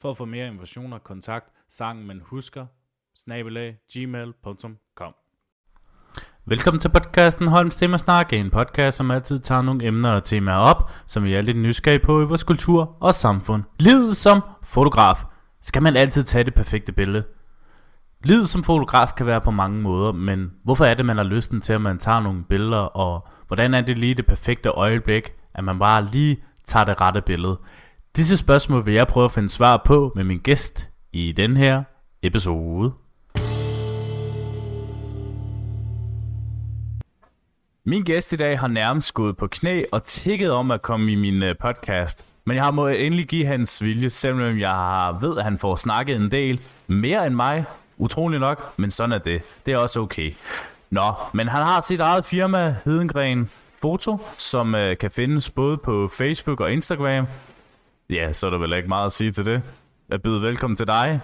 For 0.00 0.10
at 0.10 0.16
få 0.16 0.24
mere 0.24 0.46
informationer, 0.46 0.98
kontakt 0.98 1.46
sangen 1.68 2.06
man 2.06 2.20
husker, 2.24 2.66
snabelag, 3.16 3.76
gmail.com. 3.92 5.14
Velkommen 6.44 6.80
til 6.80 6.88
podcasten 6.88 7.48
Holms 7.48 7.76
Temasnak, 7.76 8.32
en 8.32 8.50
podcast, 8.50 8.96
som 8.96 9.10
altid 9.10 9.38
tager 9.38 9.62
nogle 9.62 9.86
emner 9.86 10.10
og 10.10 10.24
temaer 10.24 10.56
op, 10.56 10.90
som 11.06 11.24
vi 11.24 11.34
er 11.34 11.40
lidt 11.40 11.56
nysgerrige 11.56 12.04
på 12.04 12.22
i 12.22 12.24
vores 12.24 12.44
kultur 12.44 12.96
og 13.00 13.14
samfund. 13.14 13.62
Livet 13.78 14.16
som 14.16 14.40
fotograf. 14.62 15.16
Skal 15.62 15.82
man 15.82 15.96
altid 15.96 16.24
tage 16.24 16.44
det 16.44 16.54
perfekte 16.54 16.92
billede? 16.92 17.24
Livet 18.24 18.48
som 18.48 18.62
fotograf 18.62 19.08
kan 19.16 19.26
være 19.26 19.40
på 19.40 19.50
mange 19.50 19.82
måder, 19.82 20.12
men 20.12 20.52
hvorfor 20.64 20.84
er 20.84 20.94
det, 20.94 21.06
man 21.06 21.16
har 21.16 21.24
lysten 21.24 21.60
til, 21.60 21.72
at 21.72 21.80
man 21.80 21.98
tager 21.98 22.20
nogle 22.20 22.44
billeder, 22.48 22.78
og 22.82 23.28
hvordan 23.46 23.74
er 23.74 23.80
det 23.80 23.98
lige 23.98 24.14
det 24.14 24.26
perfekte 24.26 24.68
øjeblik, 24.68 25.32
at 25.54 25.64
man 25.64 25.78
bare 25.78 26.04
lige 26.04 26.42
tager 26.64 26.84
det 26.84 27.00
rette 27.00 27.22
billede? 27.22 27.58
Disse 28.16 28.36
spørgsmål 28.36 28.86
vil 28.86 28.94
jeg 28.94 29.06
prøve 29.06 29.24
at 29.24 29.32
finde 29.32 29.48
svar 29.48 29.82
på 29.84 30.12
med 30.14 30.24
min 30.24 30.38
gæst 30.38 30.88
i 31.12 31.32
den 31.32 31.56
her 31.56 31.82
episode. 32.22 32.92
Min 37.86 38.04
gæst 38.04 38.32
i 38.32 38.36
dag 38.36 38.58
har 38.58 38.68
nærmest 38.68 39.14
gået 39.14 39.36
på 39.36 39.46
knæ 39.46 39.82
og 39.92 40.04
tækket 40.04 40.50
om 40.50 40.70
at 40.70 40.82
komme 40.82 41.12
i 41.12 41.14
min 41.14 41.42
øh, 41.42 41.54
podcast. 41.60 42.24
Men 42.44 42.56
jeg 42.56 42.64
har 42.64 42.70
måttet 42.70 43.06
endelig 43.06 43.26
give 43.26 43.46
hans 43.46 43.82
vilje, 43.82 44.10
selvom 44.10 44.58
jeg 44.58 45.16
ved, 45.20 45.38
at 45.38 45.44
han 45.44 45.58
får 45.58 45.76
snakket 45.76 46.16
en 46.16 46.30
del 46.30 46.60
mere 46.86 47.26
end 47.26 47.34
mig. 47.34 47.64
Utrolig 47.98 48.40
nok, 48.40 48.78
men 48.78 48.90
sådan 48.90 49.12
er 49.12 49.18
det. 49.18 49.42
Det 49.66 49.74
er 49.74 49.78
også 49.78 50.00
okay. 50.00 50.34
Nå, 50.90 51.12
men 51.32 51.48
han 51.48 51.62
har 51.62 51.80
sit 51.80 52.00
eget 52.00 52.24
firma, 52.24 52.76
Hedengren 52.84 53.50
Foto, 53.80 54.18
som 54.38 54.74
øh, 54.74 54.98
kan 54.98 55.10
findes 55.10 55.50
både 55.50 55.76
på 55.76 56.10
Facebook 56.14 56.60
og 56.60 56.72
Instagram. 56.72 57.26
Ja, 58.10 58.32
så 58.32 58.46
er 58.46 58.50
der 58.50 58.58
vel 58.58 58.72
ikke 58.72 58.88
meget 58.88 59.06
at 59.06 59.12
sige 59.12 59.30
til 59.30 59.46
det. 59.46 59.62
Jeg 60.08 60.22
byder 60.22 60.40
velkommen 60.40 60.76
til 60.76 60.86
dig, 60.86 61.20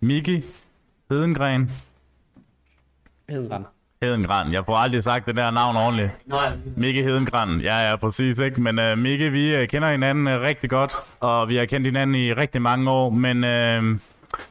Miki 0.00 0.44
Hedengren. 1.10 1.70
Hedengren. 3.28 3.64
Hedengren. 4.02 4.52
Jeg 4.52 4.64
får 4.64 4.76
aldrig 4.76 5.02
sagt 5.02 5.26
det 5.26 5.36
der 5.36 5.50
navn 5.50 5.76
ordentligt. 5.76 6.10
Nej. 6.26 6.52
Miki 6.76 7.02
Hedengren. 7.02 7.60
Ja, 7.60 7.90
ja, 7.90 7.96
præcis, 7.96 8.38
ikke? 8.38 8.60
Men 8.60 8.78
uh, 8.78 8.98
Miki, 8.98 9.28
vi 9.28 9.62
uh, 9.62 9.66
kender 9.66 9.90
hinanden 9.90 10.26
uh, 10.26 10.32
rigtig 10.32 10.70
godt, 10.70 10.92
og 11.20 11.48
vi 11.48 11.56
har 11.56 11.64
kendt 11.64 11.86
hinanden 11.86 12.16
i 12.16 12.32
rigtig 12.32 12.62
mange 12.62 12.90
år, 12.90 13.10
men 13.10 13.36
uh, 13.36 13.98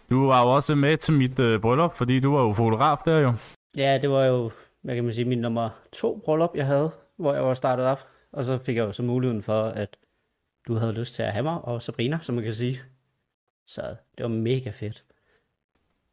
du 0.09 0.27
var 0.27 0.41
jo 0.43 0.49
også 0.49 0.75
med 0.75 0.97
til 0.97 1.13
mit 1.13 1.39
uh, 1.39 1.61
bryllup, 1.61 1.95
fordi 1.95 2.19
du 2.19 2.35
var 2.35 2.41
jo 2.41 2.53
fotograf 2.53 2.97
der 3.05 3.19
jo. 3.19 3.33
Ja, 3.77 3.99
det 4.01 4.09
var 4.09 4.25
jo, 4.25 4.51
hvad 4.83 4.95
kan 4.95 5.03
man 5.03 5.13
sige, 5.13 5.25
min 5.25 5.39
nummer 5.39 5.69
to 5.93 6.21
bryllup, 6.25 6.51
jeg 6.55 6.65
havde, 6.65 6.91
hvor 7.17 7.33
jeg 7.33 7.43
var 7.43 7.53
startet 7.53 7.85
op. 7.85 7.99
Og 8.33 8.45
så 8.45 8.57
fik 8.57 8.75
jeg 8.75 8.85
jo 8.85 8.93
så 8.93 9.03
muligheden 9.03 9.43
for, 9.43 9.63
at 9.63 9.97
du 10.67 10.75
havde 10.75 10.93
lyst 10.93 11.13
til 11.13 11.23
at 11.23 11.33
have 11.33 11.43
mig 11.43 11.61
og 11.61 11.81
Sabrina, 11.81 12.19
som 12.21 12.35
man 12.35 12.43
kan 12.43 12.53
sige. 12.53 12.81
Så 13.67 13.81
det 14.17 14.23
var 14.23 14.27
mega 14.27 14.69
fedt. 14.69 15.03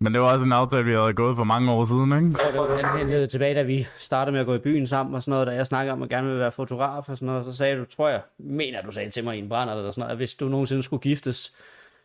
Men 0.01 0.13
det 0.15 0.21
var 0.21 0.33
også 0.33 0.45
en 0.45 0.53
aftale, 0.53 0.85
vi 0.85 0.93
havde 0.93 1.15
gået 1.15 1.37
for 1.37 1.45
mange 1.45 1.73
år 1.73 1.85
siden, 1.85 2.13
ikke? 2.13 2.45
Og 2.47 2.53
det 2.53 2.61
var 2.61 2.97
helt 2.99 3.11
helt 3.11 3.31
tilbage, 3.31 3.55
da 3.55 3.63
vi 3.63 3.87
startede 3.99 4.33
med 4.33 4.41
at 4.41 4.47
gå 4.47 4.55
i 4.55 4.59
byen 4.59 4.87
sammen 4.87 5.15
og 5.15 5.23
sådan 5.23 5.33
noget, 5.33 5.47
da 5.47 5.53
jeg 5.53 5.67
snakkede 5.67 5.93
om, 5.93 6.03
at 6.03 6.11
jeg 6.11 6.17
gerne 6.17 6.27
ville 6.27 6.41
være 6.41 6.53
fotograf 6.53 7.09
og 7.09 7.17
sådan 7.17 7.27
noget, 7.27 7.45
så 7.45 7.57
sagde 7.57 7.77
du, 7.77 7.85
tror 7.85 8.09
jeg, 8.09 8.23
mener 8.39 8.83
du 8.83 8.91
sagde 8.91 9.11
til 9.11 9.25
mig 9.25 9.37
i 9.37 9.39
en 9.39 9.48
brænder 9.48 9.75
eller 9.75 9.91
sådan 9.91 10.01
noget, 10.01 10.11
at 10.11 10.17
hvis 10.17 10.35
du 10.35 10.48
nogensinde 10.48 10.83
skulle 10.83 11.01
giftes 11.01 11.57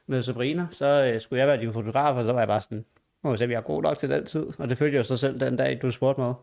med 0.08 0.24
Sabrina, 0.24 0.68
så 0.72 1.12
øh, 1.14 1.22
skulle 1.22 1.40
jeg 1.40 1.48
være 1.48 1.62
din 1.62 1.74
fotograf, 1.74 2.16
og 2.16 2.24
så 2.24 2.34
var 2.34 2.40
jeg 2.40 2.48
bare 2.48 2.62
sådan, 2.62 2.86
må 3.24 3.32
vi 3.32 3.38
se, 3.38 3.46
jeg 3.46 3.54
er 3.54 3.62
god 3.62 3.84
nok 3.84 3.98
til 3.98 4.10
den 4.10 4.26
tid. 4.26 4.48
Og 4.58 4.70
det 4.70 4.78
følte 4.78 4.98
jeg 4.98 5.06
så 5.06 5.18
selv 5.18 5.40
den 5.40 5.56
dag, 5.56 5.80
du 5.82 5.92
spurgte 5.92 6.22
mig, 6.22 6.34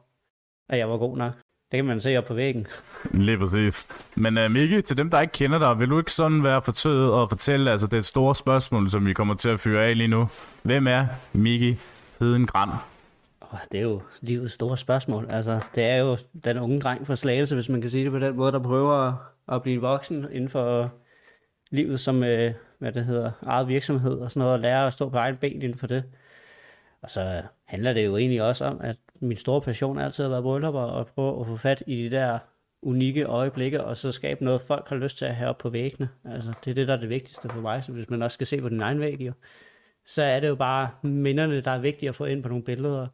at 0.68 0.78
jeg 0.78 0.90
var 0.90 0.98
god 0.98 1.16
nok. 1.16 1.32
Det 1.70 1.78
kan 1.78 1.84
man 1.84 2.00
se 2.00 2.16
op 2.16 2.24
på 2.24 2.34
væggen. 2.34 2.66
Lige 3.26 3.38
præcis. 3.38 3.86
Men 4.14 4.38
uh, 4.38 4.50
Miki, 4.50 4.82
til 4.82 4.96
dem, 4.96 5.10
der 5.10 5.20
ikke 5.20 5.32
kender 5.32 5.58
dig, 5.58 5.78
vil 5.78 5.90
du 5.90 5.98
ikke 5.98 6.12
sådan 6.12 6.44
være 6.44 6.62
fortøjet 6.62 7.12
og 7.12 7.28
fortælle, 7.28 7.70
altså 7.70 7.86
det 7.86 7.94
er 7.94 7.98
et 7.98 8.04
stort 8.04 8.36
spørgsmål, 8.36 8.90
som 8.90 9.06
vi 9.06 9.12
kommer 9.12 9.34
til 9.34 9.48
at 9.48 9.60
fyre 9.60 9.84
af 9.84 9.96
lige 9.96 10.08
nu. 10.08 10.28
Hvem 10.62 10.86
er 10.86 11.06
Miki 11.32 11.76
Hedengran? 12.20 12.68
Oh, 13.40 13.58
det 13.72 13.78
er 13.78 13.82
jo 13.82 14.02
livets 14.20 14.54
store 14.54 14.76
spørgsmål. 14.76 15.26
Altså, 15.30 15.60
det 15.74 15.84
er 15.84 15.96
jo 15.96 16.18
den 16.44 16.58
unge 16.58 16.80
dreng 16.80 17.06
fra 17.06 17.16
Slagelse, 17.16 17.54
hvis 17.54 17.68
man 17.68 17.80
kan 17.80 17.90
sige 17.90 18.04
det 18.04 18.12
på 18.12 18.18
den 18.18 18.36
måde, 18.36 18.52
der 18.52 18.58
prøver 18.58 19.08
at, 19.08 19.14
at 19.52 19.62
blive 19.62 19.80
voksen 19.80 20.26
inden 20.32 20.48
for 20.48 20.92
livet 21.70 22.00
som, 22.00 22.24
øh, 22.24 22.52
hvad 22.78 22.92
det 22.92 23.04
hedder, 23.04 23.30
eget 23.42 23.68
virksomhed 23.68 24.18
og 24.18 24.30
sådan 24.30 24.40
noget, 24.40 24.54
og 24.54 24.60
lære 24.60 24.86
at 24.86 24.92
stå 24.92 25.08
på 25.08 25.18
egen 25.18 25.36
ben 25.36 25.62
inden 25.62 25.78
for 25.78 25.86
det. 25.86 26.04
Og 27.02 27.10
så 27.10 27.42
handler 27.64 27.92
det 27.92 28.04
jo 28.04 28.16
egentlig 28.16 28.42
også 28.42 28.64
om, 28.64 28.80
at 28.80 28.96
min 29.20 29.36
store 29.36 29.60
passion 29.60 29.98
altid 29.98 30.24
har 30.24 30.30
været 30.30 30.42
bryllupper, 30.42 30.80
og 30.80 31.06
prøve 31.06 31.40
at 31.40 31.46
få 31.46 31.56
fat 31.56 31.82
i 31.86 32.02
de 32.02 32.10
der 32.10 32.38
unikke 32.82 33.24
øjeblikke, 33.24 33.84
og 33.84 33.96
så 33.96 34.12
skabe 34.12 34.44
noget, 34.44 34.60
folk 34.60 34.88
har 34.88 34.96
lyst 34.96 35.18
til 35.18 35.24
at 35.24 35.34
have 35.34 35.48
op 35.50 35.58
på 35.58 35.70
væggene. 35.70 36.08
Altså, 36.24 36.52
det 36.64 36.70
er 36.70 36.74
det, 36.74 36.88
der 36.88 36.94
er 36.94 37.00
det 37.00 37.08
vigtigste 37.08 37.48
for 37.48 37.60
mig, 37.60 37.84
så 37.84 37.92
hvis 37.92 38.10
man 38.10 38.22
også 38.22 38.34
skal 38.34 38.46
se 38.46 38.60
på 38.60 38.68
din 38.68 38.80
egen 38.80 39.00
væg, 39.00 39.20
jo, 39.20 39.32
så 40.06 40.22
er 40.22 40.40
det 40.40 40.48
jo 40.48 40.54
bare 40.54 40.90
minderne, 41.02 41.60
der 41.60 41.70
er 41.70 41.78
vigtige 41.78 42.08
at 42.08 42.14
få 42.14 42.24
ind 42.24 42.42
på 42.42 42.48
nogle 42.48 42.64
billeder, 42.64 43.06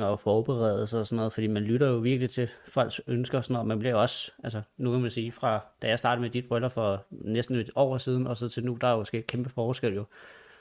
og 0.00 0.20
forberede 0.20 0.86
sig 0.86 1.00
og 1.00 1.06
sådan 1.06 1.16
noget, 1.16 1.32
fordi 1.32 1.46
man 1.46 1.62
lytter 1.62 1.88
jo 1.88 1.96
virkelig 1.96 2.30
til 2.30 2.48
folks 2.68 3.00
ønsker 3.06 3.38
og 3.38 3.44
sådan 3.44 3.52
noget, 3.52 3.68
man 3.68 3.78
bliver 3.78 3.94
også, 3.94 4.32
altså 4.44 4.62
nu 4.76 4.90
kan 4.90 5.00
man 5.00 5.10
sige, 5.10 5.32
fra 5.32 5.60
da 5.82 5.88
jeg 5.88 5.98
startede 5.98 6.22
med 6.22 6.30
dit 6.30 6.48
bryllup 6.48 6.72
for 6.72 7.06
næsten 7.10 7.56
et 7.56 7.70
år 7.74 7.98
siden, 7.98 8.26
og 8.26 8.36
så 8.36 8.48
til 8.48 8.64
nu, 8.64 8.78
der 8.80 8.86
er 8.86 8.92
jo 8.92 9.04
sket 9.04 9.26
kæmpe 9.26 9.50
forskel 9.50 9.94
jo, 9.94 10.04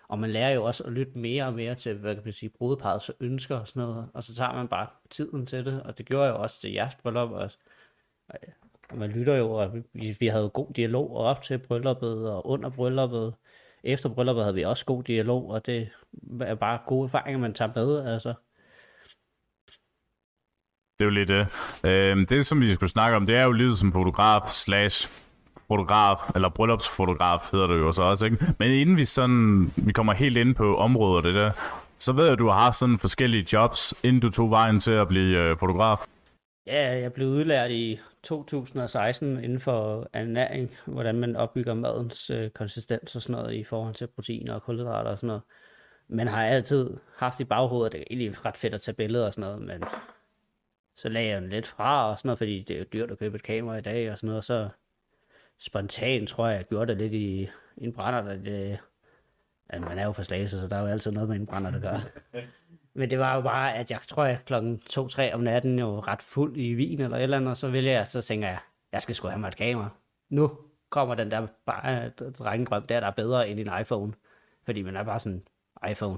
og 0.08 0.20
man 0.20 0.30
lærer 0.30 0.54
jo 0.54 0.64
også 0.64 0.84
at 0.84 0.92
lytte 0.92 1.18
mere 1.18 1.46
og 1.46 1.54
mere 1.54 1.76
til, 1.76 1.98
hvad 1.98 2.16
kan 2.16 2.24
man 2.26 2.34
sige, 2.34 2.52
så 2.60 3.14
ønsker 3.20 3.56
og 3.56 3.68
sådan 3.68 3.82
noget. 3.82 4.10
Og 4.14 4.24
så 4.24 4.36
tager 4.36 4.54
man 4.54 4.68
bare 4.68 4.88
tiden 5.10 5.46
til 5.46 5.66
det, 5.66 5.84
og 5.84 5.98
det 5.98 6.06
gjorde 6.06 6.26
jeg 6.26 6.34
jo 6.34 6.42
også 6.42 6.62
til 6.62 6.72
jeres 6.72 6.96
bryllup 6.96 7.32
også. 7.32 7.58
Og 8.90 8.98
man 8.98 9.10
lytter 9.10 9.36
jo, 9.36 9.52
og 9.52 9.74
vi, 9.94 10.18
vi 10.20 10.28
havde 10.28 10.44
jo 10.44 10.52
god 10.54 10.74
dialog 10.74 11.18
op 11.18 11.44
til 11.44 11.58
brylluppet 11.58 12.32
og 12.34 12.48
under 12.48 12.70
brylluppet. 12.70 13.36
Efter 13.84 14.10
brylluppet 14.10 14.44
havde 14.44 14.56
vi 14.56 14.64
også 14.64 14.86
god 14.86 15.04
dialog, 15.04 15.50
og 15.50 15.66
det 15.66 15.90
er 16.42 16.56
bare 16.56 16.80
gode 16.88 17.06
erfaringer, 17.06 17.40
man 17.40 17.54
tager 17.54 17.72
med, 17.76 18.14
altså. 18.14 18.34
Det 21.00 21.06
er 21.06 21.06
jo 21.06 21.10
lidt 21.10 21.30
det. 21.30 21.48
Øh, 21.84 22.30
det, 22.30 22.46
som 22.46 22.62
vi 22.62 22.74
skulle 22.74 22.90
snakke 22.90 23.16
om, 23.16 23.26
det 23.26 23.36
er 23.36 23.44
jo 23.44 23.52
livet 23.52 23.78
som 23.78 23.92
fotograf 23.92 24.48
slash 24.48 25.25
fotograf, 25.68 26.20
eller 26.36 26.50
bryllupsfotograf 26.50 27.40
hedder 27.52 27.68
det 27.68 27.76
jo 27.76 27.92
så 27.92 28.02
også, 28.02 28.26
ikke? 28.26 28.38
Men 28.60 28.72
inden 28.72 28.98
vi 28.98 29.06
sådan, 29.06 29.74
vi 29.76 29.94
kommer 29.94 30.14
helt 30.14 30.38
ind 30.38 30.56
på 30.56 30.78
området 30.78 31.24
det 31.26 31.36
der, 31.36 31.52
så 31.98 32.12
ved 32.12 32.24
jeg, 32.24 32.34
at 32.34 32.40
du 32.40 32.48
har 32.48 32.60
haft 32.60 32.78
sådan 32.78 33.00
forskellige 33.00 33.48
jobs, 33.54 33.94
inden 34.04 34.22
du 34.22 34.30
tog 34.30 34.50
vejen 34.52 34.80
til 34.80 34.92
at 34.92 35.08
blive 35.08 35.38
øh, 35.38 35.58
fotograf. 35.60 36.06
Ja, 36.68 37.00
jeg 37.00 37.14
blev 37.14 37.28
udlært 37.28 37.72
i 37.72 38.00
2016 38.24 39.44
inden 39.44 39.60
for 39.60 40.08
ernæring, 40.14 40.72
hvordan 40.86 41.16
man 41.16 41.36
opbygger 41.36 41.74
madens 41.74 42.30
øh, 42.30 42.50
konsistens 42.50 43.16
og 43.16 43.22
sådan 43.22 43.36
noget 43.36 43.54
i 43.54 43.64
forhold 43.64 43.94
til 43.94 44.08
proteiner 44.08 44.54
og 44.54 44.64
kulhydrater 44.64 45.12
og 45.12 45.18
sådan 45.18 45.28
noget. 45.28 45.42
Man 46.08 46.28
har 46.28 46.46
altid 46.46 46.98
haft 47.18 47.40
i 47.40 47.44
baghovedet, 47.44 47.86
at 47.86 47.92
det 47.92 48.00
er 48.00 48.06
egentlig 48.12 48.46
ret 48.46 48.58
fedt 48.58 48.74
at 48.74 48.82
tage 48.82 48.96
billeder 48.96 49.26
og 49.26 49.34
sådan 49.34 49.50
noget, 49.50 49.62
men 49.62 49.84
så 50.96 51.10
lagde 51.10 51.30
jeg 51.30 51.42
den 51.42 51.50
lidt 51.50 51.68
fra 51.68 52.10
og 52.10 52.18
sådan 52.18 52.28
noget, 52.28 52.38
fordi 52.38 52.66
det 52.68 52.76
er 52.76 52.80
jo 52.80 52.86
dyrt 52.94 53.12
at 53.12 53.20
købe 53.20 53.36
et 53.36 53.44
kamera 53.44 53.78
i 53.78 53.82
dag 53.82 54.12
og 54.12 54.18
sådan 54.18 54.28
noget, 54.28 54.46
så 54.46 54.70
spontant 55.60 56.30
tror 56.30 56.48
jeg, 56.48 56.58
jeg 56.58 56.66
gjorde 56.66 56.88
det 56.88 56.98
lidt 56.98 57.14
i 57.14 57.50
en 57.78 57.94
brænder, 57.94 58.32
at 58.32 58.46
det, 58.46 58.80
at 59.70 59.82
man 59.82 59.98
er 59.98 60.06
jo 60.06 60.12
for 60.12 60.24
slagelse, 60.24 60.60
så 60.60 60.68
der 60.68 60.76
er 60.76 60.82
jo 60.82 60.88
altid 60.88 61.12
noget 61.12 61.30
med 61.30 61.36
en 61.36 61.46
brænder, 61.46 61.72
der 61.72 61.80
gør. 61.80 62.00
Men 62.98 63.10
det 63.10 63.20
var 63.20 63.36
jo 63.36 63.42
bare, 63.42 63.76
at 63.76 63.92
jeg 63.92 64.00
tror, 64.08 64.26
jeg 64.26 64.40
klokken 64.46 64.82
2-3 64.90 65.34
om 65.34 65.40
natten 65.40 65.80
jo 65.80 66.00
ret 66.00 66.22
fuld 66.22 66.58
i 66.58 66.74
vin 66.74 67.02
eller 67.02 67.18
et 67.18 67.24
eller 67.24 67.38
andet, 67.38 67.52
og 67.52 67.58
så 67.58 67.68
vælger 67.70 67.92
jeg, 67.92 68.08
så 68.08 68.22
tænker 68.22 68.48
jeg, 68.48 68.60
jeg 68.92 69.02
skal 69.02 69.16
sgu 69.16 69.28
have 69.28 69.40
mig 69.40 69.48
et 69.48 69.56
kamera. 69.56 69.90
Nu 70.30 70.58
kommer 70.90 71.16
den 71.16 71.32
der 71.32 71.48
bare 71.66 72.10
drengedrøm 72.10 72.86
der, 72.86 73.00
der 73.00 73.08
er 73.08 73.12
bedre 73.12 73.50
end 73.50 73.60
en 73.60 73.82
iPhone. 73.82 74.14
Fordi 74.66 74.82
man 74.82 74.96
er 74.96 75.04
bare 75.04 75.20
sådan, 75.20 75.48
iPhone, 75.90 76.18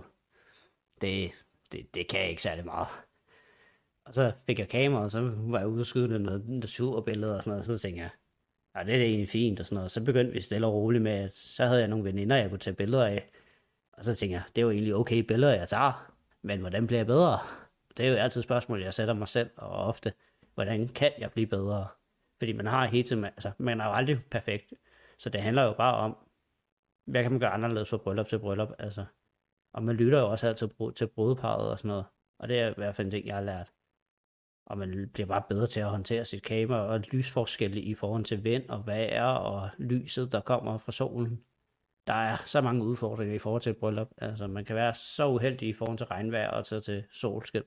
det, 1.02 1.32
det, 1.72 1.96
det 1.96 2.08
kan 2.08 2.20
jeg 2.20 2.30
ikke 2.30 2.42
særlig 2.42 2.66
meget. 2.66 2.88
Og 4.06 4.14
så 4.14 4.32
fik 4.46 4.60
jeg 4.60 4.70
kamera, 4.70 5.04
og 5.04 5.12
så 5.12 5.32
var 5.36 5.60
jeg 5.60 5.68
ude 5.68 5.80
og 5.80 5.86
skyde 5.86 6.20
noget, 6.20 6.48
noget 6.48 6.70
super 6.70 7.02
billeder 7.02 7.36
og 7.36 7.44
sådan 7.44 7.52
noget, 7.52 7.70
og 7.70 7.80
så 7.80 7.84
tænkte 7.88 8.02
jeg, 8.02 8.10
ja, 8.78 8.84
det 8.84 8.96
er 8.96 9.06
egentlig 9.06 9.30
fint 9.30 9.60
og 9.60 9.66
sådan 9.66 9.76
noget. 9.76 9.92
Så 9.92 10.04
begyndte 10.04 10.34
vi 10.34 10.42
stille 10.42 10.68
og 10.68 10.74
roligt 10.74 11.04
med, 11.04 11.12
at 11.12 11.38
så 11.38 11.66
havde 11.66 11.80
jeg 11.80 11.88
nogle 11.88 12.06
veninder, 12.06 12.36
jeg 12.36 12.50
kunne 12.50 12.60
tage 12.60 12.76
billeder 12.76 13.06
af. 13.06 13.30
Og 13.94 14.04
så 14.04 14.16
tænkte 14.16 14.34
jeg, 14.34 14.44
det 14.56 14.62
er 14.62 14.66
jo 14.66 14.72
egentlig 14.72 14.96
okay 14.96 15.20
billeder, 15.20 15.54
jeg 15.54 15.70
tager, 15.70 16.14
men 16.42 16.60
hvordan 16.60 16.88
bliver 16.88 17.00
jeg 17.00 17.08
bedre? 17.08 17.40
Det 17.98 18.06
er 18.06 18.10
jo 18.10 18.16
altid 18.16 18.42
et 18.42 18.44
spørgsmål, 18.44 18.82
jeg 18.82 18.94
sætter 18.94 19.14
mig 19.14 19.28
selv, 19.28 19.50
og 19.56 19.70
ofte, 19.70 20.14
hvordan 20.54 20.88
kan 20.88 21.12
jeg 21.18 21.32
blive 21.32 21.48
bedre? 21.48 21.88
Fordi 22.38 22.54
man 22.54 22.68
har 22.68 22.86
hele 22.86 23.04
tiden, 23.08 23.26
altså 23.26 23.52
man 23.58 23.82
er 23.82 23.86
jo 23.86 23.92
aldrig 23.94 24.20
perfekt. 24.32 24.74
Så 25.20 25.30
det 25.30 25.42
handler 25.42 25.64
jo 25.64 25.74
bare 25.74 25.96
om, 25.96 26.18
hvad 27.06 27.24
kan 27.24 27.32
man 27.32 27.40
gøre 27.40 27.50
anderledes 27.50 27.90
fra 27.90 27.98
bryllup 27.98 28.28
til 28.28 28.40
bryllup? 28.40 28.70
Altså, 28.80 29.06
Og 29.74 29.84
man 29.84 29.96
lytter 29.96 30.20
jo 30.20 30.30
også 30.32 30.48
altid 30.48 30.70
til 30.96 31.08
brudeparret 31.08 31.72
og 31.72 31.80
sådan 31.80 31.90
noget. 31.90 32.06
Og 32.40 32.48
det 32.48 32.60
er 32.60 32.70
i 32.70 32.74
hvert 32.78 32.96
fald 32.96 33.08
en 33.08 33.12
ting, 33.12 33.28
jeg 33.28 33.36
har 33.36 33.44
lært. 33.44 33.72
Og 34.70 34.78
man 34.78 35.10
bliver 35.14 35.28
bare 35.28 35.42
bedre 35.50 35.68
til 35.68 35.80
at 35.80 35.86
håndtere 35.86 36.26
sit 36.26 36.44
kamera 36.44 36.80
og 36.80 37.00
lysforskelle 37.00 37.82
i 37.82 37.94
forhold 37.94 38.24
til 38.24 38.44
vind 38.44 38.70
og 38.70 38.84
vejr 38.86 39.24
og 39.24 39.70
lyset, 39.78 40.32
der 40.32 40.40
kommer 40.40 40.78
fra 40.78 40.92
solen. 40.92 41.42
Der 42.08 42.14
er 42.14 42.38
så 42.46 42.62
mange 42.62 42.84
udfordringer 42.84 43.36
i 43.36 43.40
forhold 43.40 43.62
til 43.62 43.70
et 43.70 43.78
bryllup. 43.78 44.08
Altså, 44.18 44.48
man 44.48 44.66
kan 44.66 44.76
være 44.76 44.94
så 44.94 45.28
uheldig 45.28 45.70
i 45.70 45.74
forhold 45.74 45.98
til 45.98 46.08
regnvejr 46.08 46.50
og 46.50 46.66
til, 46.66 46.82
til 46.82 47.04
solskin. 47.12 47.62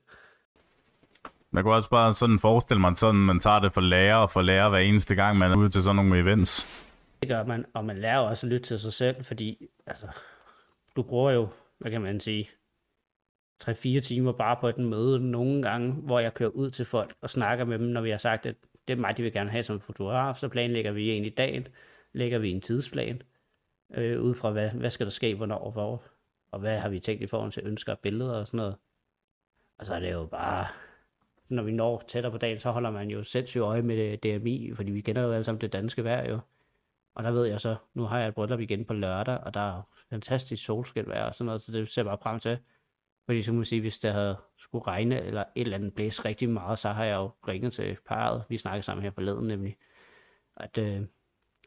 Man 1.50 1.64
kan 1.64 1.72
også 1.72 1.90
bare 1.90 2.14
sådan 2.14 2.38
forestille 2.38 2.80
mig, 2.80 2.96
sådan 2.96 3.20
man 3.20 3.40
tager 3.40 3.58
det 3.58 3.74
for 3.74 3.80
lærer 3.80 4.16
og 4.16 4.30
for 4.30 4.42
lærer 4.42 4.68
hver 4.68 4.78
eneste 4.78 5.14
gang, 5.14 5.38
man 5.38 5.52
er 5.52 5.56
ude 5.56 5.68
til 5.68 5.82
sådan 5.82 5.96
nogle 5.96 6.20
events. 6.20 6.66
Det 7.20 7.28
gør 7.28 7.44
man, 7.44 7.64
og 7.74 7.84
man 7.84 7.98
lærer 7.98 8.18
også 8.18 8.46
at 8.46 8.52
lytte 8.52 8.66
til 8.66 8.80
sig 8.80 8.92
selv, 8.92 9.24
fordi 9.24 9.66
altså, 9.86 10.06
du 10.96 11.02
bruger 11.02 11.30
jo, 11.30 11.48
hvad 11.78 11.90
kan 11.90 12.00
man 12.00 12.20
sige, 12.20 12.50
3-4 13.64 14.00
timer 14.00 14.32
bare 14.32 14.56
på 14.60 14.68
et 14.68 14.78
møde 14.78 15.30
nogle 15.30 15.62
gange, 15.62 15.92
hvor 15.92 16.18
jeg 16.18 16.34
kører 16.34 16.50
ud 16.50 16.70
til 16.70 16.84
folk 16.84 17.14
og 17.20 17.30
snakker 17.30 17.64
med 17.64 17.78
dem, 17.78 17.86
når 17.86 18.00
vi 18.00 18.10
har 18.10 18.18
sagt, 18.18 18.46
at 18.46 18.56
det 18.88 18.92
er 18.96 19.00
mig, 19.00 19.16
de 19.16 19.22
vil 19.22 19.32
gerne 19.32 19.50
have 19.50 19.62
som 19.62 19.80
fotograf, 19.80 20.36
så 20.36 20.48
planlægger 20.48 20.92
vi 20.92 21.10
egentlig 21.10 21.36
dagen, 21.36 21.68
lægger 22.12 22.38
vi 22.38 22.50
en 22.50 22.60
tidsplan, 22.60 23.22
øh, 23.94 24.22
ud 24.22 24.34
fra 24.34 24.50
hvad, 24.50 24.70
hvad 24.70 24.90
skal 24.90 25.06
der 25.06 25.10
ske, 25.10 25.34
hvornår 25.34 25.58
og 25.58 25.72
hvor, 25.72 26.02
og 26.52 26.60
hvad 26.60 26.78
har 26.78 26.88
vi 26.88 27.00
tænkt 27.00 27.22
i 27.22 27.26
forhold 27.26 27.52
til 27.52 27.62
ønsker 27.66 27.92
og 27.92 27.98
billeder 27.98 28.40
og 28.40 28.46
sådan 28.46 28.58
noget. 28.58 28.76
Og 29.78 29.86
så 29.86 29.94
er 29.94 30.00
det 30.00 30.12
jo 30.12 30.26
bare, 30.26 30.66
når 31.48 31.62
vi 31.62 31.72
når 31.72 32.04
tættere 32.08 32.32
på 32.32 32.38
dagen, 32.38 32.60
så 32.60 32.70
holder 32.70 32.90
man 32.90 33.10
jo 33.10 33.24
sindssygt 33.24 33.62
øje 33.62 33.82
med 33.82 33.96
øh, 33.96 34.18
DMI, 34.18 34.74
fordi 34.74 34.90
vi 34.90 35.00
kender 35.00 35.22
jo 35.22 35.32
alle 35.32 35.44
sammen 35.44 35.60
det 35.60 35.72
danske 35.72 36.04
vejr 36.04 36.30
jo. 36.30 36.40
Og 37.14 37.24
der 37.24 37.30
ved 37.30 37.46
jeg 37.46 37.60
så, 37.60 37.76
nu 37.94 38.02
har 38.02 38.18
jeg 38.18 38.28
et 38.28 38.34
bryllup 38.34 38.60
igen 38.60 38.84
på 38.84 38.92
lørdag, 38.92 39.38
og 39.38 39.54
der 39.54 39.60
er 39.60 39.82
fantastisk 40.10 40.64
solskin 40.64 41.06
vejr 41.06 41.24
og 41.24 41.34
sådan 41.34 41.46
noget, 41.46 41.62
så 41.62 41.72
det 41.72 41.90
ser 41.90 42.02
bare 42.02 42.18
frem 42.22 42.40
til. 42.40 42.58
Fordi 43.30 43.42
så 43.42 43.52
må 43.52 43.56
man 43.56 43.64
sige, 43.64 43.80
hvis 43.80 43.98
der 43.98 44.12
havde 44.12 44.36
skulle 44.58 44.86
regne, 44.86 45.22
eller 45.22 45.40
et 45.54 45.60
eller 45.60 45.76
andet 45.76 45.94
blæse 45.94 46.24
rigtig 46.24 46.48
meget, 46.48 46.78
så 46.78 46.88
har 46.88 47.04
jeg 47.04 47.16
jo 47.16 47.30
ringet 47.48 47.72
til 47.72 47.96
parret, 48.06 48.44
vi 48.48 48.58
snakkede 48.58 48.82
sammen 48.82 49.02
her 49.02 49.10
forleden 49.10 49.48
nemlig, 49.48 49.76
at 50.56 50.78
øh, 50.78 51.00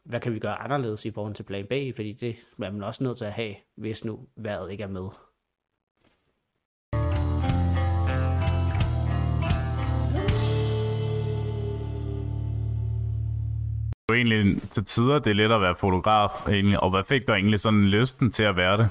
hvad 0.04 0.20
kan 0.20 0.34
vi 0.34 0.38
gøre 0.38 0.60
anderledes 0.60 1.04
i 1.04 1.10
forhold 1.10 1.34
til 1.34 1.42
plan 1.42 1.66
B, 1.66 1.72
fordi 1.96 2.12
det 2.12 2.36
er 2.62 2.70
man 2.70 2.82
også 2.82 3.04
nødt 3.04 3.18
til 3.18 3.24
at 3.24 3.32
have, 3.32 3.54
hvis 3.74 4.04
nu 4.04 4.28
vejret 4.36 4.72
ikke 4.72 4.84
er 4.84 4.88
med. 4.88 5.08
egentlig 14.12 14.70
til 14.70 14.84
tider, 14.84 15.18
det 15.18 15.30
er 15.30 15.34
let 15.34 15.52
at 15.52 15.60
være 15.60 15.76
fotograf, 15.76 16.48
egentlig. 16.48 16.80
og 16.80 16.90
hvad 16.90 17.04
fik 17.04 17.28
du 17.28 17.32
egentlig 17.32 17.60
sådan 17.60 17.84
lysten 17.84 18.30
til 18.30 18.42
at 18.42 18.56
være 18.56 18.76
det? 18.76 18.88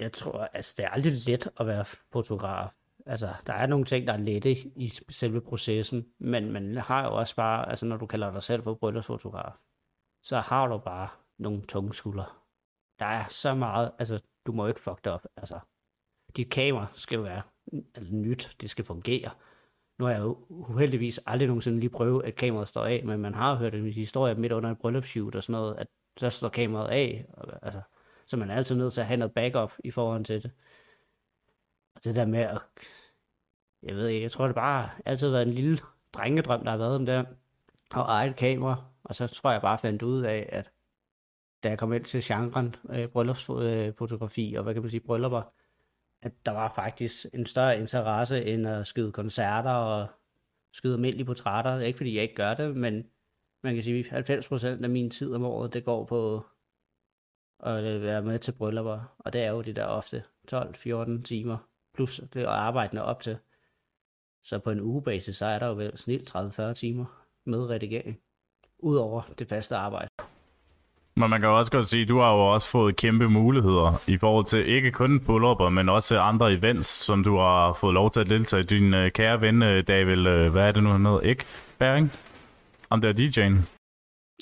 Jeg 0.00 0.12
tror, 0.12 0.48
altså 0.52 0.74
det 0.76 0.84
er 0.84 0.88
aldrig 0.88 1.12
let 1.26 1.48
at 1.60 1.66
være 1.66 1.84
fotograf. 1.84 2.68
Altså, 3.06 3.28
der 3.46 3.52
er 3.52 3.66
nogle 3.66 3.84
ting, 3.84 4.06
der 4.06 4.12
er 4.12 4.16
lette 4.16 4.52
i 4.76 4.92
selve 5.08 5.40
processen, 5.40 6.06
men 6.18 6.52
man 6.52 6.76
har 6.76 7.04
jo 7.04 7.16
også 7.16 7.36
bare, 7.36 7.70
altså 7.70 7.86
når 7.86 7.96
du 7.96 8.06
kalder 8.06 8.32
dig 8.32 8.42
selv 8.42 8.62
for 8.62 8.74
bryllupsfotograf, 8.74 9.52
så 10.22 10.36
har 10.36 10.66
du 10.66 10.78
bare 10.78 11.08
nogle 11.38 11.62
tunge 11.62 11.94
skuldre. 11.94 12.24
Der 12.98 13.06
er 13.06 13.24
så 13.28 13.54
meget, 13.54 13.92
altså 13.98 14.20
du 14.46 14.52
må 14.52 14.66
ikke 14.66 14.80
fuck 14.80 15.04
det 15.04 15.12
op, 15.12 15.26
altså. 15.36 15.58
Dit 16.36 16.50
kamera 16.50 16.86
skal 16.94 17.22
være 17.22 17.42
altså, 17.94 18.14
nyt, 18.14 18.56
det 18.60 18.70
skal 18.70 18.84
fungere. 18.84 19.30
Nu 19.98 20.04
har 20.04 20.12
jeg 20.12 20.20
jo 20.20 20.46
uheldigvis 20.48 21.20
aldrig 21.26 21.46
nogensinde 21.46 21.80
lige 21.80 21.90
prøvet, 21.90 22.24
at 22.24 22.34
kameraet 22.34 22.68
står 22.68 22.84
af, 22.84 23.02
men 23.04 23.20
man 23.20 23.34
har 23.34 23.54
hørt 23.54 23.74
en 23.74 23.92
historie 23.92 24.34
midt 24.34 24.52
under 24.52 24.70
en 24.70 24.76
bryllupsshoot 24.76 25.34
og 25.34 25.42
sådan 25.42 25.60
noget, 25.60 25.76
at 25.76 25.86
der 26.20 26.30
står 26.30 26.48
kameraet 26.48 26.88
af, 26.88 27.26
og, 27.28 27.58
altså, 27.62 27.80
så 28.26 28.36
man 28.36 28.50
er 28.50 28.54
altid 28.54 28.76
nødt 28.76 28.92
til 28.92 29.00
at 29.00 29.06
have 29.06 29.16
noget 29.16 29.32
backup 29.32 29.72
i 29.84 29.90
forhold 29.90 30.24
til 30.24 30.42
det. 30.42 30.50
Og 31.94 32.04
det 32.04 32.14
der 32.14 32.26
med 32.26 32.40
at, 32.40 32.60
jeg 33.82 33.96
ved 33.96 34.08
ikke, 34.08 34.22
jeg 34.22 34.32
tror 34.32 34.46
det 34.46 34.54
bare 34.54 34.88
altid 35.04 35.26
har 35.26 35.32
været 35.32 35.48
en 35.48 35.54
lille 35.54 35.78
drengedrøm, 36.12 36.64
der 36.64 36.70
har 36.70 36.78
været 36.78 36.96
om 36.96 37.06
der, 37.06 37.24
og 37.94 38.04
eget 38.08 38.36
kamera, 38.36 38.84
og 39.04 39.14
så 39.14 39.26
tror 39.26 39.52
jeg 39.52 39.60
bare 39.60 39.78
fandt 39.78 40.02
ud 40.02 40.22
af, 40.22 40.48
at 40.52 40.70
da 41.62 41.68
jeg 41.68 41.78
kom 41.78 41.92
ind 41.92 42.04
til 42.04 42.22
genren 42.24 42.74
øh, 42.90 43.08
bryllupsfotografi, 43.08 44.52
øh, 44.52 44.58
og 44.58 44.64
hvad 44.64 44.74
kan 44.74 44.82
man 44.82 44.90
sige, 44.90 45.00
bryllupper, 45.00 45.42
at 46.22 46.32
der 46.46 46.52
var 46.52 46.72
faktisk 46.74 47.26
en 47.34 47.46
større 47.46 47.78
interesse 47.78 48.44
end 48.44 48.68
at 48.68 48.86
skyde 48.86 49.12
koncerter 49.12 49.70
og 49.70 50.06
skyde 50.72 50.94
almindelige 50.94 51.26
portrætter. 51.26 51.80
Ikke 51.80 51.96
fordi 51.96 52.14
jeg 52.14 52.22
ikke 52.22 52.34
gør 52.34 52.54
det, 52.54 52.76
men 52.76 53.06
man 53.62 53.74
kan 53.74 53.82
sige, 53.82 54.06
at 54.10 54.30
90% 54.30 54.66
af 54.66 54.90
min 54.90 55.10
tid 55.10 55.34
om 55.34 55.44
året, 55.44 55.72
det 55.72 55.84
går 55.84 56.04
på 56.04 56.46
og 57.64 57.84
øh, 57.84 58.02
være 58.02 58.22
med 58.22 58.38
til 58.38 58.52
bryllupper. 58.52 59.00
Og 59.18 59.32
det 59.32 59.42
er 59.42 59.50
jo 59.50 59.62
det 59.62 59.76
der 59.76 59.86
ofte 59.86 60.22
12-14 60.52 61.22
timer, 61.22 61.56
plus 61.94 62.20
det 62.34 62.40
at 62.40 62.46
arbejde 62.46 63.04
op 63.04 63.22
til. 63.22 63.36
Så 64.44 64.58
på 64.58 64.70
en 64.70 64.80
ugebasis, 64.80 65.36
så 65.36 65.46
er 65.46 65.58
der 65.58 65.66
jo 65.66 65.74
vel 65.74 65.98
snilt 65.98 66.36
30-40 66.36 66.72
timer 66.72 67.04
med 67.46 67.70
redigering, 67.70 68.18
udover 68.78 69.22
det 69.38 69.48
faste 69.48 69.76
arbejde. 69.76 70.08
Men 71.16 71.30
man 71.30 71.40
kan 71.40 71.48
også 71.48 71.70
godt 71.70 71.86
sige, 71.86 72.02
at 72.02 72.08
du 72.08 72.20
har 72.20 72.32
jo 72.32 72.52
også 72.52 72.70
fået 72.70 72.96
kæmpe 72.96 73.28
muligheder 73.28 74.02
i 74.06 74.18
forhold 74.18 74.44
til 74.44 74.68
ikke 74.68 74.90
kun 74.90 75.20
bryllupper, 75.20 75.68
men 75.68 75.88
også 75.88 76.18
andre 76.18 76.52
events, 76.52 76.88
som 76.88 77.24
du 77.24 77.36
har 77.36 77.72
fået 77.72 77.94
lov 77.94 78.10
til 78.10 78.20
at 78.20 78.30
deltage 78.30 78.62
i. 78.62 78.66
Din 78.66 78.94
øh, 78.94 79.10
kære 79.10 79.40
ven, 79.40 79.62
øh, 79.62 79.86
David, 79.86 80.26
øh, 80.26 80.52
hvad 80.52 80.68
er 80.68 80.72
det 80.72 80.82
nu, 80.82 80.90
han 80.90 81.06
hedder? 81.06 81.20
Ikke? 81.20 81.44
Bæring? 81.78 82.12
Om 82.90 83.00
det 83.00 83.10
er 83.10 83.14
DJ'en. 83.14 83.74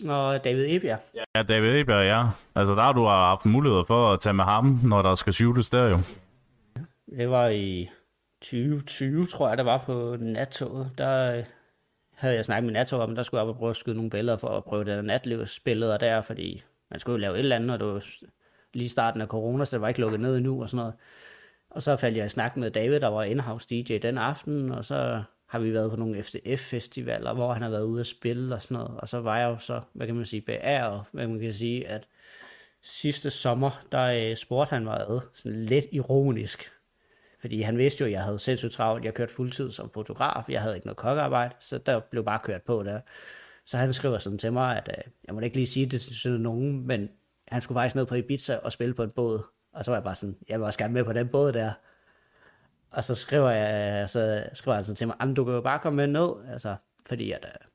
Og 0.09 0.45
David 0.45 0.67
Ebjerg. 0.69 0.99
Ja, 1.15 1.43
David 1.43 1.81
Ebjerg, 1.81 2.07
ja. 2.07 2.29
Altså 2.55 2.75
der 2.75 2.83
har 2.83 2.93
du 2.93 3.05
haft 3.05 3.45
muligheder 3.45 3.85
for 3.85 4.13
at 4.13 4.21
tage 4.21 4.33
med 4.33 4.45
ham, 4.45 4.81
når 4.83 5.03
der 5.03 5.15
skal 5.15 5.33
shootes 5.33 5.71
der 5.71 5.89
jo. 5.89 6.01
Det 7.19 7.31
var 7.31 7.49
i 7.49 7.89
2020, 8.43 9.27
tror 9.27 9.49
jeg, 9.49 9.59
der 9.59 9.65
var 9.65 9.83
på 9.87 10.17
nattoget. 10.21 10.91
Der 10.99 11.43
havde 12.15 12.35
jeg 12.35 12.45
snakket 12.45 12.65
med 12.65 12.73
Nato 12.73 13.01
om, 13.01 13.15
der 13.15 13.23
skulle 13.23 13.41
jeg 13.41 13.49
op 13.49 13.55
og 13.55 13.59
prøve 13.59 13.71
at 13.71 13.77
skyde 13.77 13.97
nogle 13.97 14.11
billeder 14.11 14.37
for 14.37 14.49
at 14.49 14.65
prøve 14.65 14.85
det 14.85 15.05
natlivsbilleder 15.05 15.97
der, 15.97 16.23
fordi 16.23 16.63
man 16.91 17.01
skulle 17.01 17.15
jo 17.15 17.21
lave 17.21 17.35
et 17.35 17.39
eller 17.39 17.57
andet, 17.57 17.71
og 17.71 17.79
det 17.79 17.87
var 17.87 18.05
lige 18.75 18.89
starten 18.89 19.21
af 19.21 19.27
corona, 19.27 19.65
så 19.65 19.77
det 19.77 19.81
var 19.81 19.89
ikke 19.89 20.01
lukket 20.01 20.21
ned 20.21 20.37
endnu 20.37 20.63
og 20.63 20.69
sådan 20.69 20.79
noget. 20.79 20.95
Og 21.71 21.83
så 21.83 21.97
faldt 21.97 22.17
jeg 22.17 22.27
i 22.27 22.29
snak 22.29 22.57
med 22.57 22.71
David, 22.71 23.01
der 23.01 23.09
var 23.09 23.23
in-house 23.23 23.69
DJ 23.71 23.99
den 23.99 24.19
aften, 24.19 24.71
og 24.71 24.85
så 24.85 25.23
har 25.53 25.59
vi 25.59 25.75
været 25.75 25.91
på 25.91 25.97
nogle 25.97 26.23
FDF-festivaler, 26.23 27.35
hvor 27.35 27.53
han 27.53 27.63
har 27.63 27.71
været 27.71 27.85
ude 27.85 28.01
at 28.01 28.07
spille 28.07 28.55
og 28.55 28.63
sådan 28.63 28.75
noget. 28.75 29.01
Og 29.01 29.09
så 29.09 29.21
var 29.21 29.39
jeg 29.39 29.49
jo 29.49 29.59
så, 29.59 29.81
hvad 29.93 30.07
kan 30.07 30.17
man 30.17 30.25
sige, 30.25 30.41
beæret, 30.41 31.05
hvad 31.13 31.27
man 31.27 31.41
kan 31.41 31.53
sige, 31.53 31.89
at 31.89 32.09
sidste 32.83 33.31
sommer, 33.31 33.85
der 33.93 34.31
øh, 34.31 34.37
spurgte 34.37 34.71
han 34.71 34.85
mig 34.85 35.07
sådan 35.35 35.65
lidt 35.65 35.85
ironisk, 35.93 36.73
fordi 37.41 37.61
han 37.61 37.79
vidste 37.79 38.01
jo, 38.01 38.07
at 38.07 38.13
jeg 38.13 38.23
havde 38.23 38.39
sindssygt 38.39 38.73
travlt. 38.73 39.05
Jeg 39.05 39.15
kørte 39.15 39.33
fuldtid 39.33 39.73
som 39.73 39.91
fotograf. 39.95 40.45
Jeg 40.49 40.63
havde 40.63 40.75
ikke 40.75 40.87
noget 40.87 40.97
kokkearbejde, 40.97 41.55
så 41.61 41.79
der 41.79 42.01
blev 42.01 42.25
bare 42.25 42.41
kørt 42.45 42.63
på 42.63 42.83
der. 42.83 43.01
Så 43.65 43.77
han 43.77 43.93
skriver 43.93 44.19
sådan 44.19 44.39
til 44.39 44.53
mig, 44.53 44.77
at 44.77 44.89
øh, 44.99 45.13
jeg 45.27 45.35
må 45.35 45.41
ikke 45.41 45.57
lige 45.57 45.67
sige 45.67 45.87
det 45.87 46.01
til 46.01 46.41
nogen, 46.41 46.87
men 46.87 47.09
han 47.49 47.63
skulle 47.63 47.77
faktisk 47.77 47.95
ned 47.95 48.07
på 48.07 48.15
Ibiza 48.15 48.57
og 48.57 48.73
spille 48.73 48.95
på 48.95 49.03
en 49.03 49.11
båd. 49.11 49.43
Og 49.73 49.85
så 49.85 49.91
var 49.91 49.97
jeg 49.97 50.05
bare 50.05 50.15
sådan, 50.15 50.37
jeg 50.49 50.59
vil 50.59 50.67
også 50.67 50.79
gerne 50.79 50.95
med 50.95 51.05
på 51.05 51.13
den 51.13 51.29
båd 51.29 51.53
der. 51.53 51.73
Og 52.93 53.05
så 53.05 53.15
skriver, 53.15 53.51
jeg, 53.51 54.11
så 54.11 54.49
skriver 54.53 54.75
han 54.75 54.85
så 54.85 54.95
til 54.95 55.07
mig, 55.07 55.37
du 55.37 55.45
kan 55.45 55.55
jo 55.55 55.61
bare 55.61 55.79
komme 55.79 55.97
med 55.97 56.07
ned, 56.07 56.53
altså, 56.53 56.77
fordi 57.07 57.33
at, 57.33 57.45
øh, 57.45 57.69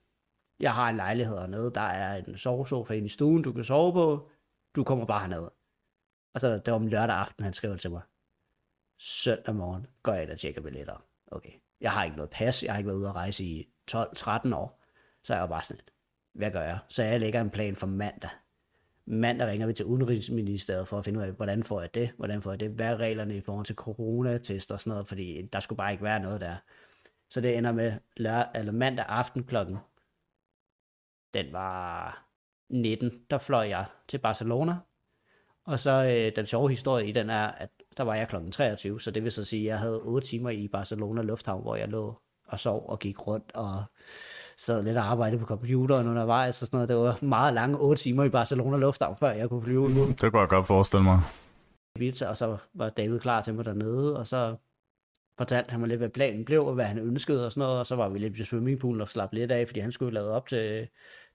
jeg 0.59 0.73
har 0.73 0.89
en 0.89 0.95
lejlighed 0.95 1.37
hernede, 1.37 1.71
der 1.73 1.81
er 1.81 2.15
en 2.15 2.37
sovesofa 2.37 2.93
inde 2.93 3.05
i 3.05 3.09
stuen, 3.09 3.41
du 3.41 3.53
kan 3.53 3.63
sove 3.63 3.93
på, 3.93 4.29
du 4.75 4.83
kommer 4.83 5.05
bare 5.05 5.19
herned. 5.19 5.47
Og 6.33 6.41
så 6.41 6.53
det 6.53 6.67
var 6.67 6.73
om 6.73 6.87
lørdag 6.87 7.15
aften, 7.15 7.43
han 7.43 7.53
skrev 7.53 7.77
til 7.77 7.91
mig, 7.91 8.01
søndag 8.99 9.55
morgen 9.55 9.87
går 10.03 10.13
jeg 10.13 10.23
ind 10.23 10.31
og 10.31 10.39
tjekker 10.39 10.61
billetter. 10.61 11.05
Okay, 11.31 11.51
jeg 11.81 11.91
har 11.91 12.03
ikke 12.03 12.17
noget 12.17 12.29
pas, 12.29 12.63
jeg 12.63 12.73
har 12.73 12.77
ikke 12.77 12.87
været 12.87 12.97
ude 12.97 13.09
at 13.09 13.15
rejse 13.15 13.43
i 13.43 13.69
12-13 13.91 14.55
år. 14.55 14.83
Så 15.23 15.33
jeg 15.33 15.41
var 15.41 15.47
bare 15.47 15.63
sådan, 15.63 15.81
hvad 16.33 16.51
gør 16.51 16.61
jeg? 16.61 16.79
Så 16.87 17.03
jeg 17.03 17.19
lægger 17.19 17.41
en 17.41 17.49
plan 17.49 17.75
for 17.75 17.87
mandag. 17.87 18.29
Mandag 19.09 19.47
ringer 19.47 19.67
vi 19.67 19.73
til 19.73 19.85
Udenrigsministeriet 19.85 20.87
for 20.87 20.97
at 20.97 21.05
finde 21.05 21.19
ud 21.19 21.23
af, 21.23 21.31
hvordan 21.31 21.63
får 21.63 21.81
jeg 21.81 21.93
det? 21.93 22.11
Hvordan 22.17 22.41
får 22.41 22.51
jeg 22.51 22.59
det? 22.59 22.69
Hvad 22.69 22.87
er 22.87 22.97
reglerne 22.97 23.37
i 23.37 23.41
forhold 23.41 23.65
til 23.65 23.75
coronatest 23.75 24.71
og 24.71 24.79
sådan 24.79 24.91
noget? 24.91 25.07
Fordi 25.07 25.49
der 25.53 25.59
skulle 25.59 25.77
bare 25.77 25.91
ikke 25.91 26.03
være 26.03 26.19
noget 26.19 26.41
der. 26.41 26.55
Så 27.29 27.41
det 27.41 27.57
ender 27.57 27.71
med 27.71 27.93
lør- 28.17 28.51
eller 28.55 28.71
mandag 28.71 29.05
aften 29.09 29.43
klokken. 29.43 29.77
Den 31.33 31.53
var 31.53 32.27
19. 32.69 33.11
Der 33.29 33.37
fløj 33.37 33.67
jeg 33.67 33.85
til 34.07 34.17
Barcelona. 34.17 34.75
Og 35.63 35.79
så 35.79 35.91
øh, 35.91 36.35
den 36.35 36.45
sjove 36.45 36.69
historie 36.69 37.07
i 37.07 37.11
den 37.11 37.29
er, 37.29 37.47
at 37.47 37.69
der 37.97 38.03
var 38.03 38.15
jeg 38.15 38.27
klokken 38.27 38.51
23, 38.51 39.01
så 39.01 39.11
det 39.11 39.23
vil 39.23 39.31
så 39.31 39.45
sige, 39.45 39.61
at 39.61 39.67
jeg 39.67 39.79
havde 39.79 40.01
8 40.01 40.27
timer 40.27 40.49
i 40.49 40.67
Barcelona 40.67 41.21
Lufthavn, 41.21 41.61
hvor 41.61 41.75
jeg 41.75 41.87
lå 41.87 42.21
og 42.47 42.59
sov 42.59 42.89
og 42.89 42.99
gik 42.99 43.27
rundt 43.27 43.51
og 43.53 43.83
sad 44.57 44.83
lidt 44.83 44.97
og 44.97 45.03
arbejdede 45.03 45.39
på 45.39 45.45
computeren 45.45 46.07
undervejs 46.07 46.61
og 46.61 46.67
sådan 46.67 46.77
noget. 46.77 46.89
Det 46.89 46.97
var 46.97 47.19
meget 47.21 47.53
lange 47.53 47.77
8 47.77 48.01
timer 48.01 48.23
i 48.23 48.29
Barcelona 48.29 48.77
Lufthavn, 48.77 49.17
før 49.17 49.31
jeg 49.31 49.49
kunne 49.49 49.63
flyve 49.63 49.79
ud. 49.79 50.13
Det 50.13 50.31
kunne 50.31 50.39
jeg 50.39 50.49
godt 50.49 50.67
forestille 50.67 51.03
mig. 51.03 51.21
Og 52.27 52.37
så 52.37 52.57
var 52.73 52.89
David 52.89 53.19
klar 53.19 53.41
til 53.41 53.53
mig 53.53 53.65
dernede, 53.65 54.17
og 54.17 54.27
så 54.27 54.55
fortalte 55.37 55.71
han 55.71 55.79
mig 55.79 55.89
lidt, 55.89 55.99
hvad 55.99 56.09
planen 56.09 56.45
blev, 56.45 56.65
og 56.65 56.73
hvad 56.73 56.85
han 56.85 56.97
ønskede 56.97 57.45
og 57.45 57.51
sådan 57.51 57.61
noget, 57.61 57.79
og 57.79 57.85
så 57.85 57.95
var 57.95 58.09
vi 58.09 58.19
lidt 58.19 58.37
i 58.37 58.43
swimmingpoolen 58.43 59.01
og 59.01 59.09
slappe 59.09 59.35
lidt 59.35 59.51
af, 59.51 59.67
fordi 59.67 59.79
han 59.79 59.91
skulle 59.91 60.13
lave 60.13 60.29
op 60.29 60.47
til 60.47 60.87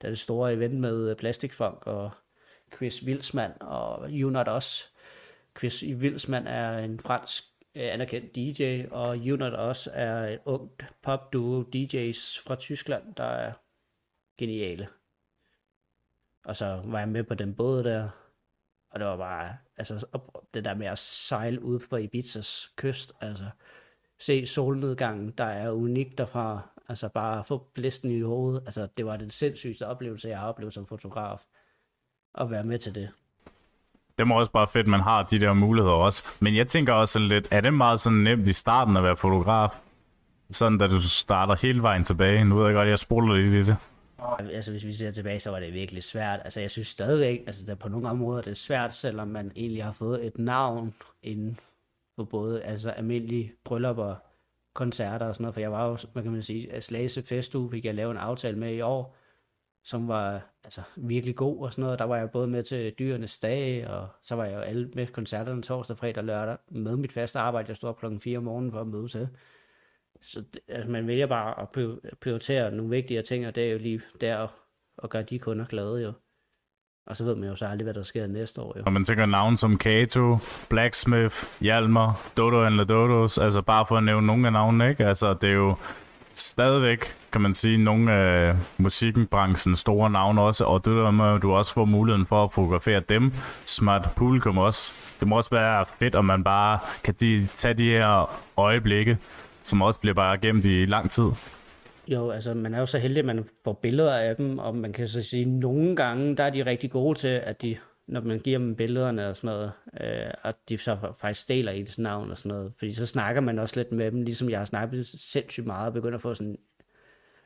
det 0.02 0.18
store 0.18 0.52
event 0.52 0.74
med 0.74 1.14
Plastic 1.16 1.54
Funk 1.54 1.86
og 1.86 2.10
Chris 2.76 3.04
Wilsman 3.06 3.50
og 3.60 4.10
Junot 4.10 4.48
også 4.48 4.84
Chris 5.58 5.84
Wilsman 5.84 6.46
er 6.46 6.78
en 6.78 7.00
fransk 7.00 7.44
øh, 7.74 7.92
anerkendt 7.94 8.36
DJ, 8.36 8.84
og 8.90 9.08
Unit 9.08 9.54
også 9.54 9.90
er 9.94 10.28
et 10.28 10.40
ungt 10.44 10.84
popduo 11.02 11.62
DJ's 11.62 12.42
fra 12.46 12.56
Tyskland, 12.56 13.14
der 13.14 13.24
er 13.24 13.52
geniale. 14.38 14.88
Og 16.44 16.56
så 16.56 16.82
var 16.84 16.98
jeg 16.98 17.08
med 17.08 17.24
på 17.24 17.34
den 17.34 17.54
båd 17.54 17.84
der, 17.84 18.08
og 18.90 19.00
det 19.00 19.06
var 19.06 19.16
bare, 19.16 19.56
altså 19.76 20.06
det 20.54 20.64
der 20.64 20.74
med 20.74 20.86
at 20.86 20.98
sejle 20.98 21.62
ud 21.62 21.78
på 21.78 21.96
Ibizas 21.96 22.72
kyst, 22.76 23.12
altså 23.20 23.50
se 24.20 24.46
solnedgangen, 24.46 25.30
der 25.30 25.44
er 25.44 25.70
unik 25.70 26.18
derfra, 26.18 26.68
altså 26.88 27.08
bare 27.08 27.44
få 27.44 27.70
blæsten 27.74 28.10
i 28.10 28.20
hovedet, 28.20 28.62
altså 28.66 28.88
det 28.96 29.06
var 29.06 29.16
den 29.16 29.30
sindssygste 29.30 29.86
oplevelse, 29.86 30.28
jeg 30.28 30.38
har 30.38 30.48
oplevet 30.48 30.74
som 30.74 30.86
fotograf, 30.86 31.44
at 32.34 32.50
være 32.50 32.64
med 32.64 32.78
til 32.78 32.94
det. 32.94 33.10
Det 34.18 34.26
må 34.26 34.40
også 34.40 34.52
bare 34.52 34.68
fedt, 34.68 34.86
man 34.86 35.00
har 35.00 35.22
de 35.22 35.40
der 35.40 35.52
muligheder 35.52 35.94
også. 35.94 36.24
Men 36.40 36.56
jeg 36.56 36.68
tænker 36.68 36.92
også 36.92 37.12
sådan 37.12 37.28
lidt, 37.28 37.48
er 37.50 37.60
det 37.60 37.74
meget 37.74 38.00
sådan 38.00 38.18
nemt 38.18 38.48
i 38.48 38.52
starten 38.52 38.96
at 38.96 39.02
være 39.02 39.16
fotograf? 39.16 39.70
Sådan, 40.50 40.78
da 40.78 40.86
du 40.86 41.00
starter 41.00 41.56
hele 41.62 41.82
vejen 41.82 42.04
tilbage. 42.04 42.44
Nu 42.44 42.56
ved 42.56 42.66
jeg 42.66 42.74
godt, 42.74 42.88
jeg 42.88 42.98
spoler 42.98 43.34
lidt 43.34 43.54
i 43.54 43.70
det. 43.70 43.76
Altså, 44.38 44.70
hvis 44.70 44.84
vi 44.84 44.92
ser 44.92 45.10
tilbage, 45.10 45.40
så 45.40 45.50
var 45.50 45.60
det 45.60 45.72
virkelig 45.72 46.04
svært. 46.04 46.40
Altså, 46.44 46.60
jeg 46.60 46.70
synes 46.70 46.88
stadigvæk, 46.88 47.40
altså, 47.46 47.66
der 47.66 47.74
på 47.74 47.88
nogle 47.88 48.08
områder 48.08 48.42
det 48.42 48.50
er 48.50 48.54
svært, 48.54 48.94
selvom 48.94 49.28
man 49.28 49.52
egentlig 49.56 49.84
har 49.84 49.92
fået 49.92 50.26
et 50.26 50.38
navn 50.38 50.94
inden 51.22 51.58
for 52.16 52.24
både 52.24 52.62
altså, 52.62 52.90
almindelige 52.90 53.52
bryllupper, 53.64 54.14
koncerter 54.74 55.26
og 55.26 55.34
sådan 55.34 55.42
noget. 55.42 55.54
For 55.54 55.60
jeg 55.60 55.72
var 55.72 55.88
jo, 55.88 55.98
hvad 56.12 56.22
kan 56.22 56.32
man 56.32 56.42
sige, 56.42 56.72
at 56.72 56.84
Slagelse 56.84 57.22
Festuge 57.22 57.70
fik 57.70 57.84
jeg 57.84 57.94
lavet 57.94 58.10
en 58.10 58.16
aftale 58.16 58.58
med 58.58 58.74
i 58.74 58.80
år, 58.80 59.16
som 59.84 60.08
var 60.08 60.40
altså, 60.64 60.82
virkelig 60.96 61.36
god 61.36 61.62
og 61.62 61.72
sådan 61.72 61.82
noget. 61.82 61.98
Der 61.98 62.04
var 62.04 62.16
jeg 62.16 62.30
både 62.30 62.46
med 62.46 62.62
til 62.62 62.94
dyrenes 62.98 63.38
dag, 63.38 63.88
og 63.88 64.08
så 64.22 64.34
var 64.34 64.44
jeg 64.44 64.54
jo 64.54 64.60
alle 64.60 64.90
med 64.94 65.06
koncerterne 65.06 65.62
torsdag, 65.62 65.98
fredag 65.98 66.18
og 66.18 66.24
lørdag 66.24 66.56
med 66.70 66.96
mit 66.96 67.12
faste 67.12 67.38
arbejde. 67.38 67.68
Jeg 67.68 67.76
stod 67.76 67.88
op 67.88 67.98
klokken 67.98 68.20
4 68.20 68.38
om 68.38 68.44
morgenen 68.44 68.72
for 68.72 68.80
at 68.80 68.86
møde 68.86 69.08
til. 69.08 69.28
Så 70.22 70.40
det, 70.54 70.60
altså, 70.68 70.90
man 70.90 71.06
vælger 71.06 71.26
bare 71.26 71.60
at 71.60 71.68
prioritere 72.20 72.70
nogle 72.70 72.90
vigtige 72.90 73.22
ting, 73.22 73.46
og 73.46 73.54
det 73.54 73.66
er 73.66 73.72
jo 73.72 73.78
lige 73.78 74.00
der 74.20 74.48
at 75.02 75.10
gøre 75.10 75.22
de 75.22 75.38
kunder 75.38 75.64
glade 75.64 76.02
jo. 76.02 76.12
Og 77.06 77.16
så 77.16 77.24
ved 77.24 77.34
man 77.34 77.48
jo 77.48 77.56
så 77.56 77.66
aldrig, 77.66 77.84
hvad 77.84 77.94
der 77.94 78.02
sker 78.02 78.26
næste 78.26 78.60
år. 78.60 78.74
Jo. 78.78 78.82
Når 78.84 78.92
man 78.92 79.04
tænker 79.04 79.26
navn 79.26 79.56
som 79.56 79.78
Kato, 79.78 80.38
Blacksmith, 80.70 81.36
Hjalmar, 81.60 82.32
Dodo 82.36 82.62
and 82.62 82.86
Dodos, 82.86 83.38
altså 83.38 83.62
bare 83.62 83.86
for 83.86 83.96
at 83.96 84.04
nævne 84.04 84.26
nogle 84.26 84.46
af 84.46 84.52
navnene, 84.52 84.90
ikke? 84.90 85.06
Altså 85.06 85.34
det 85.34 85.50
er 85.50 85.54
jo 85.54 85.76
stadigvæk, 86.34 87.16
kan 87.32 87.40
man 87.40 87.54
sige, 87.54 87.78
nogle 87.78 88.12
af 88.12 88.54
musikbranchens 88.78 89.78
store 89.78 90.10
navne 90.10 90.40
også, 90.40 90.64
og 90.64 90.84
det 90.84 90.92
der 90.92 91.10
med, 91.10 91.34
at 91.34 91.42
du 91.42 91.52
også 91.52 91.74
får 91.74 91.84
muligheden 91.84 92.26
for 92.26 92.44
at 92.44 92.52
fotografere 92.52 93.00
dem, 93.00 93.32
smart 93.64 94.08
publikum 94.16 94.58
også. 94.58 94.92
Det 95.20 95.28
må 95.28 95.36
også 95.36 95.50
være 95.50 95.86
fedt, 95.98 96.14
om 96.14 96.24
man 96.24 96.44
bare 96.44 96.78
kan 97.04 97.14
de, 97.20 97.48
tage 97.56 97.74
de 97.74 97.90
her 97.90 98.40
øjeblikke, 98.56 99.18
som 99.62 99.82
også 99.82 100.00
bliver 100.00 100.14
bare 100.14 100.38
gemt 100.38 100.64
i 100.64 100.86
lang 100.86 101.10
tid. 101.10 101.30
Jo, 102.08 102.30
altså 102.30 102.54
man 102.54 102.74
er 102.74 102.80
jo 102.80 102.86
så 102.86 102.98
heldig, 102.98 103.18
at 103.18 103.24
man 103.24 103.44
får 103.64 103.72
billeder 103.72 104.14
af 104.14 104.36
dem, 104.36 104.58
og 104.58 104.76
man 104.76 104.92
kan 104.92 105.08
så 105.08 105.22
sige, 105.22 105.42
at 105.42 105.48
nogle 105.48 105.96
gange, 105.96 106.36
der 106.36 106.44
er 106.44 106.50
de 106.50 106.66
rigtig 106.66 106.90
gode 106.90 107.18
til, 107.18 107.28
at 107.28 107.62
de, 107.62 107.76
når 108.06 108.20
man 108.20 108.38
giver 108.38 108.58
dem 108.58 108.76
billederne 108.76 109.28
og 109.28 109.36
sådan 109.36 109.56
noget, 109.56 109.72
øh, 110.00 110.32
at 110.42 110.56
de 110.68 110.78
så 110.78 110.98
faktisk 111.20 111.48
deler 111.48 111.72
ens 111.72 111.98
navn 111.98 112.30
og 112.30 112.38
sådan 112.38 112.56
noget. 112.56 112.72
Fordi 112.78 112.92
så 112.92 113.06
snakker 113.06 113.40
man 113.40 113.58
også 113.58 113.76
lidt 113.76 113.92
med 113.92 114.10
dem, 114.10 114.22
ligesom 114.22 114.50
jeg 114.50 114.58
har 114.58 114.64
snakket 114.64 115.06
sindssygt 115.06 115.66
meget, 115.66 115.86
og 115.86 115.92
begynder 115.92 116.14
at 116.14 116.22
få 116.22 116.34
sådan 116.34 116.58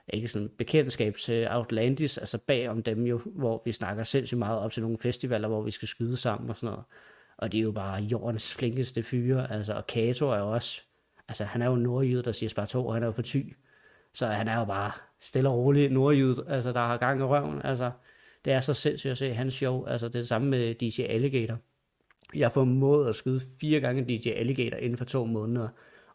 ikke 0.09 0.29
sådan 0.29 0.51
bekendtskab 0.59 1.17
til 1.17 1.47
Outlandis, 1.51 2.19
altså 2.19 2.39
bag 2.39 2.69
om 2.69 2.83
dem 2.83 3.03
jo, 3.03 3.21
hvor 3.25 3.63
vi 3.65 3.73
snakker 3.73 4.05
sindssygt 4.05 4.39
meget 4.39 4.61
op 4.61 4.73
til 4.73 4.83
nogle 4.83 4.99
festivaler, 4.99 5.49
hvor 5.49 5.63
vi 5.63 5.71
skal 5.71 5.89
skyde 5.89 6.17
sammen 6.17 6.51
og 6.51 6.57
sådan 6.57 6.67
noget. 6.67 6.85
Og 7.37 7.53
de 7.53 7.59
er 7.59 7.63
jo 7.63 7.73
bare 7.73 8.03
jordens 8.03 8.55
flinkeste 8.55 9.03
fyre, 9.03 9.53
altså, 9.53 9.73
og 9.73 9.87
Kato 9.87 10.29
er 10.29 10.39
jo 10.39 10.53
også, 10.53 10.83
altså 11.29 11.45
han 11.45 11.63
er 11.63 11.67
jo 11.67 11.77
nordjyd, 11.77 12.23
der 12.23 12.33
siger 12.33 12.51
spart 12.51 12.69
to, 12.69 12.87
og 12.87 12.95
han 12.95 13.03
er 13.03 13.07
jo 13.07 13.13
på 13.13 13.23
ty. 13.23 13.43
Så 14.15 14.27
han 14.27 14.49
er 14.49 14.59
jo 14.59 14.65
bare 14.65 14.93
stille 15.21 15.49
og 15.49 15.57
rolig 15.57 15.91
nordjyd, 15.91 16.35
altså 16.49 16.73
der 16.73 16.81
har 16.81 16.97
gang 16.97 17.21
i 17.21 17.25
røven. 17.25 17.61
Altså, 17.65 17.91
det 18.47 18.55
er 18.55 18.61
så 18.61 18.75
sindssygt 18.75 19.11
at 19.11 19.19
se 19.19 19.33
hans 19.33 19.55
show. 19.55 19.85
Altså 19.85 20.09
det 20.09 20.15
er 20.15 20.19
det 20.19 20.29
samme 20.29 20.49
med 20.49 20.75
DJ 20.75 21.03
Alligator. 21.03 21.59
Jeg 22.35 22.53
får 22.53 22.65
mod 22.65 23.09
at 23.09 23.17
skyde 23.17 23.41
fire 23.61 23.81
gange 23.81 24.05
DJ 24.05 24.29
Alligator 24.29 24.77
inden 24.77 24.99
for 24.99 25.05
to 25.05 25.25
måneder. 25.25 25.69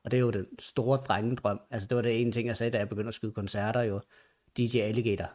Og 0.04 0.12
det 0.12 0.18
er 0.18 0.22
jo 0.22 0.30
den 0.30 0.46
store 0.60 0.98
drengedrøm. 0.98 1.62
Altså 1.72 1.88
det 1.88 1.96
var 1.96 2.02
det 2.02 2.22
ene 2.22 2.32
ting, 2.32 2.48
jeg 2.48 2.58
sagde, 2.58 2.72
da 2.72 2.78
jeg 2.78 2.90
begyndte 2.90 3.08
at 3.08 3.14
skyde 3.14 3.32
koncerter 3.32 3.82
jo. 3.82 4.02
DJ 4.58 4.78
Alligator, 4.78 5.30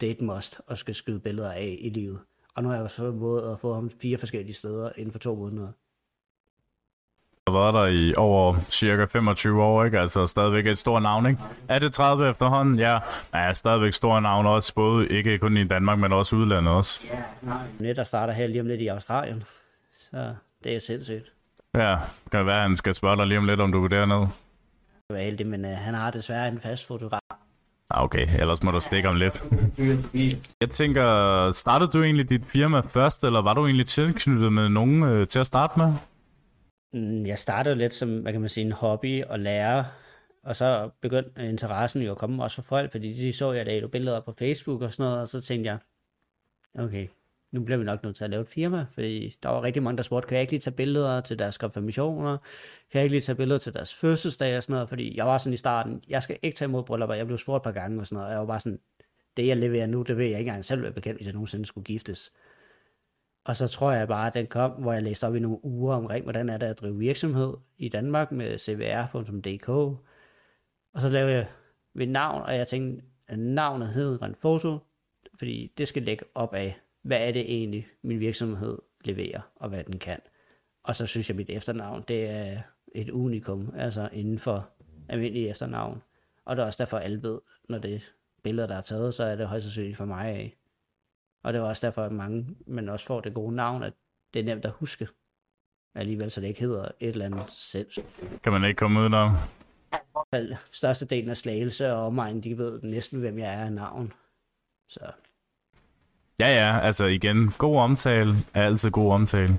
det 0.00 0.06
er 0.06 0.10
et 0.10 0.20
must 0.20 0.60
at 0.68 0.78
skal 0.78 0.94
skyde 0.94 1.20
billeder 1.20 1.52
af 1.52 1.78
i 1.80 1.88
livet. 1.88 2.20
Og 2.54 2.62
nu 2.62 2.68
har 2.68 2.76
jeg 2.76 2.90
så 2.90 3.12
måde 3.12 3.50
at 3.50 3.60
få 3.60 3.74
ham 3.74 3.90
fire 3.90 4.18
forskellige 4.18 4.54
steder 4.54 4.90
inden 4.96 5.12
for 5.12 5.18
to 5.18 5.34
måneder 5.34 5.72
har 7.48 7.52
været 7.52 7.74
der 7.74 7.86
i 7.86 8.14
over 8.16 8.56
cirka 8.70 9.04
25 9.04 9.62
år, 9.62 9.84
ikke? 9.84 10.00
Altså 10.00 10.26
stadigvæk 10.26 10.66
et 10.66 10.78
stort 10.78 11.02
navn, 11.02 11.26
ikke? 11.26 11.40
Er 11.68 11.78
det 11.78 11.92
30 11.92 12.30
efterhånden? 12.30 12.78
Ja, 12.78 12.98
ja 13.34 13.52
stadigvæk 13.52 13.92
store 13.92 14.22
navn 14.22 14.46
også, 14.46 14.74
både 14.74 15.08
ikke 15.08 15.38
kun 15.38 15.56
i 15.56 15.64
Danmark, 15.64 15.98
men 15.98 16.12
også 16.12 16.36
udlandet 16.36 16.72
også. 16.72 17.00
Ja, 17.10 17.22
nej. 17.42 17.62
Net, 17.78 17.96
der 17.96 18.04
starter 18.04 18.32
her 18.32 18.46
lige 18.46 18.60
om 18.60 18.66
lidt 18.66 18.80
i 18.80 18.86
Australien, 18.86 19.44
så 19.98 20.34
det 20.64 20.76
er 20.76 20.80
sindssygt. 20.80 21.32
Ja, 21.74 21.96
kan 22.30 22.38
det 22.38 22.46
være, 22.46 22.56
at 22.56 22.62
han 22.62 22.76
skal 22.76 22.94
spørge 22.94 23.16
dig 23.16 23.26
lige 23.26 23.38
om 23.38 23.46
lidt, 23.46 23.60
om 23.60 23.72
du 23.72 23.84
er 23.84 23.88
dernede? 23.88 24.20
Det 25.08 25.16
var 25.16 25.18
heldig, 25.18 25.46
men 25.46 25.64
uh, 25.64 25.70
han 25.70 25.94
har 25.94 26.10
desværre 26.10 26.48
en 26.48 26.60
fast 26.60 26.86
fotograf. 26.86 27.20
Ah, 27.90 28.04
okay, 28.04 28.40
ellers 28.40 28.62
må 28.62 28.70
du 28.70 28.80
stikke 28.80 29.08
om 29.08 29.16
lidt. 29.16 29.44
Jeg 30.60 30.70
tænker, 30.70 31.50
startede 31.50 31.90
du 31.90 32.02
egentlig 32.02 32.30
dit 32.30 32.42
firma 32.46 32.80
først, 32.80 33.24
eller 33.24 33.42
var 33.42 33.54
du 33.54 33.66
egentlig 33.66 33.86
tilknyttet 33.86 34.52
med 34.52 34.68
nogen 34.68 35.02
øh, 35.02 35.28
til 35.28 35.38
at 35.38 35.46
starte 35.46 35.78
med? 35.78 35.94
Mm, 36.92 37.26
jeg 37.26 37.38
startede 37.38 37.74
lidt 37.74 37.94
som, 37.94 38.18
hvad 38.18 38.32
kan 38.32 38.40
man 38.40 38.50
sige, 38.50 38.66
en 38.66 38.72
hobby 38.72 39.24
og 39.24 39.40
lærer, 39.40 39.84
og 40.42 40.56
så 40.56 40.90
begyndte 41.00 41.48
interessen 41.48 42.02
jo 42.02 42.10
at 42.10 42.18
komme 42.18 42.42
også 42.42 42.54
fra 42.54 42.62
folk, 42.62 42.90
fordi 42.90 43.12
de 43.12 43.32
så, 43.32 43.52
jeg 43.52 43.66
lagde 43.66 43.88
billeder 43.88 44.20
på 44.20 44.34
Facebook 44.38 44.82
og 44.82 44.92
sådan 44.92 45.04
noget, 45.04 45.20
og 45.22 45.28
så 45.28 45.40
tænkte 45.40 45.70
jeg, 45.70 45.78
okay, 46.84 47.08
nu 47.50 47.64
bliver 47.64 47.78
vi 47.78 47.84
nok 47.84 48.02
nødt 48.02 48.16
til 48.16 48.24
at 48.24 48.30
lave 48.30 48.42
et 48.42 48.48
firma, 48.48 48.86
fordi 48.94 49.36
der 49.42 49.48
var 49.48 49.62
rigtig 49.62 49.82
mange, 49.82 49.96
der 49.96 50.02
spurgte, 50.02 50.28
kan 50.28 50.34
jeg 50.34 50.40
ikke 50.42 50.52
lige 50.52 50.60
tage 50.60 50.74
billeder 50.74 51.20
til 51.20 51.38
deres 51.38 51.58
konfirmationer, 51.58 52.38
kan 52.90 52.98
jeg 52.98 53.02
ikke 53.02 53.14
lige 53.14 53.20
tage 53.20 53.36
billeder 53.36 53.58
til 53.58 53.74
deres 53.74 53.94
fødselsdag 53.94 54.56
og 54.56 54.62
sådan 54.62 54.74
noget, 54.74 54.88
fordi 54.88 55.16
jeg 55.16 55.26
var 55.26 55.38
sådan 55.38 55.54
i 55.54 55.56
starten, 55.56 56.02
jeg 56.08 56.22
skal 56.22 56.38
ikke 56.42 56.56
tage 56.56 56.68
imod 56.68 56.84
bryllupper, 56.84 57.14
jeg 57.14 57.26
blev 57.26 57.38
spurgt 57.38 57.60
et 57.60 57.64
par 57.64 57.80
gange 57.80 58.00
og 58.00 58.06
sådan 58.06 58.16
noget, 58.16 58.26
og 58.26 58.32
jeg 58.32 58.40
var 58.40 58.46
bare 58.46 58.60
sådan, 58.60 58.80
det 59.36 59.46
jeg 59.46 59.56
leverer 59.56 59.86
nu, 59.86 60.02
det 60.02 60.16
ved 60.16 60.24
jeg 60.24 60.38
ikke 60.38 60.48
engang 60.48 60.64
selv 60.64 60.82
være 60.82 60.92
bekendt, 60.92 61.18
hvis 61.18 61.26
jeg 61.26 61.34
nogensinde 61.34 61.66
skulle 61.66 61.84
giftes. 61.84 62.32
Og 63.44 63.56
så 63.56 63.68
tror 63.68 63.92
jeg 63.92 64.08
bare, 64.08 64.26
at 64.26 64.34
den 64.34 64.46
kom, 64.46 64.70
hvor 64.70 64.92
jeg 64.92 65.02
læste 65.02 65.26
op 65.26 65.34
i 65.34 65.40
nogle 65.40 65.64
uger 65.64 65.94
omkring, 65.94 66.22
hvordan 66.22 66.48
er 66.48 66.56
det 66.56 66.66
at 66.66 66.80
drive 66.80 66.98
virksomhed 66.98 67.54
i 67.78 67.88
Danmark 67.88 68.32
med 68.32 68.58
cvr.dk. 68.58 69.68
Og 69.68 71.00
så 71.00 71.08
lavede 71.08 71.32
jeg 71.32 71.46
mit 71.94 72.08
navn, 72.08 72.42
og 72.42 72.56
jeg 72.56 72.66
tænkte, 72.66 73.04
at 73.28 73.38
navnet 73.38 73.88
hed 73.88 74.22
Rent 74.22 74.38
Foto, 74.38 74.78
fordi 75.38 75.72
det 75.78 75.88
skal 75.88 76.02
lægge 76.02 76.24
op 76.34 76.54
af, 76.54 76.80
hvad 77.02 77.28
er 77.28 77.32
det 77.32 77.54
egentlig, 77.54 77.86
min 78.02 78.20
virksomhed 78.20 78.78
leverer, 79.04 79.40
og 79.56 79.68
hvad 79.68 79.84
den 79.84 79.98
kan. 79.98 80.18
Og 80.84 80.96
så 80.96 81.06
synes 81.06 81.28
jeg, 81.28 81.34
at 81.34 81.36
mit 81.36 81.50
efternavn, 81.50 82.04
det 82.08 82.30
er 82.30 82.62
et 82.94 83.10
unikum, 83.10 83.74
altså 83.76 84.08
inden 84.12 84.38
for 84.38 84.68
almindelige 85.08 85.50
efternavn. 85.50 86.02
Og 86.44 86.56
det 86.56 86.62
er 86.62 86.66
også 86.66 86.82
derfor, 86.82 86.98
alle 86.98 87.22
ved, 87.22 87.40
når 87.68 87.78
det 87.78 87.94
er 87.94 88.00
billeder, 88.42 88.68
der 88.68 88.74
er 88.74 88.80
taget, 88.80 89.14
så 89.14 89.24
er 89.24 89.36
det 89.36 89.48
højst 89.48 89.64
sandsynligt 89.64 89.96
for 89.96 90.04
mig 90.04 90.28
af. 90.28 90.56
Og 91.42 91.52
det 91.52 91.60
var 91.60 91.68
også 91.68 91.86
derfor, 91.86 92.02
at 92.02 92.12
mange, 92.12 92.46
men 92.66 92.88
også 92.88 93.06
får 93.06 93.20
det 93.20 93.34
gode 93.34 93.54
navn, 93.54 93.82
at 93.82 93.92
det 94.34 94.40
er 94.40 94.44
nemt 94.44 94.64
at 94.64 94.70
huske. 94.70 95.08
Alligevel, 95.94 96.30
så 96.30 96.40
det 96.40 96.46
ikke 96.46 96.60
hedder 96.60 96.84
et 96.84 97.08
eller 97.08 97.24
andet 97.24 97.50
selv. 97.50 97.90
Kan 98.42 98.52
man 98.52 98.64
ikke 98.64 98.78
komme 98.78 99.00
ud 99.00 99.10
der? 99.10 99.48
Størstedelen 100.72 101.30
af 101.30 101.36
slagelse 101.36 101.92
og 101.92 102.06
omegn, 102.06 102.40
de 102.40 102.58
ved 102.58 102.82
næsten, 102.82 103.20
hvem 103.20 103.38
jeg 103.38 103.54
er 103.54 103.64
af 103.64 103.72
navn. 103.72 104.12
Så. 104.88 105.12
Ja, 106.40 106.48
ja, 106.48 106.80
altså 106.80 107.06
igen, 107.06 107.50
god 107.58 107.80
omtale 107.80 108.34
er 108.54 108.62
altid 108.62 108.90
god 108.90 109.12
omtale. 109.12 109.58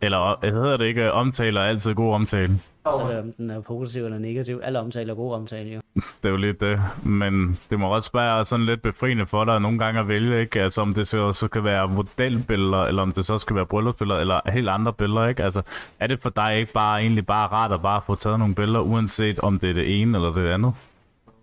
Eller 0.00 0.46
hedder 0.46 0.76
det 0.76 0.86
ikke, 0.86 1.12
omtale 1.12 1.60
er 1.60 1.64
altid 1.64 1.94
god 1.94 2.14
omtale? 2.14 2.60
Så 2.84 3.06
det, 3.10 3.18
om 3.18 3.32
den 3.32 3.50
er 3.50 3.60
positiv 3.60 4.04
eller 4.04 4.18
negativ. 4.18 4.60
Alle 4.62 4.78
omtaler 4.80 5.12
er 5.12 5.16
god 5.16 5.34
omtale, 5.34 5.70
jo. 5.70 5.80
det 5.94 6.24
er 6.24 6.28
jo 6.28 6.36
lidt 6.36 6.60
det. 6.60 6.80
Men 7.04 7.58
det 7.70 7.80
må 7.80 7.94
også 7.94 8.10
være 8.14 8.44
sådan 8.44 8.66
lidt 8.66 8.82
befriende 8.82 9.26
for 9.26 9.44
dig 9.44 9.60
nogle 9.60 9.78
gange 9.78 10.00
at 10.00 10.08
vælge, 10.08 10.40
ikke? 10.40 10.62
Altså 10.62 10.80
om 10.80 10.94
det 10.94 11.06
så, 11.06 11.32
så 11.32 11.48
kan 11.48 11.64
være 11.64 11.88
modelbilleder, 11.88 12.84
eller 12.84 13.02
om 13.02 13.12
det 13.12 13.26
så 13.26 13.38
skal 13.38 13.56
være 13.56 13.66
bryllupsbilleder, 13.66 14.20
eller 14.20 14.50
helt 14.50 14.68
andre 14.68 14.92
billeder, 14.92 15.26
ikke? 15.26 15.44
Altså 15.44 15.62
er 16.00 16.06
det 16.06 16.22
for 16.22 16.30
dig 16.30 16.58
ikke 16.58 16.72
bare 16.72 17.00
egentlig 17.00 17.26
bare 17.26 17.48
rart 17.48 17.72
at 17.72 17.82
bare 17.82 18.02
få 18.06 18.14
taget 18.14 18.38
nogle 18.38 18.54
billeder, 18.54 18.80
uanset 18.80 19.38
om 19.38 19.58
det 19.58 19.70
er 19.70 19.74
det 19.74 20.00
ene 20.00 20.18
eller 20.18 20.32
det 20.32 20.48
andet? 20.48 20.74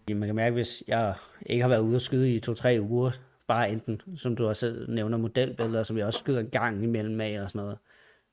Man 0.10 0.26
kan 0.26 0.36
mærke, 0.36 0.54
hvis 0.54 0.84
jeg 0.88 1.14
ikke 1.46 1.62
har 1.62 1.70
været 1.70 1.82
ude 1.82 1.96
at 1.96 2.02
skyde 2.02 2.36
i 2.36 2.40
to-tre 2.40 2.78
uger, 2.82 3.12
bare 3.48 3.72
enten, 3.72 4.02
som 4.16 4.36
du 4.36 4.48
også 4.48 4.76
nævner, 4.88 5.18
modelbilleder, 5.18 5.84
som 5.84 5.98
jeg 5.98 6.06
også 6.06 6.20
skyder 6.20 6.40
en 6.40 6.50
gang 6.50 6.84
imellem 6.84 7.22
af 7.22 7.40
og 7.44 7.50
sådan 7.50 7.62
noget. 7.62 7.78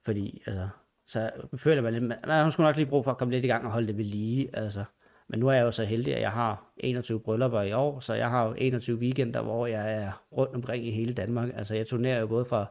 Fordi, 0.05 0.43
altså, 0.47 0.69
så 1.07 1.31
føler 1.57 1.83
man 1.83 1.93
lidt, 1.93 2.05
man 2.05 2.19
man 2.27 2.53
skulle 2.53 2.67
nok 2.67 2.77
lige 2.77 2.87
bruge 2.87 3.05
for 3.05 3.11
at 3.11 3.19
komme 3.19 3.35
lidt 3.35 3.45
i 3.45 3.49
gang 3.49 3.65
og 3.67 3.73
holde 3.73 3.87
det 3.87 3.97
ved 3.97 4.05
lige, 4.05 4.57
altså. 4.57 4.85
Men 5.29 5.41
nu 5.41 5.49
er 5.49 5.53
jeg 5.53 5.63
jo 5.63 5.71
så 5.71 5.85
heldig, 5.85 6.15
at 6.15 6.21
jeg 6.21 6.31
har 6.31 6.73
21 6.77 7.21
bryllupper 7.21 7.63
i 7.63 7.73
år, 7.73 8.01
så 8.01 8.15
jeg 8.15 8.31
har 8.31 8.47
jo 8.47 8.55
21 8.59 8.99
weekender, 8.99 9.43
hvor 9.43 9.67
jeg 9.67 10.03
er 10.03 10.25
rundt 10.33 10.55
omkring 10.55 10.87
i 10.87 10.91
hele 10.91 11.15
Danmark. 11.15 11.49
Altså 11.55 11.75
jeg 11.75 11.87
turnerer 11.87 12.21
jo 12.21 12.27
både 12.27 12.45
fra 12.45 12.67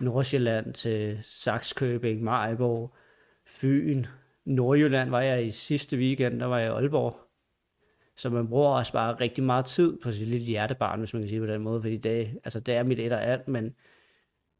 Nordsjælland 0.00 0.74
til 0.74 1.18
Saxkøbing, 1.22 2.22
Maribo, 2.22 2.94
Fyn, 3.46 4.04
Nordjylland 4.44 5.10
var 5.10 5.20
jeg 5.20 5.46
i 5.46 5.50
sidste 5.50 5.96
weekend, 5.96 6.40
der 6.40 6.46
var 6.46 6.58
jeg 6.58 6.66
i 6.66 6.74
Aalborg. 6.74 7.16
Så 8.16 8.30
man 8.30 8.48
bruger 8.48 8.68
også 8.68 8.92
bare 8.92 9.14
rigtig 9.14 9.44
meget 9.44 9.64
tid 9.64 9.98
på 10.02 10.12
sit 10.12 10.28
lille 10.28 10.46
hjertebarn, 10.46 10.98
hvis 10.98 11.12
man 11.12 11.22
kan 11.22 11.28
sige 11.28 11.40
på 11.40 11.46
den 11.46 11.62
måde, 11.62 11.82
fordi 11.82 11.96
det, 11.96 12.40
altså 12.44 12.60
det 12.60 12.74
er 12.74 12.82
mit 12.82 12.98
et 12.98 13.12
og 13.12 13.24
alt, 13.24 13.48
men 13.48 13.74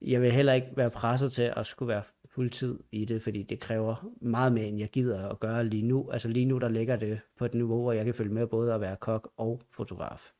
jeg 0.04 0.22
vil 0.22 0.32
heller 0.32 0.52
ikke 0.52 0.68
være 0.76 0.90
presset 0.90 1.32
til 1.32 1.52
at 1.56 1.66
skulle 1.66 1.88
være 1.88 2.02
fuldtid 2.34 2.78
i 2.92 3.04
det, 3.04 3.22
fordi 3.22 3.42
det 3.42 3.60
kræver 3.60 3.94
meget 4.20 4.52
mere, 4.52 4.64
end 4.64 4.78
jeg 4.78 4.88
gider 4.88 5.28
at 5.28 5.40
gøre 5.40 5.64
lige 5.64 5.82
nu. 5.82 6.10
Altså 6.10 6.28
lige 6.28 6.46
nu, 6.46 6.58
der 6.58 6.68
ligger 6.68 6.96
det 6.96 7.20
på 7.38 7.44
et 7.44 7.54
niveau, 7.54 7.82
hvor 7.82 7.92
jeg 7.92 8.04
kan 8.04 8.14
følge 8.14 8.34
med 8.34 8.46
både 8.46 8.74
at 8.74 8.80
være 8.80 8.96
kok 8.96 9.30
og 9.36 9.60
fotograf. 9.76 10.30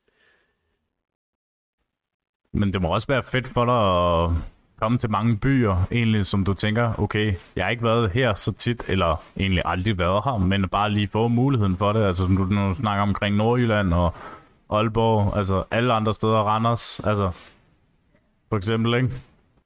Men 2.51 2.73
det 2.73 2.81
må 2.81 2.93
også 2.93 3.07
være 3.07 3.23
fedt 3.23 3.47
for 3.47 3.65
dig 3.65 3.75
at 3.75 4.43
komme 4.79 4.97
til 4.97 5.09
mange 5.09 5.37
byer, 5.37 5.87
egentlig, 5.91 6.25
som 6.25 6.45
du 6.45 6.53
tænker, 6.53 6.99
okay, 6.99 7.33
jeg 7.55 7.65
har 7.65 7.69
ikke 7.69 7.83
været 7.83 8.11
her 8.11 8.33
så 8.33 8.53
tit, 8.53 8.83
eller 8.89 9.23
egentlig 9.37 9.61
aldrig 9.65 9.97
været 9.97 10.23
her, 10.23 10.37
men 10.37 10.69
bare 10.69 10.91
lige 10.91 11.07
få 11.07 11.27
muligheden 11.27 11.77
for 11.77 11.93
det. 11.93 12.03
Altså, 12.03 12.23
som 12.23 12.37
du 12.37 12.43
nu 12.43 12.73
snakker 12.73 13.03
omkring 13.03 13.35
Nordjylland 13.35 13.93
og 13.93 14.13
Aalborg, 14.69 15.37
altså 15.37 15.63
alle 15.71 15.93
andre 15.93 16.13
steder, 16.13 16.37
Randers, 16.37 16.99
altså 16.99 17.31
for 18.49 18.57
eksempel, 18.57 18.93
ikke? 18.93 19.09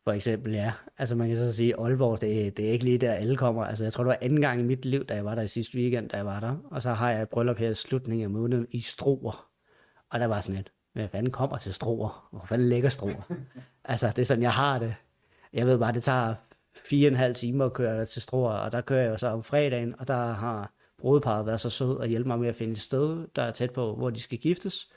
For 0.08 0.12
eksempel, 0.12 0.54
ja. 0.54 0.74
Altså 0.98 1.16
man 1.16 1.28
kan 1.28 1.38
så 1.38 1.54
sige, 1.54 1.80
Aalborg, 1.80 2.22
det, 2.22 2.58
det 2.58 2.68
er 2.68 2.72
ikke 2.72 2.86
lige 2.86 2.98
der, 2.98 3.14
alle 3.14 3.38
kommer. 3.38 3.64
Altså 3.64 3.84
jeg 3.84 3.94
tror, 3.94 4.04
det 4.04 4.10
var 4.10 4.18
anden 4.22 4.42
gang 4.42 4.60
i 4.60 4.64
mit 4.64 4.86
liv, 4.86 5.06
da 5.06 5.16
jeg 5.16 5.26
var 5.26 5.36
der 5.36 5.42
i 5.42 5.48
sidste 5.48 5.78
weekend, 5.78 6.10
da 6.10 6.18
jeg 6.18 6.26
var 6.26 6.40
der. 6.40 6.56
Og 6.72 6.82
så 6.82 6.94
har 6.94 7.12
jeg 7.12 7.22
et 7.22 7.30
bryllup 7.30 7.58
her 7.58 7.70
i 7.70 7.76
slutningen 7.76 8.24
af 8.24 8.30
måneden 8.30 8.68
i 8.72 8.82
Struer. 8.82 9.50
Og 10.10 10.20
der 10.20 10.26
var 10.26 10.42
sådan 10.42 10.60
et, 10.60 10.72
hvad 10.94 11.08
fanden 11.08 11.32
kommer 11.32 11.58
til 11.58 11.74
Struer? 11.74 12.28
Hvor 12.32 12.46
fanden 12.50 12.70
ligger 12.70 12.90
Struer? 12.90 13.32
altså 13.86 14.08
det 14.16 14.22
er 14.22 14.26
sådan, 14.26 14.44
jeg 14.44 14.54
har 14.54 14.80
det. 14.80 14.96
Jeg 15.54 15.66
ved 15.66 15.78
bare, 15.80 15.94
det 15.94 16.04
tager 16.04 16.36
fire 16.90 17.08
og 17.08 17.12
en 17.12 17.18
halv 17.18 17.36
time 17.36 17.64
at 17.64 17.74
køre 17.74 18.06
til 18.06 18.22
Struer, 18.22 18.54
og 18.54 18.72
der 18.72 18.82
kører 18.82 19.02
jeg 19.02 19.12
jo 19.12 19.18
så 19.18 19.28
om 19.28 19.44
fredagen, 19.44 19.96
og 20.00 20.08
der 20.08 20.34
har 20.34 20.74
brudeparet 20.98 21.46
været 21.46 21.60
så 21.60 21.70
sød 21.70 22.02
at 22.02 22.10
hjælpe 22.10 22.28
mig 22.28 22.40
med 22.40 22.50
at 22.50 22.56
finde 22.56 22.72
et 22.74 22.82
sted, 22.82 23.28
der 23.36 23.42
er 23.42 23.52
tæt 23.52 23.72
på, 23.72 23.96
hvor 23.96 24.10
de 24.10 24.22
skal 24.22 24.38
giftes 24.38 24.90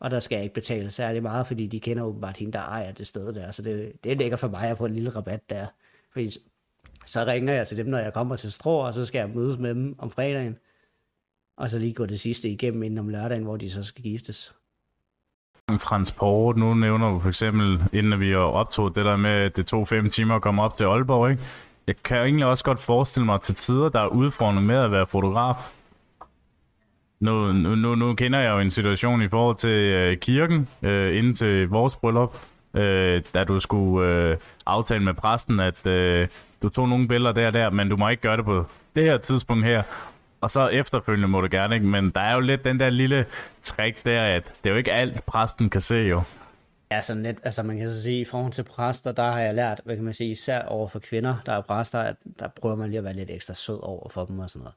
og 0.00 0.10
der 0.10 0.20
skal 0.20 0.36
jeg 0.36 0.42
ikke 0.42 0.54
betale 0.54 0.90
særlig 0.90 1.22
meget, 1.22 1.46
fordi 1.46 1.66
de 1.66 1.80
kender 1.80 2.02
åbenbart 2.04 2.36
hende, 2.36 2.52
der 2.52 2.58
ejer 2.58 2.92
det 2.92 3.06
sted 3.06 3.32
der, 3.32 3.50
så 3.50 3.62
det, 3.62 3.92
det 4.04 4.12
er 4.12 4.16
lækkert 4.16 4.40
for 4.40 4.48
mig 4.48 4.68
at 4.68 4.78
få 4.78 4.86
en 4.86 4.92
lille 4.92 5.10
rabat 5.10 5.50
der, 5.50 5.66
fordi 6.12 6.30
så 7.06 7.24
ringer 7.24 7.54
jeg 7.54 7.68
til 7.68 7.76
dem, 7.76 7.86
når 7.86 7.98
jeg 7.98 8.12
kommer 8.12 8.36
til 8.36 8.52
Strå, 8.52 8.78
og 8.78 8.94
så 8.94 9.06
skal 9.06 9.18
jeg 9.18 9.30
mødes 9.30 9.58
med 9.58 9.74
dem 9.74 9.94
om 9.98 10.10
fredagen, 10.10 10.58
og 11.56 11.70
så 11.70 11.78
lige 11.78 11.94
gå 11.94 12.06
det 12.06 12.20
sidste 12.20 12.48
igennem 12.48 12.82
inden 12.82 12.98
om 12.98 13.08
lørdagen, 13.08 13.44
hvor 13.44 13.56
de 13.56 13.70
så 13.70 13.82
skal 13.82 14.02
giftes. 14.02 14.54
Transport, 15.80 16.56
nu 16.56 16.74
nævner 16.74 17.10
du 17.10 17.20
for 17.20 17.28
eksempel, 17.28 17.82
inden 17.92 18.20
vi 18.20 18.34
optog 18.34 18.94
det 18.94 19.04
der 19.04 19.16
med, 19.16 19.30
at 19.30 19.56
det 19.56 19.66
tog 19.66 19.88
fem 19.88 20.10
timer 20.10 20.36
at 20.36 20.42
komme 20.42 20.62
op 20.62 20.74
til 20.74 20.84
Aalborg, 20.84 21.30
ikke? 21.30 21.42
Jeg 21.86 21.96
kan 22.04 22.18
jo 22.18 22.24
egentlig 22.24 22.46
også 22.46 22.64
godt 22.64 22.78
forestille 22.78 23.26
mig 23.26 23.40
til 23.40 23.54
tider, 23.54 23.88
der 23.88 24.00
er 24.00 24.06
udfordrende 24.06 24.62
med 24.62 24.76
at 24.76 24.90
være 24.90 25.06
fotograf. 25.06 25.56
Nu, 27.20 27.52
nu, 27.52 27.74
nu, 27.74 27.94
nu 27.94 28.14
kender 28.14 28.38
jeg 28.38 28.50
jo 28.50 28.60
en 28.60 28.70
situation 28.70 29.22
i 29.22 29.28
forhold 29.28 29.56
til 29.56 29.70
øh, 29.70 30.16
kirken, 30.16 30.68
øh, 30.82 31.18
inden 31.18 31.34
til 31.34 31.68
vores 31.68 31.96
bryllup, 31.96 32.36
øh, 32.74 33.22
da 33.34 33.44
du 33.44 33.60
skulle 33.60 34.08
øh, 34.08 34.36
aftale 34.66 35.04
med 35.04 35.14
præsten, 35.14 35.60
at 35.60 35.86
øh, 35.86 36.28
du 36.62 36.68
tog 36.68 36.88
nogle 36.88 37.08
billeder 37.08 37.32
der 37.32 37.46
og 37.46 37.52
der, 37.52 37.70
men 37.70 37.88
du 37.88 37.96
må 37.96 38.08
ikke 38.08 38.22
gøre 38.22 38.36
det 38.36 38.44
på 38.44 38.66
det 38.96 39.04
her 39.04 39.18
tidspunkt 39.18 39.64
her. 39.64 39.82
Og 40.40 40.50
så 40.50 40.68
efterfølgende 40.68 41.28
må 41.28 41.40
du 41.40 41.48
gerne, 41.50 41.74
ikke? 41.74 41.86
Men 41.86 42.10
der 42.10 42.20
er 42.20 42.34
jo 42.34 42.40
lidt 42.40 42.64
den 42.64 42.80
der 42.80 42.90
lille 42.90 43.26
trick 43.62 44.04
der, 44.04 44.22
at 44.22 44.44
det 44.44 44.68
er 44.68 44.70
jo 44.70 44.76
ikke 44.78 44.92
alt, 44.92 45.26
præsten 45.26 45.70
kan 45.70 45.80
se 45.80 45.96
jo. 45.96 46.22
Ja, 46.90 47.02
så 47.02 47.14
lidt, 47.14 47.38
altså 47.42 47.62
man 47.62 47.78
kan 47.78 47.88
så 47.88 48.02
sige, 48.02 48.20
i 48.20 48.24
forhold 48.24 48.52
til 48.52 48.62
præster, 48.62 49.12
der 49.12 49.30
har 49.30 49.40
jeg 49.40 49.54
lært, 49.54 49.80
hvad 49.84 49.96
kan 49.96 50.04
man 50.04 50.14
sige, 50.14 50.30
især 50.30 50.62
over 50.62 50.88
for 50.88 50.98
kvinder, 50.98 51.36
der 51.46 51.52
er 51.52 51.60
præster, 51.60 52.00
at 52.00 52.16
der 52.38 52.48
prøver 52.60 52.76
man 52.76 52.88
lige 52.88 52.98
at 52.98 53.04
være 53.04 53.12
lidt 53.14 53.30
ekstra 53.30 53.54
sød 53.54 53.78
over 53.82 54.08
for 54.08 54.24
dem 54.24 54.38
og 54.38 54.50
sådan 54.50 54.60
noget. 54.60 54.74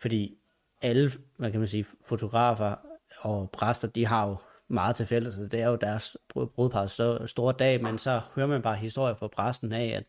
Fordi 0.00 0.34
alle, 0.82 1.12
hvad 1.36 1.50
kan 1.50 1.60
man 1.60 1.68
sige, 1.68 1.86
fotografer 2.06 2.74
og 3.20 3.50
præster, 3.50 3.88
de 3.88 4.06
har 4.06 4.28
jo 4.28 4.36
meget 4.68 4.96
til 4.96 5.06
fælles. 5.06 5.34
Det 5.34 5.54
er 5.60 5.68
jo 5.68 5.76
deres 5.76 6.16
brudpars 6.28 7.00
store, 7.30 7.54
dag, 7.58 7.82
men 7.82 7.98
så 7.98 8.20
hører 8.34 8.46
man 8.46 8.62
bare 8.62 8.76
historier 8.76 9.14
fra 9.14 9.28
præsten 9.28 9.72
af, 9.72 9.86
at 9.86 10.04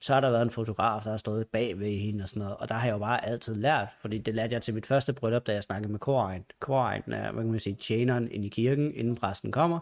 så 0.00 0.14
har 0.14 0.20
der 0.20 0.30
været 0.30 0.42
en 0.42 0.50
fotograf, 0.50 1.02
der 1.02 1.10
har 1.10 1.16
stået 1.16 1.46
bag 1.48 1.78
ved 1.78 1.90
hende 1.90 2.22
og 2.22 2.28
sådan 2.28 2.40
noget. 2.40 2.56
Og 2.56 2.68
der 2.68 2.74
har 2.74 2.86
jeg 2.86 2.92
jo 2.92 2.98
bare 2.98 3.24
altid 3.24 3.54
lært, 3.54 3.88
fordi 4.00 4.18
det 4.18 4.34
lærte 4.34 4.54
jeg 4.54 4.62
til 4.62 4.74
mit 4.74 4.86
første 4.86 5.12
bryllup, 5.12 5.46
da 5.46 5.52
jeg 5.52 5.62
snakkede 5.62 5.92
med 5.92 6.00
korejen. 6.00 6.44
Korejen 6.60 7.12
er, 7.12 7.32
hvad 7.32 7.42
kan 7.42 7.50
man 7.50 7.60
sige, 7.60 7.76
tjeneren 7.80 8.30
ind 8.30 8.44
i 8.44 8.48
kirken, 8.48 8.94
inden 8.94 9.16
præsten 9.16 9.52
kommer. 9.52 9.78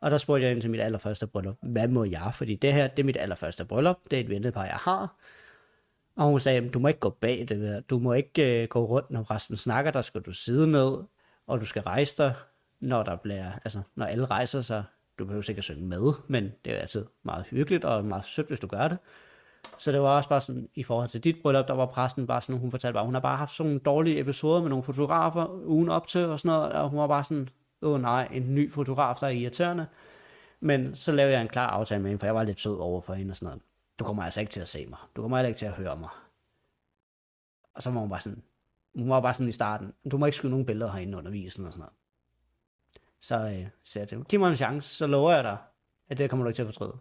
Og 0.00 0.10
der 0.10 0.18
spurgte 0.18 0.44
jeg 0.44 0.52
ind 0.52 0.60
til 0.60 0.70
mit 0.70 0.80
allerførste 0.80 1.26
bryllup, 1.26 1.56
hvad 1.62 1.88
må 1.88 2.04
jeg? 2.04 2.30
Fordi 2.34 2.54
det 2.54 2.72
her, 2.72 2.86
det 2.88 3.02
er 3.02 3.06
mit 3.06 3.16
allerførste 3.16 3.64
bryllup, 3.64 3.96
det 4.10 4.16
er 4.16 4.20
et 4.20 4.28
ventepar, 4.30 4.64
jeg 4.64 4.78
har. 4.80 5.16
Og 6.18 6.26
hun 6.26 6.40
sagde, 6.40 6.68
du 6.68 6.78
må 6.78 6.88
ikke 6.88 7.00
gå 7.00 7.10
bag 7.10 7.46
det 7.48 7.60
der. 7.60 7.80
Du 7.80 7.98
må 7.98 8.12
ikke 8.12 8.62
øh, 8.62 8.68
gå 8.68 8.84
rundt, 8.84 9.10
når 9.10 9.30
resten 9.30 9.56
snakker. 9.56 9.90
Der 9.90 10.02
skal 10.02 10.20
du 10.20 10.32
sidde 10.32 10.70
ned, 10.70 10.98
og 11.46 11.60
du 11.60 11.66
skal 11.66 11.82
rejse 11.82 12.16
dig, 12.16 12.34
når 12.80 13.02
der 13.02 13.16
bliver, 13.16 13.52
altså, 13.64 13.80
når 13.94 14.06
alle 14.06 14.26
rejser 14.26 14.60
sig. 14.60 14.84
Du 15.18 15.24
behøver 15.24 15.42
sikkert 15.42 15.64
synge 15.64 15.86
med, 15.86 16.12
men 16.28 16.52
det 16.64 16.72
er 16.72 16.76
altid 16.76 17.04
meget 17.22 17.44
hyggeligt 17.50 17.84
og 17.84 18.04
meget 18.04 18.24
sødt, 18.24 18.46
hvis 18.48 18.60
du 18.60 18.66
gør 18.66 18.88
det. 18.88 18.98
Så 19.78 19.92
det 19.92 20.00
var 20.00 20.16
også 20.16 20.28
bare 20.28 20.40
sådan, 20.40 20.68
i 20.74 20.82
forhold 20.82 21.08
til 21.08 21.24
dit 21.24 21.36
bryllup, 21.42 21.68
der 21.68 21.74
var 21.74 21.86
præsten 21.86 22.26
bare 22.26 22.40
sådan, 22.40 22.60
hun 22.60 22.70
fortalte 22.70 22.94
bare, 22.94 23.04
hun 23.04 23.14
har 23.14 23.20
bare 23.20 23.36
haft 23.36 23.56
sådan 23.56 23.68
nogle 23.68 23.80
dårlige 23.80 24.20
episoder 24.20 24.60
med 24.60 24.68
nogle 24.68 24.84
fotografer 24.84 25.46
ugen 25.66 25.88
op 25.88 26.08
til 26.08 26.24
og 26.24 26.40
sådan 26.40 26.56
noget, 26.56 26.72
og 26.72 26.88
hun 26.88 26.98
var 26.98 27.06
bare 27.06 27.24
sådan, 27.24 27.48
åh 27.82 28.00
nej, 28.00 28.28
en 28.32 28.54
ny 28.54 28.72
fotograf, 28.72 29.16
der 29.20 29.26
er 29.26 29.30
irriterende. 29.30 29.86
Men 30.60 30.94
så 30.94 31.12
lavede 31.12 31.32
jeg 31.32 31.42
en 31.42 31.48
klar 31.48 31.66
aftale 31.66 32.02
med 32.02 32.10
hende, 32.10 32.20
for 32.20 32.26
jeg 32.26 32.34
var 32.34 32.44
lidt 32.44 32.60
sød 32.60 32.78
over 32.78 33.00
for 33.00 33.14
hende 33.14 33.32
og 33.32 33.36
sådan 33.36 33.46
noget 33.46 33.62
du 33.98 34.04
kommer 34.04 34.22
altså 34.22 34.40
ikke 34.40 34.50
til 34.50 34.60
at 34.60 34.68
se 34.68 34.86
mig. 34.86 34.98
Du 35.16 35.22
kommer 35.22 35.36
heller 35.36 35.48
ikke 35.48 35.58
til 35.58 35.66
at 35.66 35.72
høre 35.72 35.96
mig. 35.96 36.08
Og 37.74 37.82
så 37.82 37.90
var 37.90 38.00
hun 38.00 38.08
bare 38.08 38.20
sådan, 38.20 38.42
hun 38.94 39.10
var 39.10 39.20
bare 39.20 39.34
sådan 39.34 39.48
i 39.48 39.52
starten, 39.52 39.92
du 40.10 40.18
må 40.18 40.26
ikke 40.26 40.36
skyde 40.36 40.50
nogen 40.50 40.66
billeder 40.66 40.92
herinde 40.92 41.18
under 41.18 41.30
visen 41.30 41.64
og 41.64 41.72
sådan 41.72 41.80
noget. 41.80 41.94
Så 43.20 43.34
øh, 43.34 43.66
sagde 43.84 44.02
jeg 44.02 44.08
til 44.08 44.24
giv 44.28 44.40
mig 44.40 44.48
en 44.48 44.56
chance, 44.56 44.96
så 44.96 45.06
lover 45.06 45.32
jeg 45.32 45.44
dig, 45.44 45.56
at 46.08 46.18
det 46.18 46.30
kommer 46.30 46.44
du 46.44 46.48
ikke 46.48 46.56
til 46.56 46.62
at 46.62 46.66
fortryde. 46.66 46.98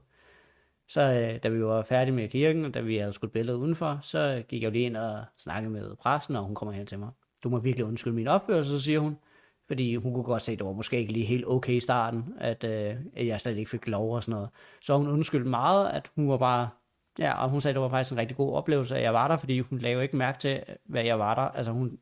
Så 0.88 1.02
øh, 1.02 1.44
da 1.44 1.50
vi 1.50 1.64
var 1.64 1.84
færdige 1.84 2.16
med 2.16 2.30
kirken, 2.30 2.66
og 2.66 2.74
da 2.74 2.82
vi 2.82 2.98
havde 2.98 3.14
skudt 3.14 3.32
billedet 3.32 3.60
udenfor, 3.60 4.00
så 4.02 4.44
gik 4.48 4.64
jeg 4.64 4.72
lige 4.72 4.86
ind 4.86 4.98
og 4.98 5.26
snakkede 5.38 5.74
med 5.74 5.96
præsten, 5.96 6.36
og 6.36 6.44
hun 6.44 6.56
kommer 6.56 6.74
hen 6.74 6.86
til 6.86 7.00
mig. 7.00 7.10
Du 7.44 7.50
må 7.50 7.60
virkelig 7.60 7.86
undskylde 7.86 8.16
min 8.16 8.28
opførsel, 8.28 8.80
så 8.80 8.84
siger 8.84 9.00
hun. 9.00 9.18
Fordi 9.68 9.96
hun 9.96 10.14
kunne 10.14 10.24
godt 10.24 10.42
se, 10.42 10.52
at 10.52 10.58
det 10.58 10.68
var 10.68 10.74
måske 10.74 10.98
ikke 10.98 11.14
lige 11.14 11.26
helt 11.26 11.48
okay 11.48 11.74
i 11.74 11.80
starten, 11.80 12.34
at, 12.38 12.64
øh, 12.64 12.96
at 13.16 13.28
jeg 13.28 13.42
slet 13.42 13.58
ikke 13.58 13.72
fik 13.72 13.88
lov 13.88 14.16
og 14.16 14.24
sådan 14.24 14.36
noget. 14.36 14.50
Så 14.82 14.98
hun 14.98 15.08
undskyldte 15.08 15.50
meget, 15.50 15.90
at 15.90 16.12
hun 16.16 16.30
var 16.30 16.38
bare 16.38 16.70
Ja, 17.20 17.44
og 17.44 17.50
hun 17.50 17.62
sagde, 17.62 17.72
at 17.72 17.76
det 17.76 17.82
var 17.82 17.90
faktisk 17.90 18.12
en 18.12 18.18
rigtig 18.18 18.38
god 18.38 18.54
oplevelse, 18.54 18.96
at 18.96 19.04
jeg 19.04 19.14
var 19.14 19.28
der, 19.28 19.38
fordi 19.38 19.60
hun 19.60 19.80
lavede 19.80 20.04
ikke 20.04 20.18
mærke 20.18 20.40
til, 20.40 20.64
hvad 20.86 21.04
jeg 21.04 21.20
var 21.20 21.36
der. 21.36 21.42
Altså 21.42 21.72
hun, 21.72 22.00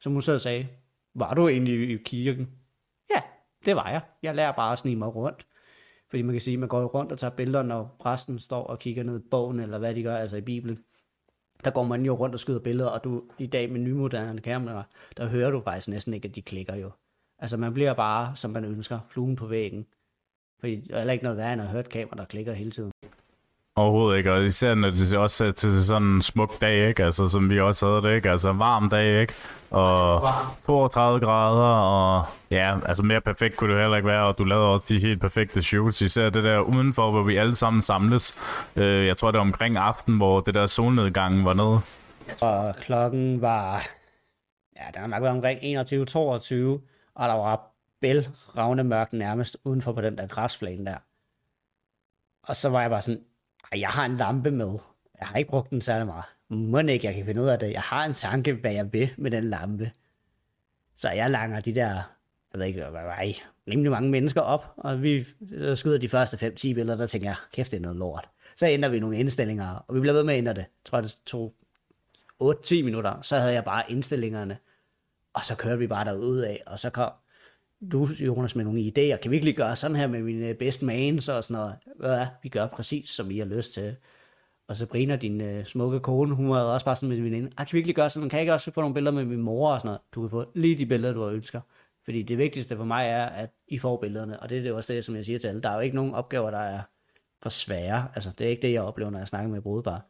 som 0.00 0.12
hun 0.12 0.22
så 0.22 0.38
sagde, 0.38 0.68
var 1.14 1.34
du 1.34 1.48
egentlig 1.48 1.90
i 1.90 1.96
kirken? 1.96 2.48
Ja, 3.14 3.22
det 3.64 3.76
var 3.76 3.88
jeg. 3.90 4.00
Jeg 4.22 4.34
lærer 4.34 4.52
bare 4.52 4.72
at 4.72 4.78
snige 4.78 4.96
mig 4.96 5.14
rundt. 5.14 5.46
Fordi 6.10 6.22
man 6.22 6.34
kan 6.34 6.40
sige, 6.40 6.54
at 6.54 6.60
man 6.60 6.68
går 6.68 6.84
rundt 6.84 7.12
og 7.12 7.18
tager 7.18 7.30
billeder, 7.30 7.62
når 7.62 7.96
præsten 8.00 8.38
står 8.38 8.64
og 8.64 8.78
kigger 8.78 9.02
ned 9.02 9.20
i 9.20 9.28
bogen, 9.30 9.60
eller 9.60 9.78
hvad 9.78 9.94
de 9.94 10.02
gør, 10.02 10.16
altså 10.16 10.36
i 10.36 10.40
Bibelen. 10.40 10.84
Der 11.64 11.70
går 11.70 11.82
man 11.82 12.04
jo 12.04 12.14
rundt 12.14 12.34
og 12.34 12.40
skyder 12.40 12.60
billeder, 12.60 12.88
og 12.88 13.04
du 13.04 13.22
i 13.38 13.46
dag 13.46 13.70
med 13.70 13.80
nymoderne 13.80 14.40
kameraer, 14.40 14.82
der 15.16 15.26
hører 15.26 15.50
du 15.50 15.60
faktisk 15.60 15.88
næsten 15.88 16.14
ikke, 16.14 16.28
at 16.28 16.34
de 16.34 16.42
klikker 16.42 16.74
jo. 16.74 16.90
Altså 17.38 17.56
man 17.56 17.74
bliver 17.74 17.94
bare, 17.94 18.36
som 18.36 18.50
man 18.50 18.64
ønsker, 18.64 18.98
fluen 19.08 19.36
på 19.36 19.46
væggen. 19.46 19.86
Fordi 20.60 20.80
der 20.80 20.94
er 20.94 20.98
heller 20.98 21.12
ikke 21.12 21.24
noget 21.24 21.38
værre, 21.38 21.52
end 21.52 21.62
at 21.62 21.68
høre 21.68 21.80
et 21.80 21.88
kamera, 21.88 22.16
der 22.16 22.24
klikker 22.24 22.52
hele 22.52 22.70
tiden. 22.70 22.90
Overhovedet 23.78 24.18
ikke, 24.18 24.32
og 24.32 24.44
især 24.44 24.74
når 24.74 24.90
det 24.90 25.16
også 25.16 25.44
er 25.44 25.50
til 25.50 25.84
sådan 25.84 26.02
en 26.02 26.22
smuk 26.22 26.60
dag, 26.60 26.88
ikke? 26.88 27.04
Altså, 27.04 27.28
som 27.28 27.50
vi 27.50 27.60
også 27.60 27.86
havde 27.86 28.02
det, 28.02 28.16
ikke? 28.16 28.30
Altså, 28.30 28.52
varm 28.52 28.88
dag, 28.88 29.20
ikke? 29.20 29.34
Og 29.70 30.22
32 30.66 31.20
grader, 31.20 31.76
og 31.76 32.24
ja, 32.50 32.76
altså 32.86 33.02
mere 33.02 33.20
perfekt 33.20 33.56
kunne 33.56 33.74
det 33.74 33.80
heller 33.80 33.96
ikke 33.96 34.08
være, 34.08 34.26
og 34.26 34.38
du 34.38 34.44
lavede 34.44 34.66
også 34.66 34.86
de 34.88 34.98
helt 34.98 35.20
perfekte 35.20 35.62
shoots, 35.62 36.00
især 36.00 36.30
det 36.30 36.44
der 36.44 36.58
udenfor, 36.58 37.10
hvor 37.10 37.22
vi 37.22 37.36
alle 37.36 37.54
sammen 37.54 37.82
samles. 37.82 38.34
Øh, 38.76 39.06
jeg 39.06 39.16
tror, 39.16 39.30
det 39.30 39.38
var 39.38 39.44
omkring 39.44 39.76
aften, 39.76 40.16
hvor 40.16 40.40
det 40.40 40.54
der 40.54 40.66
solnedgang 40.66 41.44
var 41.44 41.54
nede. 41.54 41.80
Og 42.40 42.76
klokken 42.80 43.42
var, 43.42 43.86
ja, 44.76 44.82
der 44.94 45.00
var 45.00 45.06
nok 45.06 45.22
været 45.22 45.34
omkring 45.34 45.60
21-22, 45.60 46.54
og 47.14 47.28
der 47.28 47.34
var 47.34 47.60
bælragende 48.00 48.84
mørkt 48.84 49.12
nærmest 49.12 49.56
udenfor 49.64 49.92
på 49.92 50.00
den 50.00 50.18
der 50.18 50.26
græsplæne 50.26 50.86
der. 50.86 50.96
Og 52.42 52.56
så 52.56 52.68
var 52.68 52.80
jeg 52.80 52.90
bare 52.90 53.02
sådan, 53.02 53.22
jeg 53.76 53.88
har 53.88 54.04
en 54.04 54.16
lampe 54.16 54.50
med. 54.50 54.78
Jeg 55.20 55.28
har 55.28 55.38
ikke 55.38 55.50
brugt 55.50 55.70
den 55.70 55.80
særlig 55.80 56.06
meget. 56.06 56.24
Må 56.48 56.78
ikke, 56.78 57.06
jeg 57.06 57.14
kan 57.14 57.24
finde 57.24 57.42
ud 57.42 57.46
af 57.46 57.58
det. 57.58 57.72
Jeg 57.72 57.80
har 57.80 58.04
en 58.04 58.14
tanke, 58.14 58.52
hvad 58.52 58.72
jeg 58.72 58.92
vil 58.92 59.10
med 59.16 59.30
den 59.30 59.44
lampe. 59.44 59.90
Så 60.96 61.10
jeg 61.10 61.30
langer 61.30 61.60
de 61.60 61.74
der, 61.74 61.88
jeg 62.52 62.58
ved 62.60 62.66
ikke, 62.66 62.80
hvad 62.80 63.02
var 63.02 63.20
I, 63.20 63.36
rimelig 63.68 63.90
mange 63.90 64.10
mennesker 64.10 64.40
op, 64.40 64.74
og 64.76 65.02
vi 65.02 65.26
øh, 65.50 65.76
skyder 65.76 65.98
de 65.98 66.08
første 66.08 66.46
5-10 66.46 66.74
billeder, 66.74 66.96
der 66.96 67.06
tænker 67.06 67.28
jeg, 67.28 67.36
kæft, 67.52 67.70
det 67.70 67.76
er 67.76 67.80
noget 67.80 67.96
lort. 67.96 68.28
Så 68.56 68.66
ændrer 68.66 68.88
vi 68.88 69.00
nogle 69.00 69.18
indstillinger, 69.18 69.84
og 69.88 69.94
vi 69.94 70.00
bliver 70.00 70.14
ved 70.14 70.24
med 70.24 70.34
at 70.34 70.38
ændre 70.38 70.52
det. 70.52 70.58
Jeg 70.58 70.66
tror, 70.84 71.00
det 71.00 71.18
tog 71.26 71.54
8-10 72.42 72.84
minutter, 72.84 73.22
så 73.22 73.36
havde 73.36 73.54
jeg 73.54 73.64
bare 73.64 73.90
indstillingerne, 73.90 74.58
og 75.32 75.44
så 75.44 75.56
kørte 75.56 75.78
vi 75.78 75.86
bare 75.86 76.04
derud 76.04 76.38
af, 76.38 76.62
og 76.66 76.78
så 76.78 76.90
kom 76.90 77.12
du, 77.92 78.08
Jonas, 78.20 78.56
med 78.56 78.64
nogle 78.64 78.80
idéer. 78.80 79.16
Kan 79.16 79.30
vi 79.30 79.36
ikke 79.36 79.46
lige 79.46 79.56
gøre 79.56 79.76
sådan 79.76 79.96
her 79.96 80.06
med 80.06 80.22
mine 80.22 80.46
øh, 80.46 80.54
bedste 80.54 80.84
mans 80.84 81.28
og 81.28 81.44
sådan 81.44 81.60
noget? 81.60 81.74
Hvad 81.96 82.26
vi 82.42 82.48
gør 82.48 82.66
præcis, 82.66 83.08
som 83.08 83.30
I 83.30 83.38
har 83.38 83.46
lyst 83.46 83.74
til. 83.74 83.96
Og 84.68 84.76
Sabrina, 84.76 85.16
din 85.16 85.40
øh, 85.40 85.64
smukke 85.64 86.00
kone, 86.00 86.34
hun 86.34 86.50
var 86.50 86.60
også 86.60 86.86
bare 86.86 86.96
sådan 86.96 87.08
med 87.08 87.16
min 87.16 87.24
veninde. 87.24 87.50
Ah, 87.56 87.66
kan 87.66 87.72
vi 87.72 87.78
ikke 87.78 87.88
lige 87.88 87.94
gøre 87.94 88.10
sådan? 88.10 88.28
Kan 88.28 88.36
jeg 88.36 88.42
ikke 88.42 88.52
også 88.52 88.70
få 88.70 88.80
nogle 88.80 88.94
billeder 88.94 89.14
med 89.14 89.24
min 89.24 89.42
mor 89.42 89.72
og 89.72 89.80
sådan 89.80 89.88
noget? 89.88 90.00
Du 90.14 90.20
kan 90.20 90.30
få 90.30 90.44
lige 90.54 90.78
de 90.78 90.86
billeder, 90.86 91.14
du 91.14 91.28
ønsker. 91.28 91.60
Fordi 92.04 92.22
det 92.22 92.38
vigtigste 92.38 92.76
for 92.76 92.84
mig 92.84 93.06
er, 93.06 93.26
at 93.26 93.50
I 93.68 93.78
får 93.78 93.96
billederne. 93.96 94.40
Og 94.40 94.50
det 94.50 94.58
er 94.58 94.62
det 94.62 94.72
også 94.72 94.92
det, 94.92 95.04
som 95.04 95.16
jeg 95.16 95.24
siger 95.24 95.38
til 95.38 95.48
alle. 95.48 95.62
Der 95.62 95.68
er 95.68 95.74
jo 95.74 95.80
ikke 95.80 95.96
nogen 95.96 96.14
opgaver, 96.14 96.50
der 96.50 96.58
er 96.58 96.80
for 97.42 97.48
svære. 97.48 98.08
Altså, 98.14 98.30
det 98.38 98.46
er 98.46 98.50
ikke 98.50 98.62
det, 98.62 98.72
jeg 98.72 98.82
oplever, 98.82 99.10
når 99.10 99.18
jeg 99.18 99.28
snakker 99.28 99.50
med 99.50 99.60
brudepar. 99.60 100.06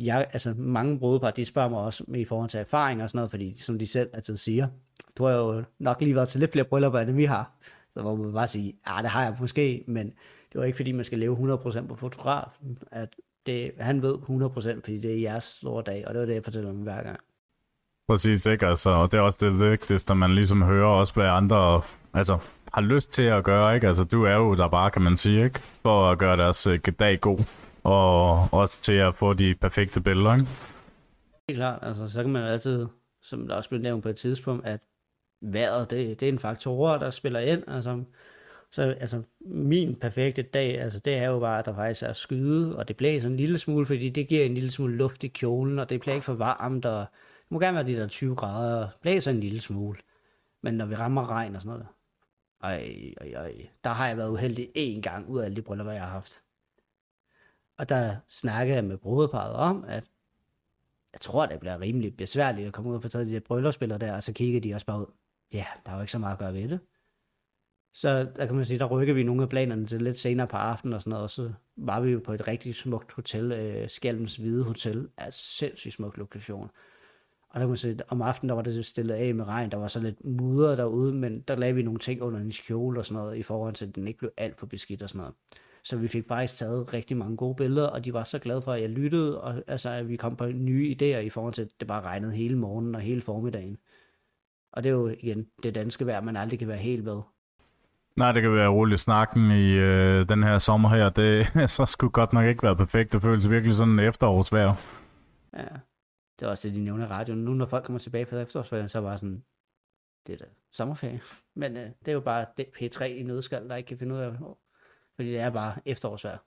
Jeg, 0.00 0.26
altså, 0.32 0.54
mange 0.56 0.98
brudepar, 0.98 1.30
de 1.30 1.44
spørger 1.44 1.68
mig 1.68 1.78
også 1.78 2.04
med 2.08 2.20
i 2.20 2.24
forhold 2.24 2.50
til 2.50 2.60
erfaring 2.60 3.02
og 3.02 3.08
sådan 3.08 3.18
noget, 3.18 3.30
fordi 3.30 3.56
som 3.56 3.78
de 3.78 3.86
selv 3.86 4.10
altid 4.12 4.36
siger, 4.36 4.68
du 5.16 5.24
har 5.24 5.32
jo 5.32 5.62
nok 5.78 6.00
lige 6.00 6.14
været 6.14 6.28
til 6.28 6.40
lidt 6.40 6.52
flere 6.52 6.64
bryllupper, 6.64 7.00
end 7.00 7.10
vi 7.10 7.24
har. 7.24 7.50
Så 7.94 8.02
må 8.02 8.16
man 8.16 8.32
bare 8.32 8.48
sige, 8.48 8.74
ja, 8.88 9.02
det 9.02 9.10
har 9.10 9.24
jeg 9.24 9.36
måske, 9.40 9.84
men 9.86 10.06
det 10.52 10.58
var 10.58 10.64
ikke 10.64 10.76
fordi, 10.76 10.92
man 10.92 11.04
skal 11.04 11.18
leve 11.18 11.56
100% 11.56 11.86
på 11.86 11.96
fotografen, 11.96 12.78
at 12.90 13.16
det, 13.46 13.72
han 13.78 14.02
ved 14.02 14.14
100%, 14.14 14.80
fordi 14.80 14.98
det 14.98 15.10
er 15.14 15.20
jeres 15.20 15.44
store 15.44 15.82
dag, 15.86 16.08
og 16.08 16.14
det 16.14 16.22
er 16.22 16.26
det, 16.26 16.34
jeg 16.34 16.44
fortæller 16.44 16.70
dem 16.70 16.82
hver 16.82 17.02
gang. 17.02 17.20
Præcis, 18.08 18.46
ikke? 18.46 18.66
Altså, 18.66 18.90
og 18.90 19.12
det 19.12 19.18
er 19.18 19.22
også 19.22 19.38
det 19.40 19.60
vigtigste, 19.60 20.14
man 20.14 20.34
ligesom 20.34 20.62
hører 20.62 20.88
også, 20.88 21.14
hvad 21.14 21.26
andre 21.26 21.82
altså, 22.14 22.38
har 22.72 22.80
lyst 22.80 23.12
til 23.12 23.22
at 23.22 23.44
gøre, 23.44 23.74
ikke? 23.74 23.86
Altså, 23.86 24.04
du 24.04 24.24
er 24.24 24.34
jo 24.34 24.54
der 24.54 24.68
bare, 24.68 24.90
kan 24.90 25.02
man 25.02 25.16
sige, 25.16 25.44
ikke? 25.44 25.60
For 25.82 26.10
at 26.10 26.18
gøre 26.18 26.36
deres 26.36 26.66
uh, 26.66 26.74
dag 26.98 27.20
god, 27.20 27.38
og 27.84 28.48
også 28.52 28.80
til 28.80 28.92
at 28.92 29.14
få 29.14 29.32
de 29.32 29.54
perfekte 29.54 30.00
billeder, 30.00 30.34
ikke? 30.34 30.46
Helt 31.48 31.58
klart, 31.58 31.78
altså, 31.82 32.08
så 32.08 32.22
kan 32.22 32.32
man 32.32 32.42
altid, 32.42 32.86
som 33.22 33.48
der 33.48 33.56
også 33.56 33.68
blev 33.68 33.80
nævnt 33.80 34.02
på 34.02 34.08
et 34.08 34.16
tidspunkt, 34.16 34.66
at 34.66 34.80
vejret, 35.40 35.90
det, 35.90 36.20
det 36.20 36.28
er 36.28 36.32
en 36.32 36.38
faktor, 36.38 36.98
der 36.98 37.10
spiller 37.10 37.40
ind, 37.40 37.64
altså, 37.66 38.04
så 38.70 38.82
altså, 38.82 39.22
min 39.40 39.96
perfekte 39.96 40.42
dag, 40.42 40.80
altså 40.80 40.98
det 40.98 41.14
er 41.14 41.26
jo 41.26 41.38
bare, 41.40 41.58
at 41.58 41.64
der 41.64 41.74
faktisk 41.74 42.02
er 42.02 42.12
skyde, 42.12 42.76
og 42.76 42.88
det 42.88 42.96
blæser 42.96 43.28
en 43.28 43.36
lille 43.36 43.58
smule, 43.58 43.86
fordi 43.86 44.08
det 44.08 44.28
giver 44.28 44.44
en 44.44 44.54
lille 44.54 44.70
smule 44.70 44.96
luft 44.96 45.24
i 45.24 45.28
kjolen, 45.28 45.78
og 45.78 45.88
det 45.90 46.00
bliver 46.00 46.14
ikke 46.14 46.24
for 46.24 46.34
varmt, 46.34 46.86
og 46.86 47.00
det 47.00 47.50
må 47.50 47.60
gerne 47.60 47.74
være 47.74 47.86
de 47.86 47.96
der 47.96 48.06
20 48.06 48.36
grader, 48.36 48.88
blæser 49.02 49.30
en 49.30 49.40
lille 49.40 49.60
smule. 49.60 49.98
Men 50.62 50.74
når 50.74 50.86
vi 50.86 50.94
rammer 50.94 51.30
regn 51.30 51.54
og 51.54 51.62
sådan 51.62 51.78
noget, 51.78 51.86
ej, 52.62 53.14
ej, 53.20 53.32
ej, 53.32 53.68
der 53.84 53.90
har 53.90 54.08
jeg 54.08 54.16
været 54.16 54.30
uheldig 54.30 54.68
én 54.76 55.00
gang 55.00 55.28
ud 55.28 55.40
af 55.40 55.44
alle 55.44 55.56
de 55.56 55.62
bryllupper, 55.62 55.92
jeg 55.92 56.02
har 56.02 56.10
haft. 56.10 56.42
Og 57.78 57.88
der 57.88 58.16
snakkede 58.28 58.76
jeg 58.76 58.84
med 58.84 58.98
brudeparret 58.98 59.54
om, 59.54 59.84
at 59.88 60.04
jeg 61.12 61.20
tror, 61.20 61.46
det 61.46 61.60
bliver 61.60 61.80
rimelig 61.80 62.16
besværligt 62.16 62.66
at 62.66 62.72
komme 62.72 62.90
ud 62.90 62.96
og 62.96 63.02
få 63.02 63.08
taget 63.08 63.26
de 63.26 63.32
der 63.32 63.40
bryllupsbilleder 63.40 63.98
der, 63.98 64.16
og 64.16 64.22
så 64.22 64.32
kigger 64.32 64.60
de 64.60 64.74
også 64.74 64.86
bare 64.86 65.00
ud. 65.00 65.06
Ja, 65.52 65.66
der 65.86 65.92
er 65.92 65.94
jo 65.94 66.00
ikke 66.00 66.12
så 66.12 66.18
meget 66.18 66.32
at 66.32 66.38
gøre 66.38 66.54
ved 66.54 66.68
det. 66.68 66.80
Så 67.94 68.26
der 68.36 68.46
kan 68.46 68.56
man 68.56 68.64
sige, 68.64 68.78
der 68.78 68.86
rykker 68.86 69.14
vi 69.14 69.22
nogle 69.22 69.42
af 69.42 69.48
planerne 69.48 69.86
til 69.86 70.02
lidt 70.02 70.18
senere 70.18 70.46
på 70.46 70.56
aftenen 70.56 70.94
og 70.94 71.00
sådan 71.00 71.10
noget, 71.10 71.24
og 71.24 71.30
så 71.30 71.52
var 71.76 72.00
vi 72.00 72.10
jo 72.10 72.20
på 72.24 72.32
et 72.32 72.48
rigtig 72.48 72.74
smukt 72.74 73.12
hotel, 73.12 73.52
øh, 73.52 73.88
Skjalms 73.88 74.36
Hvide 74.36 74.64
Hotel, 74.64 75.08
er 75.16 75.30
sindssygt 75.30 75.94
smuk 75.94 76.16
lokation. 76.16 76.70
Og 77.48 77.54
der 77.54 77.60
kan 77.60 77.68
man 77.68 77.76
sige, 77.76 77.98
om 78.08 78.22
aftenen 78.22 78.48
der 78.48 78.54
var 78.54 78.62
det 78.62 78.86
stillet 78.86 79.14
af 79.14 79.34
med 79.34 79.44
regn, 79.44 79.70
der 79.70 79.76
var 79.76 79.88
så 79.88 80.00
lidt 80.00 80.24
mudder 80.24 80.76
derude, 80.76 81.14
men 81.14 81.40
der 81.40 81.56
lagde 81.56 81.74
vi 81.74 81.82
nogle 81.82 81.98
ting 81.98 82.22
under 82.22 82.40
en 82.40 82.50
kjole 82.50 83.00
og 83.00 83.06
sådan 83.06 83.22
noget, 83.22 83.36
i 83.36 83.42
forhold 83.42 83.74
til, 83.74 83.86
at 83.86 83.94
den 83.94 84.08
ikke 84.08 84.18
blev 84.18 84.30
alt 84.36 84.58
for 84.58 84.66
beskidt 84.66 85.02
og 85.02 85.08
sådan 85.08 85.18
noget. 85.18 85.34
Så 85.82 85.96
vi 85.96 86.08
fik 86.08 86.28
faktisk 86.28 86.58
taget 86.58 86.92
rigtig 86.92 87.16
mange 87.16 87.36
gode 87.36 87.54
billeder, 87.54 87.88
og 87.88 88.04
de 88.04 88.12
var 88.12 88.24
så 88.24 88.38
glade 88.38 88.62
for, 88.62 88.72
at 88.72 88.80
jeg 88.80 88.90
lyttede, 88.90 89.40
og 89.40 89.62
altså, 89.66 89.88
at 89.88 90.08
vi 90.08 90.16
kom 90.16 90.36
på 90.36 90.46
nye 90.46 90.96
idéer 91.00 91.18
i 91.18 91.30
forhold 91.30 91.54
til, 91.54 91.62
at 91.62 91.68
det 91.80 91.88
bare 91.88 92.02
regnede 92.02 92.32
hele 92.32 92.58
morgenen 92.58 92.94
og 92.94 93.00
hele 93.00 93.20
formiddagen. 93.20 93.78
Og 94.72 94.82
det 94.82 94.88
er 94.90 94.94
jo 94.94 95.08
igen 95.08 95.46
det 95.62 95.74
danske 95.74 96.06
vejr, 96.06 96.20
man 96.20 96.36
aldrig 96.36 96.58
kan 96.58 96.68
være 96.68 96.78
helt 96.78 97.04
ved. 97.04 97.20
Nej, 98.16 98.32
det 98.32 98.42
kan 98.42 98.54
være 98.54 98.68
roligt 98.68 99.00
snakken 99.00 99.50
i 99.50 99.72
øh, 99.72 100.28
den 100.28 100.42
her 100.42 100.58
sommer 100.58 100.88
her. 100.88 101.08
Det 101.08 101.46
så 101.76 101.86
skulle 101.86 102.10
godt 102.10 102.32
nok 102.32 102.46
ikke 102.46 102.62
være 102.62 102.76
perfekt. 102.76 103.12
Det 103.12 103.22
føles 103.22 103.50
virkelig 103.50 103.74
sådan 103.74 103.92
en 103.92 103.98
efterårsvejr. 103.98 104.74
Ja, 105.56 105.66
det 106.40 106.46
er 106.46 106.50
også 106.50 106.68
det, 106.68 106.76
de 106.76 106.80
nævner 106.84 107.06
i 107.06 107.08
radioen. 107.08 107.44
Nu 107.44 107.54
når 107.54 107.66
folk 107.66 107.84
kommer 107.84 107.98
tilbage 107.98 108.26
på 108.26 108.36
efterårsferien, 108.36 108.88
så 108.88 109.00
var 109.00 109.16
sådan, 109.16 109.42
det 110.26 110.32
er 110.32 110.36
da 110.38 110.44
sommerferie. 110.72 111.20
Men 111.60 111.76
øh, 111.76 111.82
det 111.82 112.08
er 112.08 112.12
jo 112.12 112.20
bare 112.20 112.46
det 112.56 112.66
P3 112.76 113.04
i 113.04 113.22
nødskal, 113.22 113.68
der 113.68 113.76
ikke 113.76 113.88
kan 113.88 113.98
finde 113.98 114.14
ud 114.14 114.20
af, 114.20 114.32
fordi 115.16 115.28
det 115.28 115.40
er 115.40 115.50
bare 115.50 115.74
efterårsvejr. 115.84 116.38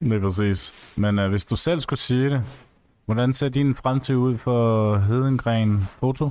Det 0.00 0.12
er 0.12 0.20
præcis. 0.20 0.94
Men 0.98 1.18
øh, 1.18 1.30
hvis 1.30 1.46
du 1.46 1.56
selv 1.56 1.80
skulle 1.80 2.00
sige 2.00 2.30
det, 2.30 2.42
hvordan 3.04 3.32
ser 3.32 3.48
din 3.48 3.74
fremtid 3.74 4.16
ud 4.16 4.38
for 4.38 4.96
Hedengren 4.96 5.80
Foto, 5.80 6.30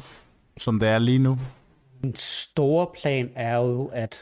som 0.59 0.79
det 0.79 0.89
er 0.89 0.99
lige 0.99 1.19
nu? 1.19 1.37
En 2.03 2.15
stor 2.15 2.95
plan 3.01 3.31
er 3.35 3.55
jo, 3.55 3.85
at 3.85 4.21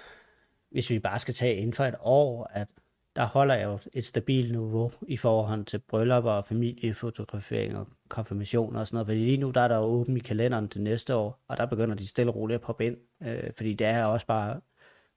hvis 0.71 0.89
vi 0.89 0.99
bare 0.99 1.19
skal 1.19 1.33
tage 1.33 1.55
inden 1.55 1.73
for 1.73 1.83
et 1.83 1.95
år, 2.01 2.47
at 2.53 2.67
der 3.15 3.25
holder 3.25 3.55
jeg 3.55 3.65
jo 3.65 3.79
et 3.93 4.05
stabilt 4.05 4.51
niveau 4.51 4.91
i 5.07 5.17
forhold 5.17 5.65
til 5.65 5.79
bryllupper 5.79 6.31
og 6.31 6.45
familiefotografering 6.45 7.77
og 7.77 7.87
konfirmationer 8.09 8.79
og 8.79 8.87
sådan 8.87 8.95
noget. 8.95 9.07
Fordi 9.07 9.19
lige 9.19 9.37
nu 9.37 9.51
der 9.51 9.61
er 9.61 9.67
der 9.67 9.77
jo 9.77 9.83
åben 9.83 10.17
i 10.17 10.19
kalenderen 10.19 10.69
til 10.69 10.81
næste 10.81 11.15
år, 11.15 11.43
og 11.47 11.57
der 11.57 11.65
begynder 11.65 11.95
de 11.95 12.07
stille 12.07 12.31
og 12.31 12.35
roligt 12.35 12.55
at 12.55 12.61
poppe 12.61 12.85
ind. 12.85 12.97
Øh, 13.23 13.51
fordi 13.57 13.73
det 13.73 13.87
er 13.87 14.05
også 14.05 14.25
bare, 14.25 14.61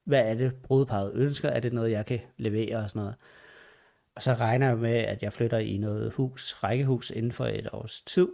hvad 0.05 0.31
er 0.31 0.35
det 0.35 0.55
brudeparet 0.55 1.13
ønsker? 1.15 1.49
Er 1.49 1.61
det 1.61 1.73
noget, 1.73 1.91
jeg 1.91 2.07
kan 2.07 2.21
levere 2.37 2.77
og 2.77 2.91
sådan 2.91 3.01
noget? 3.01 3.17
Og 4.15 4.23
så 4.23 4.35
regner 4.35 4.67
jeg 4.69 4.79
med, 4.79 4.95
at 4.95 5.23
jeg 5.23 5.33
flytter 5.33 5.59
i 5.59 5.77
noget 5.77 6.13
hus, 6.13 6.53
rækkehus 6.53 7.11
inden 7.11 7.33
for 7.33 7.45
et 7.45 7.69
års 7.73 8.03
tid. 8.03 8.29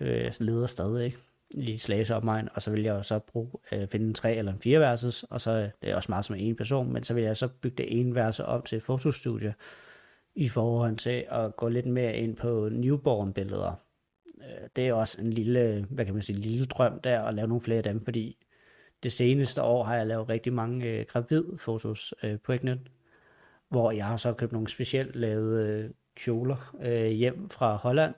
Øh, 0.00 0.32
leder 0.38 0.66
stadig, 0.66 1.04
ikke? 1.04 1.18
I 1.50 1.78
Slagelse 1.78 2.14
opmegn, 2.14 2.48
og 2.54 2.62
så 2.62 2.70
vil 2.70 2.82
jeg 2.82 2.94
jo 2.94 3.02
så 3.02 3.18
bruge, 3.18 3.50
øh, 3.72 3.88
finde 3.88 4.06
en 4.06 4.14
tre 4.14 4.34
eller 4.34 4.52
en 4.52 4.58
fire 4.58 4.80
versus, 4.80 5.22
og 5.22 5.40
så 5.40 5.50
øh, 5.50 5.68
det 5.82 5.90
er 5.90 5.96
også 5.96 6.12
meget 6.12 6.24
som 6.24 6.36
en 6.38 6.56
person, 6.56 6.92
men 6.92 7.02
så 7.02 7.14
vil 7.14 7.24
jeg 7.24 7.36
så 7.36 7.48
bygge 7.48 7.76
det 7.76 8.00
ene 8.00 8.14
versus 8.14 8.46
om 8.48 8.62
til 8.62 8.80
fotostudie, 8.80 9.54
i 10.34 10.48
forhold 10.48 10.96
til 10.96 11.24
at 11.28 11.56
gå 11.56 11.68
lidt 11.68 11.86
mere 11.86 12.16
ind 12.16 12.36
på 12.36 12.68
newborn-billeder. 12.68 13.72
Øh, 14.38 14.68
det 14.76 14.88
er 14.88 14.92
også 14.92 15.20
en 15.20 15.32
lille, 15.32 15.86
hvad 15.90 16.04
kan 16.04 16.14
man 16.14 16.22
sige, 16.22 16.38
lille 16.38 16.66
drøm 16.66 17.00
der, 17.00 17.22
at 17.22 17.34
lave 17.34 17.48
nogle 17.48 17.62
flere 17.62 17.78
af 17.78 17.82
dem, 17.82 18.04
fordi 18.04 18.36
det 19.02 19.12
seneste 19.12 19.62
år 19.62 19.84
har 19.84 19.96
jeg 19.96 20.06
lavet 20.06 20.28
rigtig 20.28 20.52
mange 20.52 20.86
øh, 20.86 21.06
gravid-fotos 21.08 22.14
øh, 22.22 22.38
på 22.44 22.52
Egnet, 22.52 22.80
hvor 23.68 23.90
jeg 23.90 24.06
har 24.06 24.16
så 24.16 24.32
købt 24.32 24.52
nogle 24.52 24.68
specielt 24.68 25.16
lavede 25.16 25.68
øh, 25.68 25.90
kjoler 26.16 26.74
øh, 26.82 27.06
hjem 27.06 27.50
fra 27.50 27.74
Holland, 27.74 28.14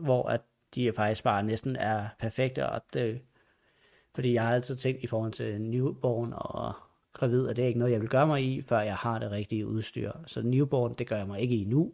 hvor 0.00 0.28
at 0.28 0.40
de 0.74 0.88
er 0.88 0.92
faktisk 0.92 1.24
bare 1.24 1.42
næsten 1.42 1.76
er 1.76 2.08
perfekte, 2.18 2.68
og 2.68 2.80
det, 2.92 3.20
fordi 4.14 4.32
jeg 4.32 4.46
har 4.46 4.54
altid 4.54 4.76
tænkt 4.76 5.02
i 5.02 5.06
forhold 5.06 5.32
til 5.32 5.60
newborn 5.60 6.32
og 6.36 6.72
gravid, 7.12 7.48
at 7.48 7.56
det 7.56 7.62
er 7.62 7.66
ikke 7.68 7.78
noget, 7.78 7.92
jeg 7.92 8.00
vil 8.00 8.08
gøre 8.08 8.26
mig 8.26 8.44
i, 8.44 8.62
før 8.62 8.80
jeg 8.80 8.96
har 8.96 9.18
det 9.18 9.30
rigtige 9.30 9.66
udstyr. 9.66 10.12
Så 10.26 10.42
newborn, 10.42 10.94
det 10.98 11.06
gør 11.06 11.16
jeg 11.16 11.26
mig 11.26 11.40
ikke 11.40 11.56
i 11.56 11.64
nu. 11.64 11.92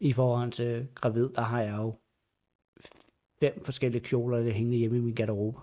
I 0.00 0.12
forhold 0.12 0.52
til 0.52 0.88
gravid, 0.94 1.28
der 1.28 1.42
har 1.42 1.60
jeg 1.60 1.76
jo 1.78 1.94
fem 3.40 3.64
forskellige 3.64 4.04
kjoler, 4.04 4.42
der 4.42 4.50
hænger 4.50 4.78
hjemme 4.78 4.96
i 4.96 5.00
min 5.00 5.14
garderobe. 5.14 5.58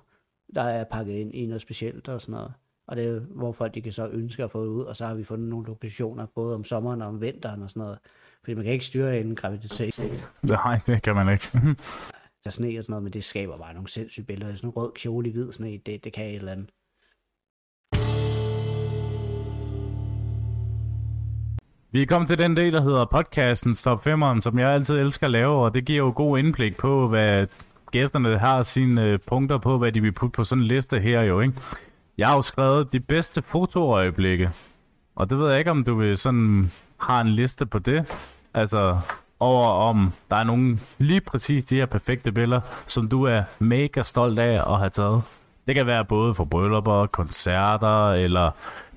Der 0.55 0.61
er 0.61 0.83
pakket 0.83 1.13
ind 1.13 1.35
i 1.35 1.45
noget 1.45 1.61
specielt 1.61 2.09
og 2.09 2.21
sådan 2.21 2.33
noget. 2.33 2.53
Og 2.87 2.95
det 2.95 3.05
er, 3.05 3.19
hvor 3.19 3.51
folk 3.51 3.75
de 3.75 3.81
kan 3.81 3.91
så 3.91 4.07
ønske 4.07 4.43
at 4.43 4.51
få 4.51 4.65
ud, 4.65 4.83
og 4.83 4.95
så 4.95 5.05
har 5.05 5.15
vi 5.15 5.23
fundet 5.23 5.49
nogle 5.49 5.67
lokationer, 5.67 6.25
både 6.25 6.55
om 6.55 6.63
sommeren 6.63 7.01
og 7.01 7.07
om 7.07 7.21
vinteren 7.21 7.63
og 7.63 7.69
sådan 7.69 7.81
noget. 7.83 7.99
Fordi 8.43 8.53
man 8.53 8.63
kan 8.63 8.73
ikke 8.73 8.85
styre 8.85 9.19
en 9.19 9.35
graviditet. 9.35 9.99
Nej, 10.43 10.79
det 10.87 11.01
kan 11.01 11.15
man 11.15 11.29
ikke. 11.29 11.47
der 12.43 12.49
sne 12.49 12.67
og 12.77 12.83
sådan 12.83 12.91
noget, 12.91 13.03
men 13.03 13.13
det 13.13 13.23
skaber 13.23 13.57
bare 13.57 13.73
nogle 13.73 13.89
sindssyge 13.89 14.25
billeder. 14.25 14.55
Sådan 14.55 14.67
en 14.67 14.73
rød 14.73 14.91
kjole 14.95 15.29
i 15.29 15.31
hvid 15.31 15.51
sne, 15.51 15.77
det, 15.77 16.03
det 16.03 16.13
kan 16.13 16.25
et 16.25 16.35
eller 16.35 16.51
andet. 16.51 16.69
Vi 21.91 22.01
er 22.01 22.05
kommet 22.05 22.27
til 22.27 22.37
den 22.37 22.57
del, 22.57 22.73
der 22.73 22.81
hedder 22.81 23.05
podcasten 23.05 23.73
Stop 23.73 24.07
5'eren, 24.07 24.41
som 24.41 24.59
jeg 24.59 24.69
altid 24.69 24.99
elsker 24.99 25.27
at 25.27 25.31
lave, 25.31 25.65
og 25.65 25.73
det 25.73 25.85
giver 25.85 25.97
jo 25.99 26.13
god 26.15 26.39
indblik 26.39 26.77
på, 26.77 27.07
hvad 27.07 27.47
gæsterne 27.91 28.37
har 28.37 28.61
sine 28.61 29.03
øh, 29.03 29.19
punkter 29.19 29.57
på, 29.57 29.77
hvad 29.77 29.91
de 29.91 30.01
vil 30.01 30.11
putte 30.11 30.35
på 30.35 30.43
sådan 30.43 30.61
en 30.61 30.67
liste 30.67 30.99
her 30.99 31.21
jo, 31.21 31.39
ikke? 31.39 31.53
Jeg 32.17 32.27
har 32.27 32.35
jo 32.35 32.41
skrevet 32.41 32.93
de 32.93 32.99
bedste 32.99 33.41
fotoøjeblikke, 33.41 34.51
og 35.15 35.29
det 35.29 35.39
ved 35.39 35.49
jeg 35.49 35.59
ikke, 35.59 35.71
om 35.71 35.83
du 35.83 35.95
vil 35.95 36.17
sådan 36.17 36.71
har 36.97 37.21
en 37.21 37.29
liste 37.29 37.65
på 37.65 37.79
det. 37.79 38.05
Altså, 38.53 38.99
over 39.39 39.67
om 39.67 40.13
der 40.29 40.35
er 40.35 40.43
nogle 40.43 40.79
lige 40.97 41.21
præcis 41.21 41.65
de 41.65 41.75
her 41.75 41.85
perfekte 41.85 42.31
billeder, 42.31 42.61
som 42.87 43.07
du 43.07 43.23
er 43.23 43.43
mega 43.59 44.01
stolt 44.01 44.39
af 44.39 44.73
at 44.73 44.79
have 44.79 44.89
taget. 44.89 45.21
Det 45.67 45.75
kan 45.75 45.87
være 45.87 46.05
både 46.05 46.35
for 46.35 46.45
bryllupper, 46.45 47.05
koncerter 47.05 48.11
eller 48.11 48.51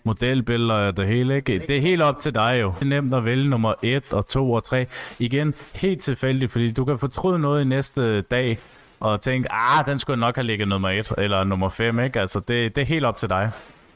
modelbilleder 0.04 0.74
og 0.74 0.96
det 0.96 1.06
hele. 1.06 1.36
Ikke? 1.36 1.58
Det 1.68 1.76
er 1.76 1.80
helt 1.80 2.02
op 2.02 2.18
til 2.18 2.34
dig 2.34 2.58
jo. 2.60 2.72
Det 2.78 2.82
er 2.82 2.88
nemt 2.88 3.14
at 3.14 3.24
vælge 3.24 3.48
nummer 3.48 3.74
1 3.82 4.12
og 4.12 4.28
2 4.28 4.52
og 4.52 4.64
3. 4.64 4.86
Igen, 5.18 5.54
helt 5.74 6.00
tilfældigt, 6.00 6.52
fordi 6.52 6.70
du 6.70 6.84
kan 6.84 6.98
fortryde 6.98 7.38
noget 7.38 7.62
i 7.62 7.64
næste 7.64 8.20
dag 8.20 8.58
og 9.00 9.20
tænke, 9.20 9.52
ah, 9.52 9.86
den 9.86 9.98
skulle 9.98 10.20
nok 10.20 10.34
have 10.36 10.46
ligget 10.46 10.68
nummer 10.68 10.88
1 10.88 11.12
eller 11.18 11.44
nummer 11.44 11.68
5. 11.68 11.98
Ikke? 11.98 12.20
Altså, 12.20 12.40
det, 12.40 12.76
det 12.76 12.82
er 12.82 12.86
helt 12.86 13.04
op 13.04 13.16
til 13.16 13.28
dig 13.28 13.50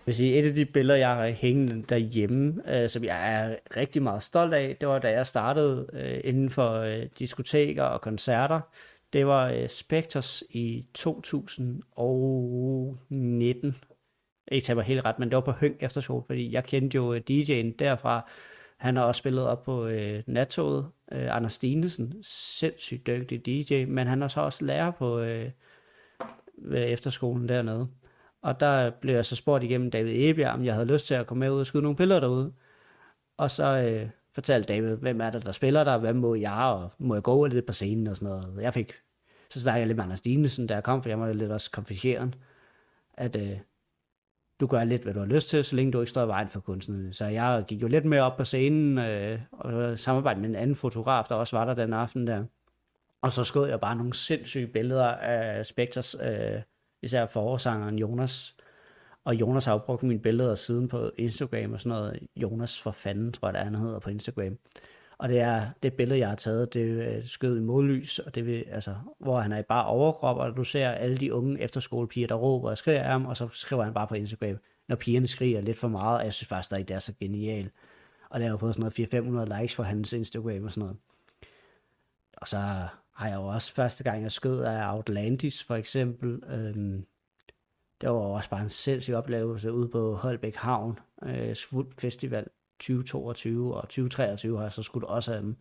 vil 0.06 0.14
sige, 0.14 0.38
et 0.38 0.48
af 0.48 0.54
de 0.54 0.64
billeder, 0.64 0.98
jeg 0.98 1.14
har 1.14 1.28
hængende 1.28 1.82
derhjemme, 1.82 2.62
øh, 2.74 2.88
som 2.88 3.04
jeg 3.04 3.34
er 3.34 3.56
rigtig 3.76 4.02
meget 4.02 4.22
stolt 4.22 4.54
af, 4.54 4.76
det 4.80 4.88
var 4.88 4.98
da 4.98 5.10
jeg 5.10 5.26
startede 5.26 5.86
øh, 5.92 6.20
inden 6.24 6.50
for 6.50 6.72
øh, 6.72 7.02
diskoteker 7.18 7.82
og 7.82 8.00
koncerter. 8.00 8.60
Det 9.12 9.26
var 9.26 9.50
øh, 9.50 9.68
Spectres 9.68 10.44
i 10.50 10.86
2019. 10.94 13.76
ikke 14.52 14.66
tager 14.66 14.74
mig 14.74 14.84
helt 14.84 15.04
ret, 15.04 15.18
men 15.18 15.28
det 15.28 15.36
var 15.36 15.42
på 15.42 15.50
Høng 15.50 15.76
efterskole, 15.80 16.24
fordi 16.26 16.52
jeg 16.52 16.64
kendte 16.64 16.94
jo 16.94 17.14
øh, 17.14 17.20
DJ'en 17.30 17.74
derfra. 17.78 18.30
Han 18.76 18.96
har 18.96 19.04
også 19.04 19.18
spillet 19.18 19.46
op 19.46 19.62
på 19.62 19.86
øh, 19.86 20.22
nattoget. 20.26 20.86
Øh, 21.12 21.36
Anders 21.36 21.52
Stinesen, 21.52 22.14
sindssygt 22.22 23.06
dygtig 23.06 23.46
DJ, 23.46 23.84
men 23.84 24.06
han 24.06 24.22
er 24.22 24.28
så 24.28 24.40
også 24.40 24.64
lærer 24.64 24.90
på 24.90 25.20
øh, 25.20 25.50
øh 26.64 26.80
efterskolen 26.80 27.48
dernede. 27.48 27.88
Og 28.44 28.61
der 28.61 28.90
blev 28.90 29.14
jeg 29.14 29.24
så 29.24 29.37
spurgt 29.37 29.64
igennem 29.64 29.90
David 29.90 30.30
Ebjerg, 30.30 30.54
om 30.54 30.64
jeg 30.64 30.74
havde 30.74 30.87
lyst 30.87 31.07
til 31.07 31.14
at 31.14 31.26
komme 31.26 31.40
med 31.40 31.50
ud 31.50 31.61
og 31.61 31.66
skyde 31.66 31.83
nogle 31.83 31.96
billeder 31.96 32.20
derude. 32.20 32.52
Og 33.37 33.50
så 33.50 33.64
øh, 33.64 34.11
fortalte 34.35 34.74
David, 34.74 34.96
hvem 34.96 35.20
er 35.20 35.30
det, 35.30 35.44
der 35.44 35.52
spiller 35.52 35.85
der, 35.85 35.98
hvad 35.98 36.14
må 36.14 36.35
jeg, 36.35 36.52
og 36.52 36.90
må 36.98 37.14
jeg 37.14 37.22
gå 37.22 37.46
lidt 37.46 37.66
på 37.66 37.72
scenen 37.72 38.07
og 38.07 38.16
sådan 38.16 38.28
noget. 38.28 38.62
Jeg 38.62 38.74
fik, 38.74 38.92
så 39.50 39.61
snakkede 39.61 39.80
jeg 39.80 39.87
lidt 39.87 39.96
med 39.96 40.04
Anders 40.04 40.20
Dinesen, 40.20 40.66
da 40.66 40.74
jeg 40.74 40.83
kom, 40.85 41.02
for 41.02 41.09
jeg 41.09 41.20
var 41.20 41.33
lidt 41.33 41.50
også 41.52 41.70
konfessieren, 41.70 42.35
at 43.14 43.37
øh, 43.37 43.59
du 44.61 44.66
gør 44.66 44.85
lidt, 44.85 45.02
hvad 45.02 45.14
du 45.14 45.20
har 45.20 45.26
lyst 45.26 45.48
til, 45.48 45.64
så 45.64 45.76
længe 45.76 45.92
du 45.92 46.00
ikke 46.00 46.11
står 46.11 46.24
i 46.24 46.28
vejen 46.28 46.48
for 46.48 46.61
kunstnerne. 46.61 47.12
Så 47.12 47.24
jeg 47.24 47.64
gik 47.68 47.83
jo 47.83 47.87
lidt 47.87 48.04
mere 48.04 48.22
op 48.22 48.37
på 48.37 48.44
scenen, 48.44 48.98
øh, 48.98 49.40
og 49.52 49.98
samarbejdede 49.98 50.40
med 50.40 50.48
en 50.50 50.57
anden 50.57 50.76
fotograf, 50.76 51.24
der 51.28 51.35
også 51.35 51.57
var 51.57 51.64
der 51.64 51.74
den 51.74 51.92
aften 51.92 52.26
der. 52.26 52.44
Og 53.22 53.33
så 53.33 53.44
skød 53.44 53.68
jeg 53.68 53.80
bare 53.80 53.96
nogle 53.96 54.14
sindssyge 54.14 54.66
billeder 54.66 55.09
af 55.09 55.66
Spectres, 55.66 56.16
øh, 56.22 56.62
især 57.04 57.26
forårsangeren 57.26 57.98
Jonas. 57.98 58.54
Og 59.24 59.34
Jonas 59.34 59.64
har 59.64 59.72
jo 59.72 59.78
brugt 59.78 60.02
mine 60.02 60.20
billeder 60.20 60.54
siden 60.54 60.88
på 60.88 61.10
Instagram 61.18 61.72
og 61.72 61.80
sådan 61.80 61.98
noget. 61.98 62.18
Jonas 62.36 62.80
for 62.80 62.90
fanden, 62.90 63.32
tror 63.32 63.48
jeg, 63.48 63.54
det 63.54 63.60
er, 63.60 63.64
han 63.64 63.74
hedder 63.74 63.98
på 63.98 64.10
Instagram. 64.10 64.58
Og 65.18 65.28
det 65.28 65.40
er 65.40 65.66
det 65.82 65.92
billede, 65.92 66.18
jeg 66.18 66.28
har 66.28 66.36
taget, 66.36 66.74
det 66.74 67.16
er 67.16 67.22
skød 67.26 67.56
i 67.56 67.60
modlys, 67.60 68.18
og 68.18 68.34
det 68.34 68.46
vil, 68.46 68.64
altså, 68.68 68.94
hvor 69.18 69.40
han 69.40 69.52
er 69.52 69.58
i 69.58 69.62
bare 69.62 69.86
overkrop, 69.86 70.36
og 70.36 70.56
du 70.56 70.64
ser 70.64 70.88
alle 70.88 71.16
de 71.16 71.34
unge 71.34 71.60
efterskolepiger, 71.60 72.26
der 72.26 72.34
råber 72.34 72.70
og 72.70 72.78
skriger 72.78 73.02
af 73.02 73.10
ham, 73.10 73.26
og 73.26 73.36
så 73.36 73.48
skriver 73.52 73.84
han 73.84 73.94
bare 73.94 74.06
på 74.06 74.14
Instagram, 74.14 74.58
når 74.88 74.96
pigerne 74.96 75.26
skriger 75.26 75.60
lidt 75.60 75.78
for 75.78 75.88
meget, 75.88 76.18
og 76.18 76.24
jeg 76.24 76.32
synes 76.32 76.48
faktisk 76.48 76.66
stadig, 76.66 76.88
det 76.88 76.94
er 76.94 76.98
så 76.98 77.12
genialt. 77.20 77.72
Og 78.30 78.40
der 78.40 78.46
har 78.46 78.52
jo 78.52 78.58
fået 78.58 78.74
sådan 78.74 78.92
noget 79.12 79.48
400-500 79.54 79.60
likes 79.60 79.76
på 79.76 79.82
hans 79.82 80.12
Instagram 80.12 80.64
og 80.64 80.72
sådan 80.72 80.80
noget. 80.80 80.96
Og 82.36 82.48
så 82.48 82.88
har 83.14 83.29
jeg 83.29 83.37
jo 83.37 83.46
også 83.46 83.74
første 83.74 84.05
gang, 84.05 84.22
jeg 84.22 84.33
skød 84.33 84.61
af 84.61 84.94
Outlandis 84.94 85.64
for 85.64 85.74
eksempel. 85.74 86.42
Øhm, 86.46 87.07
det 88.00 88.09
var 88.09 88.14
også 88.14 88.50
bare 88.50 88.62
en 88.62 88.70
sindssyg 88.70 89.14
oplevelse 89.14 89.72
ude 89.72 89.88
på 89.88 90.14
Holbæk 90.14 90.55
Havn, 90.55 90.98
øh, 91.22 91.55
Svulp 91.55 92.00
Festival 92.00 92.46
2022 92.81 93.74
og 93.74 93.83
2023 93.83 94.57
har 94.57 94.64
jeg 94.64 94.72
så 94.72 94.83
skudt 94.83 95.05
også 95.05 95.33
af 95.33 95.40
dem. 95.42 95.57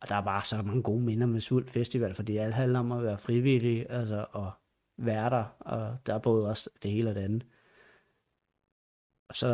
Og 0.00 0.08
der 0.08 0.14
er 0.14 0.22
bare 0.22 0.44
så 0.44 0.62
mange 0.62 0.82
gode 0.82 1.02
minder 1.02 1.26
med 1.26 1.40
Svulp 1.40 1.70
Festival, 1.70 2.14
fordi 2.14 2.36
alt 2.36 2.54
handler 2.54 2.78
om 2.78 2.92
at 2.92 3.02
være 3.02 3.18
frivillig, 3.18 3.86
altså 3.90 4.26
og 4.32 4.52
være 4.98 5.30
der, 5.30 5.44
og 5.60 5.96
der 6.06 6.14
er 6.14 6.18
både 6.18 6.48
også 6.48 6.70
det 6.82 6.90
hele 6.90 7.10
og 7.10 7.14
det 7.14 7.20
andet. 7.20 7.46
Og 9.28 9.36
så 9.36 9.48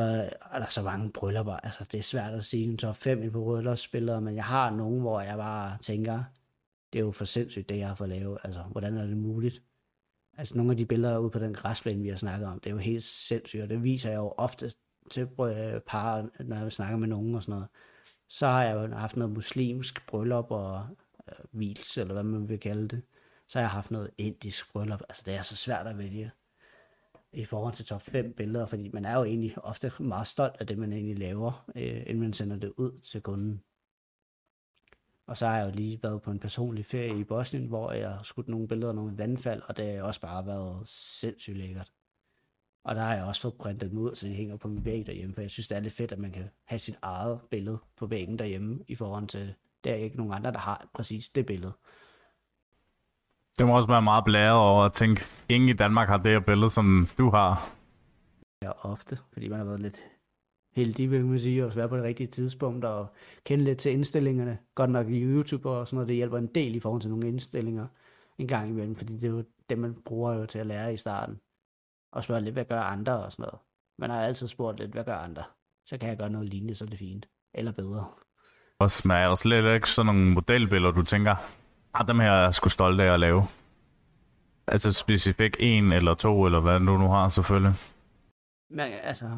er 0.53 0.59
der 0.59 0.67
så 0.67 0.83
mange 0.83 1.13
bryllupper, 1.13 1.53
altså 1.53 1.85
det 1.93 1.99
er 1.99 2.03
svært 2.03 2.35
at 2.35 2.45
sige 2.45 2.65
en 2.65 2.79
top 2.79 2.97
5 2.97 3.23
i 3.23 3.31
på 3.31 3.45
bryllupsspillere, 3.45 4.21
men 4.21 4.35
jeg 4.35 4.45
har 4.45 4.71
nogen, 4.71 5.01
hvor 5.01 5.21
jeg 5.21 5.37
bare 5.37 5.79
tænker, 5.81 6.25
det 6.93 6.99
er 6.99 7.05
jo 7.05 7.13
for 7.13 7.25
sindssygt, 7.25 7.69
det 7.69 7.79
jeg 7.79 7.89
har 7.89 7.95
fået 7.95 8.11
lavet. 8.11 8.39
Altså, 8.45 8.63
hvordan 8.63 8.97
er 8.97 9.07
det 9.07 9.17
muligt? 9.17 9.63
Altså, 10.39 10.57
nogle 10.57 10.71
af 10.71 10.77
de 10.77 10.87
billeder 10.87 11.19
ude 11.19 11.31
på 11.31 11.39
den 11.39 11.55
græsplæne, 11.55 12.03
vi 12.03 12.09
har 12.09 12.17
snakket 12.17 12.49
om, 12.49 12.61
det 12.61 12.71
er 12.71 12.75
jo 12.75 12.81
helt 12.81 13.03
sindssygt, 13.03 13.63
og 13.63 13.69
det 13.69 13.83
viser 13.83 14.11
jeg 14.11 14.17
jo 14.17 14.35
ofte 14.37 14.73
til 15.11 15.23
øh, 15.23 15.81
par, 15.87 16.43
når 16.45 16.57
jeg 16.57 16.73
snakker 16.73 16.97
med 16.97 17.09
nogen 17.09 17.35
og 17.35 17.43
sådan 17.43 17.53
noget. 17.53 17.69
Så 18.29 18.47
har 18.47 18.65
jeg 18.65 18.75
jo 18.75 18.95
haft 18.95 19.17
noget 19.17 19.33
muslimsk 19.33 20.07
bryllup 20.07 20.51
og 20.51 20.87
øh, 21.29 21.45
vils, 21.53 21.99
eller 21.99 22.13
hvad 22.13 22.23
man 22.23 22.49
vil 22.49 22.61
kalde 22.61 22.89
det. 22.89 23.03
Så 23.49 23.59
har 23.59 23.63
jeg 23.63 23.71
haft 23.71 23.91
noget 23.91 24.11
indisk 24.19 24.73
bryllup. 24.73 25.03
Altså, 25.09 25.23
det 25.27 25.35
er 25.35 25.43
så 25.43 25.57
svært 25.57 25.87
at 25.87 25.99
vælge 25.99 26.31
i 27.33 27.45
forhold 27.45 27.75
til 27.75 27.85
top 27.85 28.03
5 28.03 28.33
billeder, 28.33 28.67
fordi 28.67 28.91
man 28.93 29.05
er 29.05 29.19
jo 29.19 29.25
egentlig 29.25 29.59
ofte 29.65 29.93
meget 30.01 30.27
stolt 30.27 30.57
af 30.61 30.67
det, 30.67 30.79
man 30.79 30.93
egentlig 30.93 31.19
laver, 31.19 31.71
øh, 31.75 32.03
inden 32.07 32.21
man 32.21 32.33
sender 32.33 32.57
det 32.57 32.73
ud 32.77 33.01
til 33.01 33.23
kunden. 33.23 33.63
Og 35.29 35.37
så 35.37 35.47
har 35.47 35.57
jeg 35.57 35.67
jo 35.67 35.75
lige 35.75 36.03
været 36.03 36.23
på 36.23 36.31
en 36.31 36.39
personlig 36.39 36.87
ferie 36.87 37.19
i 37.19 37.25
Bosnien, 37.25 37.67
hvor 37.67 37.93
jeg 37.93 38.11
har 38.11 38.23
skudt 38.23 38.49
nogle 38.49 38.69
billeder 38.69 38.89
af 38.89 38.95
nogle 38.95 39.19
vandfald, 39.19 39.63
og 39.69 39.77
det 39.77 39.97
har 39.97 40.03
også 40.03 40.21
bare 40.21 40.47
været 40.47 40.89
sindssygt 40.89 41.57
lækkert. 41.57 41.93
Og 42.85 42.95
der 42.95 43.03
har 43.03 43.15
jeg 43.15 43.25
også 43.25 43.41
fået 43.41 43.55
printet 43.55 43.91
dem 43.91 43.99
ud, 43.99 44.15
så 44.15 44.27
de 44.27 44.35
hænger 44.35 44.57
på 44.57 44.69
min 44.69 44.85
væg 44.85 45.07
derhjemme, 45.07 45.35
for 45.35 45.41
jeg 45.41 45.51
synes, 45.51 45.69
det 45.69 45.77
er 45.77 45.81
lidt 45.81 45.95
fedt, 45.95 46.13
at 46.13 46.19
man 46.19 46.33
kan 46.33 46.51
have 46.65 46.79
sit 46.79 46.99
eget 47.03 47.41
billede 47.51 47.79
på 47.97 48.07
væggen 48.07 48.39
derhjemme, 48.39 48.79
i 48.89 48.95
forhold 48.95 49.27
til, 49.27 49.55
der 49.85 49.91
er 49.91 49.97
ikke 49.97 50.17
nogen 50.17 50.33
andre, 50.33 50.53
der 50.53 50.59
har 50.59 50.89
præcis 50.95 51.29
det 51.29 51.47
billede. 51.47 51.73
Det 53.59 53.67
må 53.67 53.77
også 53.77 53.89
være 53.89 54.03
meget 54.03 54.25
blæret 54.25 54.59
over 54.59 54.85
at 54.85 54.93
tænke, 54.93 55.23
ingen 55.49 55.69
i 55.69 55.73
Danmark 55.73 56.09
har 56.09 56.17
det 56.17 56.33
her 56.33 56.41
billede, 56.41 56.71
som 56.71 57.09
du 57.19 57.31
har. 57.31 57.71
Ja, 58.63 58.71
ofte, 58.87 59.19
fordi 59.33 59.49
man 59.49 59.59
har 59.59 59.67
været 59.67 59.81
lidt 59.81 60.01
heldig, 60.79 61.11
vil 61.11 61.25
man 61.25 61.39
sige, 61.39 61.65
at 61.65 61.77
være 61.77 61.89
på 61.89 61.97
det 61.97 62.05
rigtige 62.05 62.27
tidspunkt 62.27 62.85
og 62.85 63.07
kende 63.45 63.65
lidt 63.65 63.79
til 63.79 63.93
indstillingerne. 63.93 64.59
Godt 64.75 64.91
nok 64.91 65.09
i 65.09 65.23
YouTube 65.23 65.71
og 65.71 65.89
sådan 65.89 65.97
noget, 65.97 66.09
det 66.09 66.17
hjælper 66.17 66.39
en 66.39 66.47
del 66.47 66.75
i 66.75 66.81
forhold 66.81 67.01
til 67.01 67.11
nogle 67.11 67.29
indstillinger 67.29 67.87
en 68.39 68.49
gang 68.49 68.71
imellem, 68.71 68.97
fordi 68.97 69.13
det 69.15 69.25
er 69.25 69.29
jo 69.29 69.45
det, 69.69 69.79
man 69.79 69.95
bruger 70.05 70.33
jo 70.35 70.47
til 70.47 70.59
at 70.59 70.67
lære 70.67 70.95
i 70.95 70.97
starten. 70.97 71.41
Og 72.13 72.25
spørge 72.25 72.41
lidt, 72.41 72.53
hvad 72.53 72.65
gør 72.65 72.81
andre 72.81 73.25
og 73.25 73.33
sådan 73.33 73.43
noget. 73.43 73.59
Man 73.99 74.11
har 74.11 74.23
altid 74.23 74.47
spurgt 74.47 74.81
lidt, 74.81 74.93
hvad 74.93 75.05
gør 75.05 75.17
andre? 75.17 75.43
Så 75.87 75.99
kan 75.99 76.09
jeg 76.09 76.19
gøre 76.19 76.31
noget 76.31 76.49
lignende, 76.49 76.75
så 76.75 76.85
er 76.85 76.89
det 76.89 76.99
fint. 76.99 77.29
Eller 77.55 77.73
bedre. 77.73 78.07
Og 78.79 78.91
smager 78.91 79.35
slet 79.35 79.75
ikke 79.75 79.91
sådan 79.91 80.07
nogle 80.07 80.31
modelbilleder, 80.31 80.93
du 80.93 81.03
tænker, 81.03 81.35
ah, 81.95 82.09
dem 82.09 82.19
her 82.21 82.31
er 82.31 82.43
jeg 82.43 82.55
sgu 82.55 82.69
stolt 82.69 83.01
af 83.01 83.13
at 83.13 83.21
lave? 83.21 83.43
Altså 84.67 84.93
specifikt 84.93 85.57
en 85.61 85.93
eller 85.93 86.15
to, 86.15 86.45
eller 86.45 86.61
hvad 86.61 86.81
du 86.81 86.99
nu 86.99 87.09
har 87.09 87.29
selvfølgelig. 87.29 87.75
Men 88.71 88.81
altså, 88.81 89.31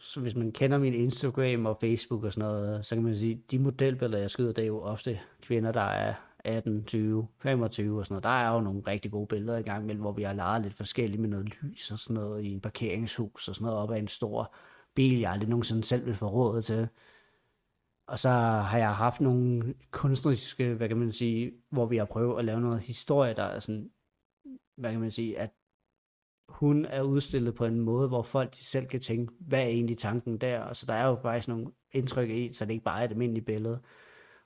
så 0.00 0.20
hvis 0.20 0.34
man 0.34 0.52
kender 0.52 0.78
min 0.78 0.94
Instagram 0.94 1.66
og 1.66 1.78
Facebook 1.80 2.24
og 2.24 2.32
sådan 2.32 2.48
noget, 2.48 2.86
så 2.86 2.94
kan 2.94 3.04
man 3.04 3.16
sige, 3.16 3.42
de 3.50 3.58
modelbilleder, 3.58 4.18
jeg 4.18 4.30
skyder, 4.30 4.52
det 4.52 4.62
er 4.62 4.66
jo 4.66 4.80
ofte 4.80 5.20
kvinder, 5.42 5.72
der 5.72 5.80
er 5.80 6.14
18, 6.38 6.84
20, 6.84 7.28
25 7.38 7.98
og 7.98 8.06
sådan 8.06 8.12
noget. 8.14 8.24
Der 8.24 8.28
er 8.28 8.54
jo 8.54 8.60
nogle 8.60 8.82
rigtig 8.86 9.10
gode 9.10 9.26
billeder 9.26 9.58
i 9.58 9.62
gang 9.62 9.82
imellem, 9.82 10.00
hvor 10.00 10.12
vi 10.12 10.22
har 10.22 10.32
leget 10.32 10.62
lidt 10.62 10.74
forskelligt 10.74 11.20
med 11.20 11.28
noget 11.28 11.62
lys 11.62 11.90
og 11.90 11.98
sådan 11.98 12.14
noget 12.14 12.44
i 12.44 12.52
en 12.52 12.60
parkeringshus 12.60 13.48
og 13.48 13.54
sådan 13.54 13.66
noget 13.66 13.78
op 13.78 13.90
ad 13.90 13.98
en 13.98 14.08
stor 14.08 14.54
bil, 14.94 15.18
jeg 15.18 15.32
aldrig 15.32 15.48
nogensinde 15.48 15.84
selv 15.84 16.06
vil 16.06 16.14
få 16.14 16.28
råd 16.28 16.62
til. 16.62 16.88
Og 18.06 18.18
så 18.18 18.28
har 18.28 18.78
jeg 18.78 18.94
haft 18.94 19.20
nogle 19.20 19.74
kunstneriske, 19.90 20.74
hvad 20.74 20.88
kan 20.88 20.96
man 20.96 21.12
sige, 21.12 21.52
hvor 21.70 21.86
vi 21.86 21.96
har 21.96 22.04
prøvet 22.04 22.38
at 22.38 22.44
lave 22.44 22.60
noget 22.60 22.80
historie, 22.80 23.34
der 23.34 23.42
er 23.42 23.60
sådan, 23.60 23.90
hvad 24.76 24.90
kan 24.90 25.00
man 25.00 25.10
sige, 25.10 25.38
at 25.38 25.50
hun 26.48 26.84
er 26.84 27.02
udstillet 27.02 27.54
på 27.54 27.64
en 27.64 27.80
måde, 27.80 28.08
hvor 28.08 28.22
folk 28.22 28.56
de 28.56 28.64
selv 28.64 28.86
kan 28.86 29.00
tænke, 29.00 29.32
hvad 29.40 29.60
er 29.60 29.66
egentlig 29.66 29.98
tanken 29.98 30.38
der? 30.38 30.60
Og 30.60 30.76
så 30.76 30.86
der 30.86 30.92
er 30.92 31.06
jo 31.06 31.18
faktisk 31.22 31.48
nogle 31.48 31.66
indtryk 31.92 32.30
i, 32.30 32.52
så 32.52 32.64
det 32.64 32.72
ikke 32.72 32.84
bare 32.84 33.00
er 33.00 33.04
et 33.04 33.10
almindeligt 33.10 33.46
billede. 33.46 33.80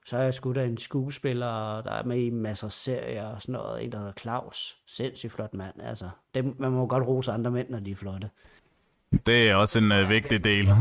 Så 0.06 0.16
er 0.16 0.22
jeg 0.22 0.34
sgu 0.34 0.52
da 0.52 0.66
en 0.66 0.78
skuespiller, 0.78 1.82
der 1.82 1.90
er 1.90 2.04
med 2.04 2.18
i 2.18 2.30
masser 2.30 2.66
af 2.66 2.72
serier 2.72 3.26
og 3.26 3.42
sådan 3.42 3.52
noget. 3.52 3.84
En, 3.84 3.92
der 3.92 3.98
hedder 3.98 4.12
Claus. 4.12 4.78
Sindssygt 4.86 5.32
flot 5.32 5.54
mand. 5.54 5.74
Altså, 5.80 6.10
det, 6.34 6.58
man 6.58 6.72
må 6.72 6.86
godt 6.86 7.06
rose 7.06 7.32
andre 7.32 7.50
mænd, 7.50 7.70
når 7.70 7.80
de 7.80 7.90
er 7.90 7.94
flotte. 7.94 8.30
Det 9.26 9.50
er 9.50 9.54
også 9.54 9.78
en 9.78 9.92
uh, 9.92 10.08
vigtig 10.08 10.44
del. 10.44 10.68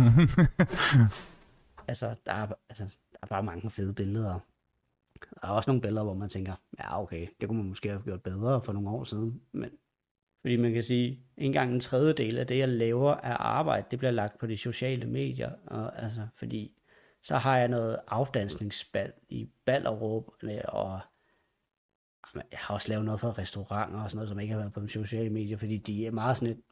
altså, 1.87 2.15
der 2.25 2.31
er, 2.31 2.47
altså, 2.69 2.83
der 3.11 3.17
er 3.21 3.27
bare 3.27 3.43
mange 3.43 3.69
fede 3.69 3.93
billeder. 3.93 4.39
Der 5.41 5.47
er 5.47 5.51
også 5.51 5.69
nogle 5.69 5.81
billeder, 5.81 6.03
hvor 6.03 6.13
man 6.13 6.29
tænker, 6.29 6.53
ja 6.79 7.01
okay, 7.01 7.27
det 7.39 7.47
kunne 7.47 7.57
man 7.57 7.69
måske 7.69 7.89
have 7.89 8.01
gjort 8.01 8.21
bedre 8.21 8.61
for 8.61 8.73
nogle 8.73 8.89
år 8.89 9.03
siden. 9.03 9.41
Men 9.51 9.69
fordi 10.41 10.55
man 10.55 10.73
kan 10.73 10.83
sige, 10.83 11.19
en 11.37 11.53
gang 11.53 11.73
en 11.73 11.79
tredjedel 11.79 12.37
af 12.37 12.47
det, 12.47 12.57
jeg 12.57 12.69
laver 12.69 13.13
af 13.13 13.35
arbejde, 13.39 13.85
det 13.91 13.99
bliver 13.99 14.11
lagt 14.11 14.39
på 14.39 14.47
de 14.47 14.57
sociale 14.57 15.05
medier. 15.05 15.51
Og, 15.67 16.03
altså, 16.03 16.27
fordi 16.35 16.77
så 17.23 17.37
har 17.37 17.57
jeg 17.57 17.67
noget 17.67 17.99
afdansningsbal 18.07 19.13
i 19.29 19.49
Ballerup, 19.65 20.25
og 20.67 20.99
jeg 22.33 22.59
har 22.59 22.73
også 22.73 22.89
lavet 22.89 23.05
noget 23.05 23.19
for 23.19 23.37
restauranter 23.37 24.03
og 24.03 24.09
sådan 24.09 24.17
noget, 24.17 24.29
som 24.29 24.39
ikke 24.39 24.53
har 24.53 24.59
været 24.59 24.73
på 24.73 24.79
de 24.79 24.89
sociale 24.89 25.29
medier, 25.29 25.57
fordi 25.57 25.77
de 25.77 26.05
er 26.05 26.11
meget 26.11 26.37
sådan 26.37 26.53
et, 26.53 26.63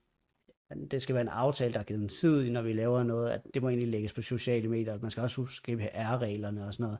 det 0.92 1.02
skal 1.02 1.16
være 1.16 1.22
en 1.22 1.30
aftale, 1.30 1.74
der 1.74 1.80
er 1.80 1.84
givet 1.84 2.12
tid, 2.12 2.50
når 2.50 2.62
vi 2.62 2.74
laver 2.74 3.04
noget, 3.04 3.30
at 3.30 3.42
det 3.54 3.62
må 3.62 3.70
egentlig 3.70 3.88
lægges 3.88 4.14
på 4.14 4.22
sociale 4.22 4.68
medier, 4.68 5.00
man 5.02 5.12
skal 5.12 5.24
også 5.24 5.42
huske 5.42 5.72
GDPR-reglerne 5.72 6.66
og 6.66 6.74
sådan 6.74 6.84
noget. 6.84 7.00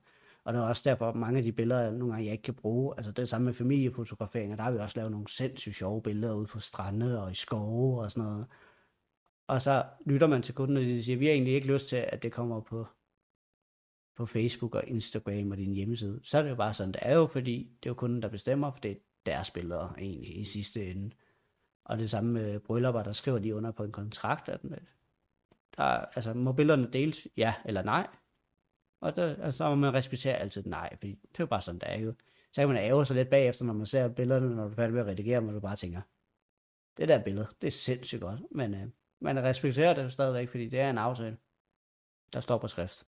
Og 0.50 0.54
det 0.54 0.62
er 0.62 0.66
også 0.66 0.82
derfor, 0.86 1.10
at 1.10 1.16
mange 1.16 1.38
af 1.38 1.44
de 1.44 1.52
billeder, 1.52 1.92
nogle 1.92 2.14
gange 2.14 2.26
jeg 2.26 2.32
ikke 2.32 2.42
kan 2.42 2.54
bruge, 2.54 2.94
altså 2.98 3.12
det 3.12 3.22
er 3.22 3.26
samme 3.26 3.46
med 3.46 3.54
familiefotograferinger, 3.54 4.56
der 4.56 4.64
har 4.64 4.72
vi 4.72 4.78
også 4.78 4.98
lavet 4.98 5.12
nogle 5.12 5.28
sindssygt 5.28 5.76
sjove 5.76 6.02
billeder 6.02 6.34
ude 6.34 6.48
på 6.48 6.60
strande 6.60 7.24
og 7.24 7.32
i 7.32 7.36
skove 7.36 8.02
og 8.02 8.12
sådan 8.12 8.24
noget. 8.24 8.46
Og 9.48 9.62
så 9.62 9.86
lytter 10.06 10.28
man 10.28 10.42
til 10.42 10.56
kunden, 10.56 10.78
og 10.78 10.84
de 10.84 11.04
siger, 11.04 11.18
vi 11.18 11.26
har 11.26 11.34
egentlig 11.34 11.54
ikke 11.54 11.74
lyst 11.74 11.88
til, 11.88 11.96
at 11.96 12.24
det 12.24 12.32
kommer 12.32 12.62
på, 12.62 12.88
på 14.18 14.26
Facebook 14.26 14.76
og 14.76 14.84
Instagram 14.88 15.52
og 15.52 15.58
din 15.58 15.74
hjemmeside. 15.74 16.20
Så 16.24 16.38
er 16.38 16.42
det 16.42 16.50
jo 16.50 16.56
bare 16.56 16.74
sådan, 16.74 16.94
det 16.94 17.02
er 17.02 17.16
jo, 17.16 17.28
fordi 17.28 17.72
det 17.84 17.90
er 17.90 17.92
jo 17.92 17.96
kunden, 17.96 18.22
der 18.22 18.30
bestemmer, 18.30 18.72
for 18.72 18.80
det 18.80 18.92
er 18.92 18.96
deres 19.26 19.52
billeder 19.52 19.94
egentlig 19.98 20.40
i 20.40 20.44
sidste 20.44 20.92
ende. 20.92 21.16
Og 21.86 21.98
det 21.98 22.10
samme 22.10 22.32
med 22.32 22.60
bryllupper, 22.60 23.04
der 23.04 23.12
skriver 23.12 23.40
de 23.40 23.56
under 23.56 23.72
på 23.72 23.84
en 23.84 23.92
kontrakt, 23.92 24.50
at 24.50 24.62
der, 25.78 25.84
altså, 25.84 26.34
må 26.34 26.52
billederne 26.52 26.90
deles, 26.94 27.28
ja 27.38 27.54
eller 27.66 27.84
nej? 27.84 28.08
Og 29.02 29.16
der, 29.16 29.44
altså, 29.44 29.58
så 29.58 29.70
må 29.70 29.76
man 29.76 29.94
respektere 29.94 30.36
altid 30.36 30.64
nej, 30.66 30.96
fordi 30.98 31.12
det 31.12 31.40
er 31.40 31.44
jo 31.44 31.46
bare 31.46 31.62
sådan, 31.62 31.80
det 31.80 31.90
er 31.92 32.00
jo. 32.00 32.14
Så 32.52 32.62
kan 32.62 32.68
man 32.68 32.78
ære 32.78 33.06
sig 33.06 33.16
lidt 33.16 33.30
bagefter, 33.30 33.66
når 33.66 33.74
man 33.74 33.86
ser 33.86 34.08
billederne, 34.08 34.56
når 34.56 34.64
du 34.64 34.70
er 34.70 34.76
færdig 34.76 34.94
med 34.94 35.02
at 35.02 35.08
redigere, 35.08 35.40
og 35.40 35.54
du 35.54 35.60
bare 35.60 35.76
tænker, 35.76 36.02
det 36.98 37.08
der 37.08 37.24
billede, 37.24 37.48
det 37.62 37.68
er 37.68 37.72
sindssygt 37.72 38.22
godt, 38.22 38.42
men 38.52 38.74
øh, 38.74 38.88
man 39.20 39.44
respekterer 39.44 39.94
det 39.94 40.14
stadigvæk, 40.14 40.50
fordi 40.50 40.70
det 40.70 40.80
er 40.80 40.90
en 40.90 40.98
aftale, 40.98 41.38
der 42.34 42.40
står 42.40 42.58
på 42.58 42.68
skrift. 42.68 43.06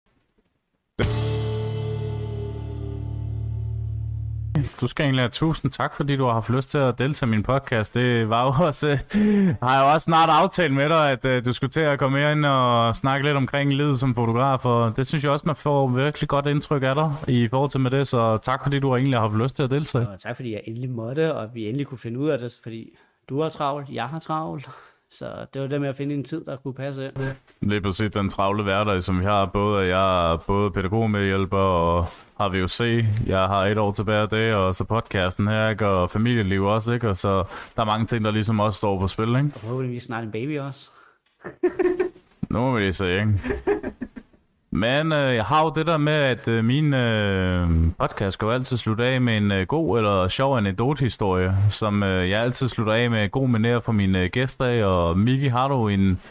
Du 4.82 4.88
skal 4.88 5.04
egentlig 5.04 5.22
have 5.22 5.30
tusind 5.30 5.72
tak, 5.72 5.96
fordi 5.96 6.16
du 6.16 6.26
har 6.26 6.34
haft 6.34 6.50
lyst 6.50 6.70
til 6.70 6.78
at 6.78 7.00
deltage 7.00 7.28
i 7.28 7.30
min 7.30 7.44
podcast. 7.44 7.94
Det 7.94 8.30
var 8.30 8.44
jo 8.46 8.66
også, 8.66 8.88
øh, 8.88 9.56
har 9.62 9.76
jeg 9.76 9.84
jo 9.84 9.94
også 9.94 10.06
snart 10.06 10.30
aftalt 10.30 10.74
med 10.74 10.90
dig, 10.90 11.12
at 11.12 11.26
øh, 11.26 11.46
du 11.46 11.54
skulle 11.54 11.72
til 11.72 11.80
at 11.80 12.00
komme 12.00 12.32
ind 12.32 12.46
og 12.46 12.96
snakke 12.96 13.26
lidt 13.26 13.38
omkring 13.38 13.74
livet 13.74 14.00
som 14.00 14.16
fotograf, 14.16 14.66
og 14.66 14.96
det 14.96 15.08
synes 15.08 15.24
jeg 15.24 15.32
også, 15.32 15.44
man 15.46 15.56
får 15.56 15.88
virkelig 15.88 16.30
godt 16.30 16.46
indtryk 16.46 16.84
af 16.84 16.96
dig 16.96 17.12
i 17.28 17.48
forhold 17.48 17.70
til 17.70 17.80
med 17.80 17.92
det, 17.92 18.08
så 18.08 18.38
tak 18.38 18.64
fordi 18.64 18.80
du 18.80 18.96
egentlig 18.96 19.20
har 19.20 19.28
haft 19.28 19.42
lyst 19.42 19.56
til 19.56 19.64
at 19.64 19.70
deltage. 19.70 20.08
Og 20.08 20.20
tak 20.20 20.36
fordi 20.36 20.54
jeg 20.54 20.62
endelig 20.66 20.90
måtte, 20.90 21.36
og 21.36 21.50
vi 21.54 21.66
endelig 21.66 21.88
kunne 21.88 21.98
finde 21.98 22.20
ud 22.20 22.30
af 22.30 22.40
det, 22.40 22.58
fordi 22.64 22.90
du 23.30 23.42
har 23.42 23.50
travlt, 23.50 23.90
jeg 23.90 24.06
har 24.06 24.20
travlt. 24.20 24.70
Så 25.12 25.46
det 25.54 25.62
var 25.62 25.68
det 25.68 25.82
med 25.82 25.90
at 25.90 25.96
finde 25.96 26.16
en 26.16 26.24
tid, 26.24 26.46
der 26.46 26.58
kunne 26.58 26.74
passe 26.74 27.06
ind. 27.06 27.14
Lige 27.62 27.82
præcis 27.82 28.12
den 28.12 28.30
travle 28.30 28.64
hverdag, 28.64 29.04
som 29.04 29.20
vi 29.20 29.26
har. 29.26 29.46
Både 29.46 29.88
jeg 29.88 30.32
er 30.34 30.38
både 30.38 30.72
pædagogmedhjælper 30.72 31.58
og 31.58 32.06
har 32.38 32.50
VUC. 32.50 33.06
Jeg 33.26 33.40
har 33.40 33.66
et 33.66 33.78
år 33.78 33.92
tilbage 33.92 34.22
af 34.22 34.30
det, 34.30 34.54
og 34.54 34.76
så 34.76 34.84
podcasten 34.84 35.48
her, 35.48 35.70
ikke? 35.70 35.88
og 35.88 36.12
familieliv 36.12 36.64
også. 36.66 36.92
Ikke? 36.94 37.10
Og 37.10 37.18
så 37.18 37.44
der 37.76 37.82
er 37.82 37.86
mange 37.86 38.06
ting, 38.06 38.26
der 38.26 38.32
ligesom 38.32 38.60
også 38.60 38.78
står 38.78 39.00
på 39.00 39.08
spil. 39.08 39.28
Ikke? 39.28 39.52
Og 39.56 39.62
forhåbentlig 39.62 40.02
snart 40.02 40.24
en 40.24 40.32
baby 40.32 40.60
også. 40.60 40.92
nu 42.50 42.60
må 42.60 42.74
vi 42.76 42.82
lige 42.82 42.94
se, 42.94 43.14
ikke? 43.14 43.40
Men 44.72 45.12
øh, 45.12 45.36
jeg 45.36 45.46
har 45.46 45.64
jo 45.64 45.72
det 45.76 45.88
der 45.88 45.98
med, 45.98 46.14
at 46.14 46.48
øh, 46.48 46.66
min 46.66 46.94
øh, 46.94 47.70
podcast 47.98 48.34
skal 48.34 48.46
jo 48.46 48.52
altid 48.52 48.78
slutte 48.78 49.04
af 49.04 49.22
med 49.22 49.38
en 49.38 49.52
øh, 49.52 49.68
god 49.68 49.98
eller 49.98 50.28
sjov 50.28 50.58
anekdotehistorie, 50.58 51.56
som 51.70 52.04
øh, 52.04 52.30
jeg 52.30 52.42
altid 52.42 52.68
slutter 52.68 52.94
af 52.94 53.12
med 53.12 53.30
god 53.30 53.50
manér 53.50 53.80
for 53.80 53.92
mine 53.92 54.24
øh, 54.24 54.30
gæster. 54.30 54.86
Og 54.86 55.18
Miki, 55.18 55.48
har 55.48 55.68
du 55.68 55.88
en 55.88 56.22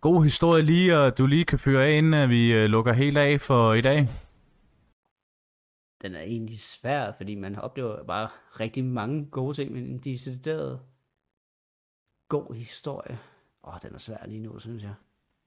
god 0.00 0.24
historie 0.24 0.62
lige, 0.62 0.98
og 0.98 1.18
du 1.18 1.26
lige 1.26 1.44
kan 1.44 1.58
fyre 1.58 1.84
af, 1.84 1.98
inden 1.98 2.30
vi 2.30 2.52
øh, 2.52 2.64
lukker 2.64 2.92
helt 2.92 3.18
af 3.18 3.40
for 3.40 3.72
i 3.72 3.80
dag? 3.80 4.08
Den 6.02 6.14
er 6.14 6.20
egentlig 6.20 6.60
svær, 6.60 7.12
fordi 7.16 7.34
man 7.34 7.56
oplever 7.56 8.04
bare 8.04 8.28
rigtig 8.60 8.84
mange 8.84 9.26
gode 9.30 9.56
ting, 9.56 9.72
men 9.72 9.84
en 9.84 9.98
decideret 9.98 10.80
god 12.28 12.54
historie. 12.54 13.18
Åh, 13.64 13.74
den 13.82 13.94
er 13.94 13.98
svær 13.98 14.26
lige 14.26 14.42
nu, 14.42 14.58
synes 14.58 14.82
jeg. 14.82 14.94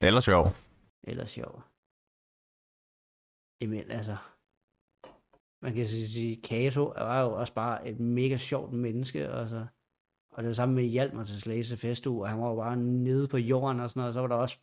Eller 0.02 0.20
sjov 0.20 0.56
eller 1.04 1.26
sjov. 1.26 1.64
Jamen 3.62 3.92
altså, 3.92 4.18
man 5.62 5.74
kan 5.74 5.88
sige, 5.88 6.42
Kato 6.42 6.84
var 6.84 7.22
jo 7.22 7.32
også 7.32 7.54
bare 7.54 7.88
et 7.88 8.00
mega 8.00 8.38
sjovt 8.38 8.74
menneske, 8.74 9.28
altså. 9.28 9.66
Og 10.32 10.44
det 10.44 10.48
var 10.48 10.54
samme 10.54 10.76
med 10.76 10.84
Hjalmar 10.84 11.24
til 11.24 11.42
Slagelse 11.42 11.78
Festuge, 11.78 12.22
og 12.22 12.30
han 12.30 12.40
var 12.40 12.50
jo 12.50 12.56
bare 12.56 12.78
nede 12.78 13.28
på 13.28 13.38
jorden 13.38 13.80
og 13.80 13.90
sådan 13.90 14.00
noget, 14.00 14.10
og 14.10 14.14
så 14.14 14.22
var 14.22 14.28
der 14.28 14.36
også, 14.36 14.58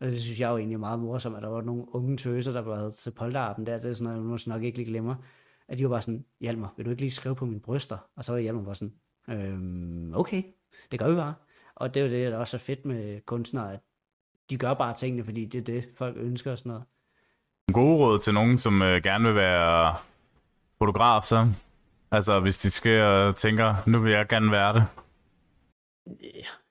og 0.00 0.06
det 0.06 0.22
synes 0.22 0.40
jeg 0.40 0.50
jo 0.50 0.56
egentlig 0.56 0.80
meget 0.80 0.98
morsomt, 0.98 1.36
at 1.36 1.42
der 1.42 1.48
var 1.48 1.62
nogle 1.62 1.94
unge 1.94 2.16
tøser, 2.16 2.52
der 2.52 2.60
var 2.60 2.90
til 2.90 3.10
polterappen 3.10 3.66
der, 3.66 3.78
det 3.78 3.90
er 3.90 3.94
sådan 3.94 4.04
noget, 4.04 4.16
jeg 4.16 4.24
måske 4.24 4.48
nok 4.48 4.62
ikke 4.62 4.78
lige 4.78 4.88
glemmer, 4.88 5.14
at 5.68 5.78
de 5.78 5.84
var 5.84 5.90
bare 5.90 6.02
sådan, 6.02 6.24
Hjalmar, 6.40 6.74
vil 6.76 6.86
du 6.86 6.90
ikke 6.90 7.02
lige 7.02 7.10
skrive 7.10 7.36
på 7.36 7.46
mine 7.46 7.60
bryster? 7.60 7.98
Og 8.16 8.24
så 8.24 8.32
var 8.32 8.38
Hjalmar 8.38 8.62
bare 8.62 8.76
sådan, 8.76 8.94
øhm, 9.28 10.14
okay, 10.14 10.42
det 10.90 10.98
gør 10.98 11.08
vi 11.08 11.14
bare. 11.14 11.34
Og 11.74 11.94
det 11.94 12.00
er 12.00 12.04
jo 12.04 12.12
det, 12.12 12.32
der 12.32 12.38
også 12.38 12.56
er 12.56 12.58
fedt 12.58 12.84
med 12.84 13.20
kunstnere, 13.20 13.72
at 13.72 13.80
de 14.50 14.56
gør 14.56 14.74
bare 14.74 14.94
tingene, 14.94 15.24
fordi 15.24 15.44
det 15.44 15.58
er 15.58 15.64
det, 15.64 15.84
folk 15.98 16.16
ønsker 16.16 16.52
og 16.52 16.58
sådan 16.58 16.70
noget. 16.70 16.84
Gode 17.72 17.96
råd 17.96 18.18
til 18.18 18.34
nogen, 18.34 18.58
som 18.58 18.82
øh, 18.82 19.02
gerne 19.02 19.24
vil 19.24 19.34
være 19.34 19.96
fotograf, 20.78 21.22
så? 21.22 21.48
Altså, 22.10 22.40
hvis 22.40 22.58
de 22.58 22.70
skal 22.70 23.02
og 23.02 23.36
tænker, 23.36 23.74
nu 23.86 24.00
vil 24.00 24.12
jeg 24.12 24.28
gerne 24.28 24.50
være 24.50 24.74
det. 24.74 24.84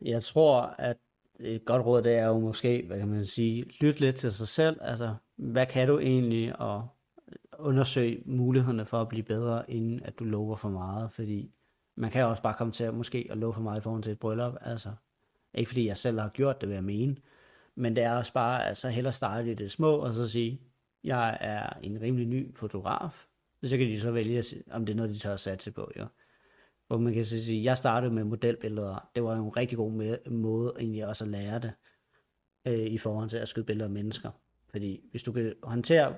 Jeg 0.02 0.24
tror, 0.24 0.76
at 0.78 0.98
et 1.40 1.66
godt 1.66 1.86
råd, 1.86 2.02
det 2.02 2.18
er 2.18 2.28
jo 2.28 2.40
måske, 2.40 2.84
hvad 2.88 3.00
kan 3.00 3.08
man 3.08 3.26
sige, 3.26 3.64
lyt 3.64 4.00
lidt 4.00 4.16
til 4.16 4.32
sig 4.32 4.48
selv. 4.48 4.78
Altså, 4.82 5.16
hvad 5.36 5.66
kan 5.66 5.88
du 5.88 6.00
egentlig, 6.00 6.60
og 6.60 6.88
undersøge 7.60 8.22
mulighederne 8.26 8.86
for 8.86 9.02
at 9.02 9.08
blive 9.08 9.24
bedre, 9.24 9.72
inden 9.72 10.04
at 10.04 10.20
du 10.20 10.24
lover 10.24 10.56
for 10.56 10.70
meget, 10.70 11.12
fordi 11.12 11.52
man 11.96 12.12
kan 12.12 12.26
også 12.26 12.44
bare 12.44 12.54
komme 12.54 12.74
til 12.74 12.84
at 12.84 12.94
måske 12.94 13.28
at 13.30 13.38
love 13.38 13.54
for 13.54 13.62
meget 13.62 13.80
i 13.80 13.84
forhold 13.84 14.04
til 14.04 14.12
et 14.12 14.20
bryllup. 14.20 14.54
Altså, 14.62 14.90
ikke 15.54 15.70
fordi 15.70 15.88
jeg 15.88 15.98
selv 15.98 16.20
har 16.20 16.30
gjort 16.30 16.62
det, 16.62 16.70
vil 16.70 16.76
jeg 16.76 16.84
mene, 16.84 17.16
men 17.78 17.96
det 17.96 18.04
er 18.04 18.18
også 18.18 18.34
bare 18.34 18.66
altså 18.66 18.90
hellere 18.90 19.14
starte 19.14 19.52
i 19.52 19.54
det 19.54 19.72
små, 19.72 19.96
og 19.96 20.14
så 20.14 20.28
sige, 20.28 20.62
jeg 21.04 21.38
er 21.40 21.70
en 21.84 22.02
rimelig 22.02 22.28
ny 22.28 22.56
fotograf. 22.56 23.26
Så 23.64 23.78
kan 23.78 23.88
de 23.88 24.02
så 24.02 24.12
vælge, 24.12 24.44
om 24.72 24.86
det 24.86 24.94
er 24.94 24.98
noget, 24.98 25.14
de 25.14 25.20
tager 25.20 25.34
at 25.34 25.40
satse 25.40 25.72
på. 25.72 25.92
Jo. 26.00 26.06
Hvor 26.88 26.98
man 26.98 27.14
kan 27.14 27.26
sige, 27.26 27.64
jeg 27.64 27.78
startede 27.78 28.14
med 28.14 28.24
modelbilleder. 28.24 29.10
Det 29.16 29.24
var 29.24 29.36
en 29.36 29.58
rigtig 29.58 29.78
god 29.78 29.92
måde 30.32 30.74
egentlig 30.80 31.08
også 31.08 31.24
at 31.24 31.30
lære 31.30 31.60
det, 31.60 31.74
øh, 32.68 32.86
i 32.86 32.98
forhold 32.98 33.30
til 33.30 33.38
at 33.38 33.48
skyde 33.48 33.66
billeder 33.66 33.86
af 33.86 33.94
mennesker. 33.94 34.32
Fordi 34.70 35.02
hvis 35.12 35.24
du 35.24 35.32
kan 35.32 35.54
håndtere 35.64 36.16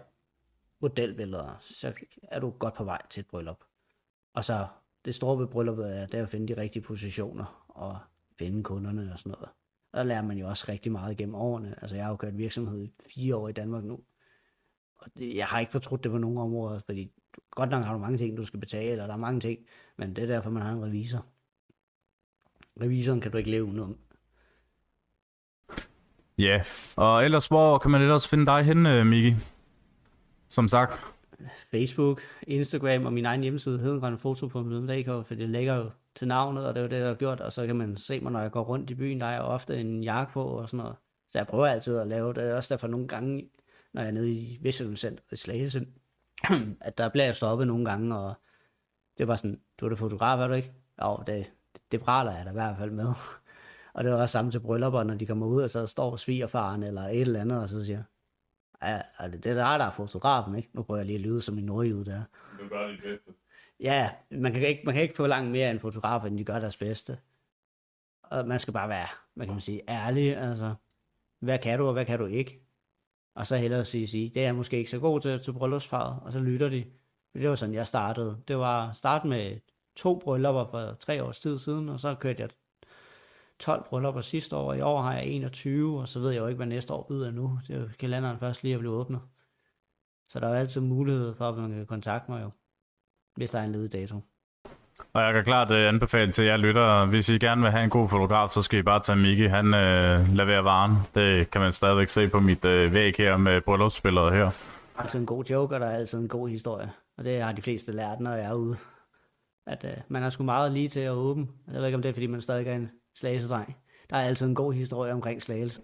modelbilleder, 0.80 1.58
så 1.60 1.94
er 2.24 2.40
du 2.40 2.50
godt 2.50 2.74
på 2.74 2.84
vej 2.84 3.02
til 3.10 3.22
et 3.22 3.28
bryllup. 3.28 3.64
Og 4.34 4.46
så 4.46 4.68
det 5.06 5.16
store 5.16 5.40
ved 5.40 5.48
brylluppet 5.48 5.98
er, 5.98 6.06
det 6.06 6.20
er 6.20 6.24
at 6.24 6.30
finde 6.30 6.56
de 6.56 6.62
rigtige 6.62 6.84
positioner 6.84 7.66
og 7.68 7.98
finde 8.38 8.64
kunderne 8.64 9.14
og 9.14 9.20
sådan 9.20 9.32
noget. 9.32 9.50
Og 9.92 9.98
der 9.98 10.04
lærer 10.04 10.22
man 10.22 10.38
jo 10.38 10.48
også 10.48 10.66
rigtig 10.70 10.92
meget 10.92 11.18
gennem 11.18 11.36
årene. 11.36 11.76
Altså 11.82 11.96
jeg 11.96 12.06
har 12.06 12.12
jo 12.12 12.18
kørt 12.18 12.38
virksomhed 12.38 12.84
i 12.84 12.92
fire 13.16 13.36
år 13.36 13.48
i 13.48 13.52
Danmark 13.52 13.84
nu. 13.84 14.00
Og 14.98 15.08
det, 15.18 15.36
jeg 15.36 15.46
har 15.46 15.60
ikke 15.60 15.72
fortrudt 15.72 16.04
det 16.04 16.12
på 16.12 16.18
nogen 16.18 16.38
områder, 16.38 16.80
fordi 16.86 17.12
godt 17.52 17.70
nok 17.70 17.84
har 17.84 17.94
du 17.94 18.00
mange 18.00 18.18
ting, 18.18 18.38
du 18.38 18.46
skal 18.46 18.60
betale, 18.60 18.92
eller 18.92 19.08
der 19.08 19.14
er 19.14 19.18
mange 19.18 19.40
ting, 19.40 19.60
men 19.98 20.16
det 20.16 20.24
er 20.24 20.28
derfor, 20.28 20.50
man 20.50 20.64
har 20.64 20.72
en 20.72 20.84
revisor. 20.84 21.26
Revisoren 22.82 23.22
kan 23.22 23.32
du 23.32 23.38
ikke 23.38 23.50
leve 23.50 23.64
uden 23.64 23.98
Ja, 26.38 26.44
yeah. 26.46 26.66
og 26.96 27.26
ellers 27.26 27.48
hvor 27.48 27.78
kan 27.78 27.92
man 27.92 28.02
ellers 28.02 28.28
finde 28.28 28.46
dig 28.46 28.64
henne, 28.64 29.06
Miki? 29.06 29.36
Som 30.50 30.68
sagt. 30.68 31.06
Facebook, 31.72 32.22
Instagram 32.48 33.06
og 33.06 33.14
min 33.14 33.26
egen 33.26 33.42
hjemmeside, 33.42 33.80
hedengrønnefoto.dk, 33.80 35.28
for 35.28 35.36
det 35.36 35.50
ligger 35.50 35.76
jo 35.76 35.90
til 36.20 36.28
navnet, 36.28 36.68
og 36.68 36.76
det 36.76 36.80
er 36.80 36.84
jo 36.84 36.90
det, 36.90 37.02
der 37.02 37.08
har 37.08 37.16
gjort, 37.16 37.42
og 37.42 37.54
så 37.54 37.66
kan 37.66 37.76
man 37.76 37.98
se 37.98 38.20
mig, 38.20 38.32
når 38.32 38.40
jeg 38.40 38.52
går 38.52 38.62
rundt 38.62 38.90
i 38.90 38.96
byen, 38.96 39.20
der 39.20 39.26
er 39.26 39.32
jeg 39.32 39.42
ofte 39.42 39.80
en 39.82 40.04
jakke 40.04 40.34
på 40.34 40.44
og 40.44 40.70
sådan 40.70 40.78
noget. 40.78 40.96
Så 41.30 41.40
jeg 41.40 41.48
prøver 41.48 41.68
altid 41.68 41.98
at 41.98 42.08
lave 42.08 42.34
det, 42.34 42.54
også 42.54 42.74
derfor 42.74 42.88
nogle 42.88 43.08
gange, 43.08 43.50
når 43.94 44.02
jeg 44.02 44.08
er 44.08 44.14
nede 44.14 44.32
i 44.32 44.60
Vestjyllandscenter 44.62 45.24
i 45.32 45.36
Slagelse, 45.36 45.88
at 46.82 46.98
der 46.98 47.10
bliver 47.10 47.26
jeg 47.26 47.36
stoppet 47.36 47.68
nogle 47.68 47.86
gange, 47.86 48.18
og 48.18 48.34
det 49.18 49.28
var 49.28 49.36
sådan, 49.36 49.62
du 49.80 49.86
er 49.86 49.90
da 49.90 49.96
fotograf, 49.96 50.40
er 50.40 50.48
du 50.48 50.54
ikke? 50.54 50.74
Jo, 51.02 51.24
det, 51.28 51.52
det 51.92 52.02
praler 52.02 52.36
jeg 52.36 52.46
da 52.46 52.50
i 52.50 52.54
hvert 52.54 52.78
fald 52.78 52.92
med. 52.92 53.14
og 53.94 54.04
det 54.04 54.12
var 54.12 54.22
også 54.22 54.32
samme 54.32 54.52
til 54.52 54.60
bryllupper, 54.60 55.04
når 55.04 55.16
de 55.16 55.26
kommer 55.26 55.46
ud, 55.48 55.62
og 55.62 55.70
så 55.70 55.88
står 55.88 56.16
svigerfaren 56.16 56.84
eller 56.84 57.02
et 57.02 57.22
eller 57.22 57.42
andet, 57.42 57.62
og 57.62 57.70
så 57.70 57.86
siger, 57.86 58.04
ja, 58.84 59.02
det 59.28 59.46
er 59.46 59.54
der, 59.54 59.78
der 59.78 59.86
er 59.86 59.92
fotografen, 59.92 60.56
ikke? 60.56 60.70
Nu 60.74 60.84
prøver 60.84 61.00
jeg 61.00 61.06
lige 61.06 61.20
at 61.20 61.22
lyde 61.22 61.42
som 61.42 61.58
en 61.58 61.66
nordjyde 61.66 62.06
der. 62.06 62.24
Du 62.60 62.68
gør 62.68 62.88
det 62.88 63.00
bedste. 63.04 63.39
Ja, 63.80 64.12
man 64.32 64.54
kan 64.54 64.68
ikke, 64.68 64.82
man 64.86 64.94
kan 64.94 65.04
ikke 65.04 65.16
få 65.16 65.28
langt 65.28 65.52
mere 65.52 65.72
end 65.72 65.80
fotografer, 65.80 66.28
end 66.28 66.38
de 66.38 66.44
gør 66.44 66.60
deres 66.60 66.78
bedste. 66.78 67.20
Og 68.24 68.48
man 68.48 68.60
skal 68.60 68.74
bare 68.74 68.90
være, 68.90 69.08
hvad 69.34 69.46
kan 69.46 69.54
man 69.54 69.62
sige, 69.62 69.82
ærlig, 69.90 70.38
altså, 70.38 70.76
hvad 71.40 71.60
kan 71.60 71.80
du, 71.80 71.88
og 71.88 71.94
hvad 71.94 72.06
kan 72.06 72.20
du 72.20 72.26
ikke? 72.26 72.66
Og 73.36 73.48
så 73.48 73.58
hellere 73.58 73.86
sige, 73.86 74.08
sige 74.08 74.30
det 74.30 74.38
er 74.38 74.46
jeg 74.46 74.56
måske 74.56 74.78
ikke 74.78 74.92
så 74.92 75.00
god 75.00 75.22
til, 75.22 75.40
til 75.40 75.54
bryllupsfaget, 75.54 76.20
og 76.22 76.32
så 76.32 76.40
lytter 76.40 76.70
de. 76.70 76.86
Det 77.34 77.50
var 77.50 77.56
sådan, 77.56 77.76
jeg 77.76 77.88
startede. 77.88 78.42
Det 78.48 78.58
var 78.58 78.92
start 78.92 79.26
med 79.26 79.60
to 79.96 80.20
bryllupper 80.24 80.66
for 80.66 80.94
tre 80.94 81.24
års 81.24 81.40
tid 81.40 81.60
siden, 81.60 81.90
og 81.90 82.00
så 82.00 82.16
kørte 82.16 82.42
jeg 82.42 82.50
12 83.60 83.84
bryllupper 83.84 84.22
sidste 84.22 84.56
år, 84.56 84.70
og 84.70 84.78
i 84.78 84.82
år 84.82 85.02
har 85.02 85.14
jeg 85.14 85.28
21, 85.28 86.00
og 86.00 86.08
så 86.08 86.20
ved 86.20 86.32
jeg 86.32 86.40
jo 86.40 86.48
ikke, 86.48 86.58
hvad 86.58 86.68
næste 86.68 86.94
år 86.94 87.06
byder 87.10 87.32
nu. 87.32 87.60
Det 87.68 87.76
er 87.76 87.80
jo 87.80 87.90
kalenderen 88.00 88.40
først 88.40 88.64
lige 88.64 88.74
at 88.74 88.80
blive 88.80 88.94
åbnet. 88.94 89.22
Så 90.30 90.40
der 90.40 90.48
er 90.48 90.52
jo 90.52 90.58
altid 90.58 90.82
mulighed 90.82 91.36
for, 91.36 91.50
at 91.50 91.58
man 91.58 91.72
kan 91.72 91.86
kontakte 91.86 92.32
mig 92.32 92.42
jo 92.44 92.50
hvis 93.40 93.50
der 93.50 93.60
er 93.60 93.64
en 93.64 93.72
ledig 93.72 93.94
dato. 93.94 94.22
Og 95.14 95.22
jeg 95.22 95.34
kan 95.34 95.44
klart 95.44 95.72
uh, 95.72 95.78
anbefale 95.78 96.32
til 96.32 96.46
jer 96.46 96.58
lytter, 96.58 97.06
hvis 97.06 97.30
I 97.30 97.38
gerne 97.38 97.62
vil 97.62 97.72
have 97.72 97.84
en 97.84 97.90
god 97.90 98.10
fotograf, 98.10 98.50
så 98.50 98.62
skal 98.62 98.80
I 98.80 98.82
bare 98.82 99.00
tage 99.00 99.16
Miki. 99.16 99.46
Han 99.46 99.66
uh, 99.66 100.36
leverer 100.36 100.62
varen. 100.62 100.96
Det 101.16 101.52
kan 101.52 101.62
man 101.62 101.72
stadigvæk 101.72 102.10
se 102.10 102.28
på 102.28 102.40
mit 102.40 102.66
uh, 102.66 102.94
væg 102.94 103.16
her 103.18 103.38
med 103.38 103.62
bryllupsbilledet 103.62 104.34
her. 104.34 104.46
er 104.46 105.02
altid 105.02 105.20
en 105.20 105.26
god 105.26 105.44
joke, 105.44 105.76
og 105.76 105.80
der 105.80 105.88
er 105.88 105.96
altid 105.96 106.20
en 106.20 106.28
god 106.28 106.50
historie. 106.50 106.92
Og 107.18 107.26
det 107.26 107.42
har 107.42 107.52
de 107.52 107.62
fleste 107.62 107.92
lært, 107.92 108.20
når 108.20 108.34
jeg 108.34 108.46
er 108.46 108.54
ude. 108.54 108.78
At 109.68 109.84
uh, 109.84 109.90
man 110.08 110.24
er 110.24 110.30
sgu 110.30 110.44
meget 110.44 110.72
lige 110.72 110.90
til 110.90 111.00
at 111.00 111.12
åbne. 111.12 111.48
Jeg 111.68 111.76
ved 111.76 111.86
ikke, 111.86 111.96
om 111.96 112.02
det 112.02 112.10
er, 112.10 112.14
fordi 112.14 112.28
man 112.28 112.42
stadig 112.42 112.68
er 112.68 112.76
en 112.76 112.90
slagelsedreng. 113.16 113.78
Der 114.10 114.18
er 114.18 114.22
altid 114.22 114.48
en 114.48 114.56
god 114.56 114.74
historie 114.74 115.14
omkring 115.14 115.42
slagelse. 115.42 115.82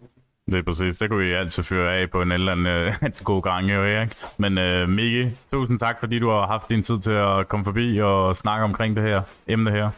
Det 0.51 0.57
er 0.57 0.63
præcis. 0.63 0.97
Det 0.97 1.09
kunne 1.09 1.25
vi 1.25 1.31
altid 1.33 1.63
føre 1.63 1.95
af 1.95 2.11
på 2.11 2.21
en 2.21 2.31
eller 2.31 2.51
anden 2.51 2.65
øh, 2.65 2.93
god 3.23 3.41
gang, 3.41 3.71
jo, 3.71 3.85
ikke? 3.85 4.15
Men 4.37 4.57
øh, 4.57 4.89
Miki, 4.89 5.29
tusind 5.51 5.79
tak, 5.79 5.99
fordi 5.99 6.19
du 6.19 6.29
har 6.29 6.47
haft 6.47 6.69
din 6.69 6.83
tid 6.83 6.99
til 6.99 7.11
at 7.11 7.47
komme 7.47 7.63
forbi 7.63 7.97
og 8.01 8.35
snakke 8.35 8.63
omkring 8.63 8.95
det 8.95 9.03
her 9.03 9.21
emne 9.47 9.71
her. 9.71 9.89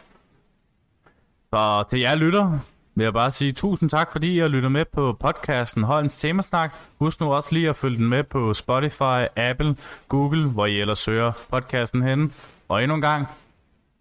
Så 1.54 1.84
til 1.90 2.00
jer 2.00 2.14
lytter, 2.14 2.58
vil 2.94 3.04
jeg 3.04 3.12
bare 3.12 3.30
sige 3.30 3.52
tusind 3.52 3.90
tak, 3.90 4.12
fordi 4.12 4.36
I 4.36 4.38
har 4.38 4.48
lyttet 4.48 4.72
med 4.72 4.84
på 4.92 5.16
podcasten 5.20 5.82
Holms 5.82 6.18
Temasnak. 6.18 6.74
Husk 6.98 7.20
nu 7.20 7.32
også 7.32 7.54
lige 7.54 7.68
at 7.68 7.76
følge 7.76 7.96
den 7.96 8.08
med 8.08 8.24
på 8.24 8.54
Spotify, 8.54 9.26
Apple, 9.36 9.76
Google, 10.08 10.48
hvor 10.48 10.66
I 10.66 10.80
ellers 10.80 10.98
søger 10.98 11.32
podcasten 11.50 12.02
hen. 12.02 12.32
Og 12.68 12.82
endnu 12.82 12.94
en 12.94 13.00
gang, 13.00 13.26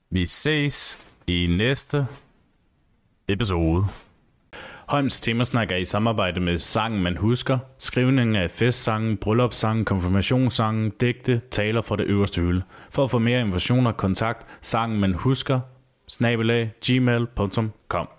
vi 0.09 0.25
ses 0.25 1.07
i 1.27 1.55
næste 1.57 2.07
episode. 3.27 3.85
Holms 4.87 5.19
Temasnak 5.19 5.71
er 5.71 5.75
i 5.75 5.85
samarbejde 5.85 6.39
med 6.39 6.59
Sangen 6.59 7.03
Man 7.03 7.17
Husker, 7.17 7.57
skrivningen 7.77 8.35
af 8.35 8.51
festsangen, 8.51 9.17
bryllupssangen, 9.17 9.85
konfirmationssangen, 9.85 10.89
digte, 11.01 11.41
taler 11.51 11.81
fra 11.81 11.95
det 11.95 12.03
øverste 12.03 12.41
hylde. 12.41 12.61
For 12.89 13.03
at 13.03 13.11
få 13.11 13.19
mere 13.19 13.41
information 13.41 13.87
og 13.87 13.97
kontakt, 13.97 14.47
sangen 14.61 14.99
man 14.99 15.13
husker, 15.13 15.59
snabelag, 16.07 16.71
gmail.com. 16.85 18.16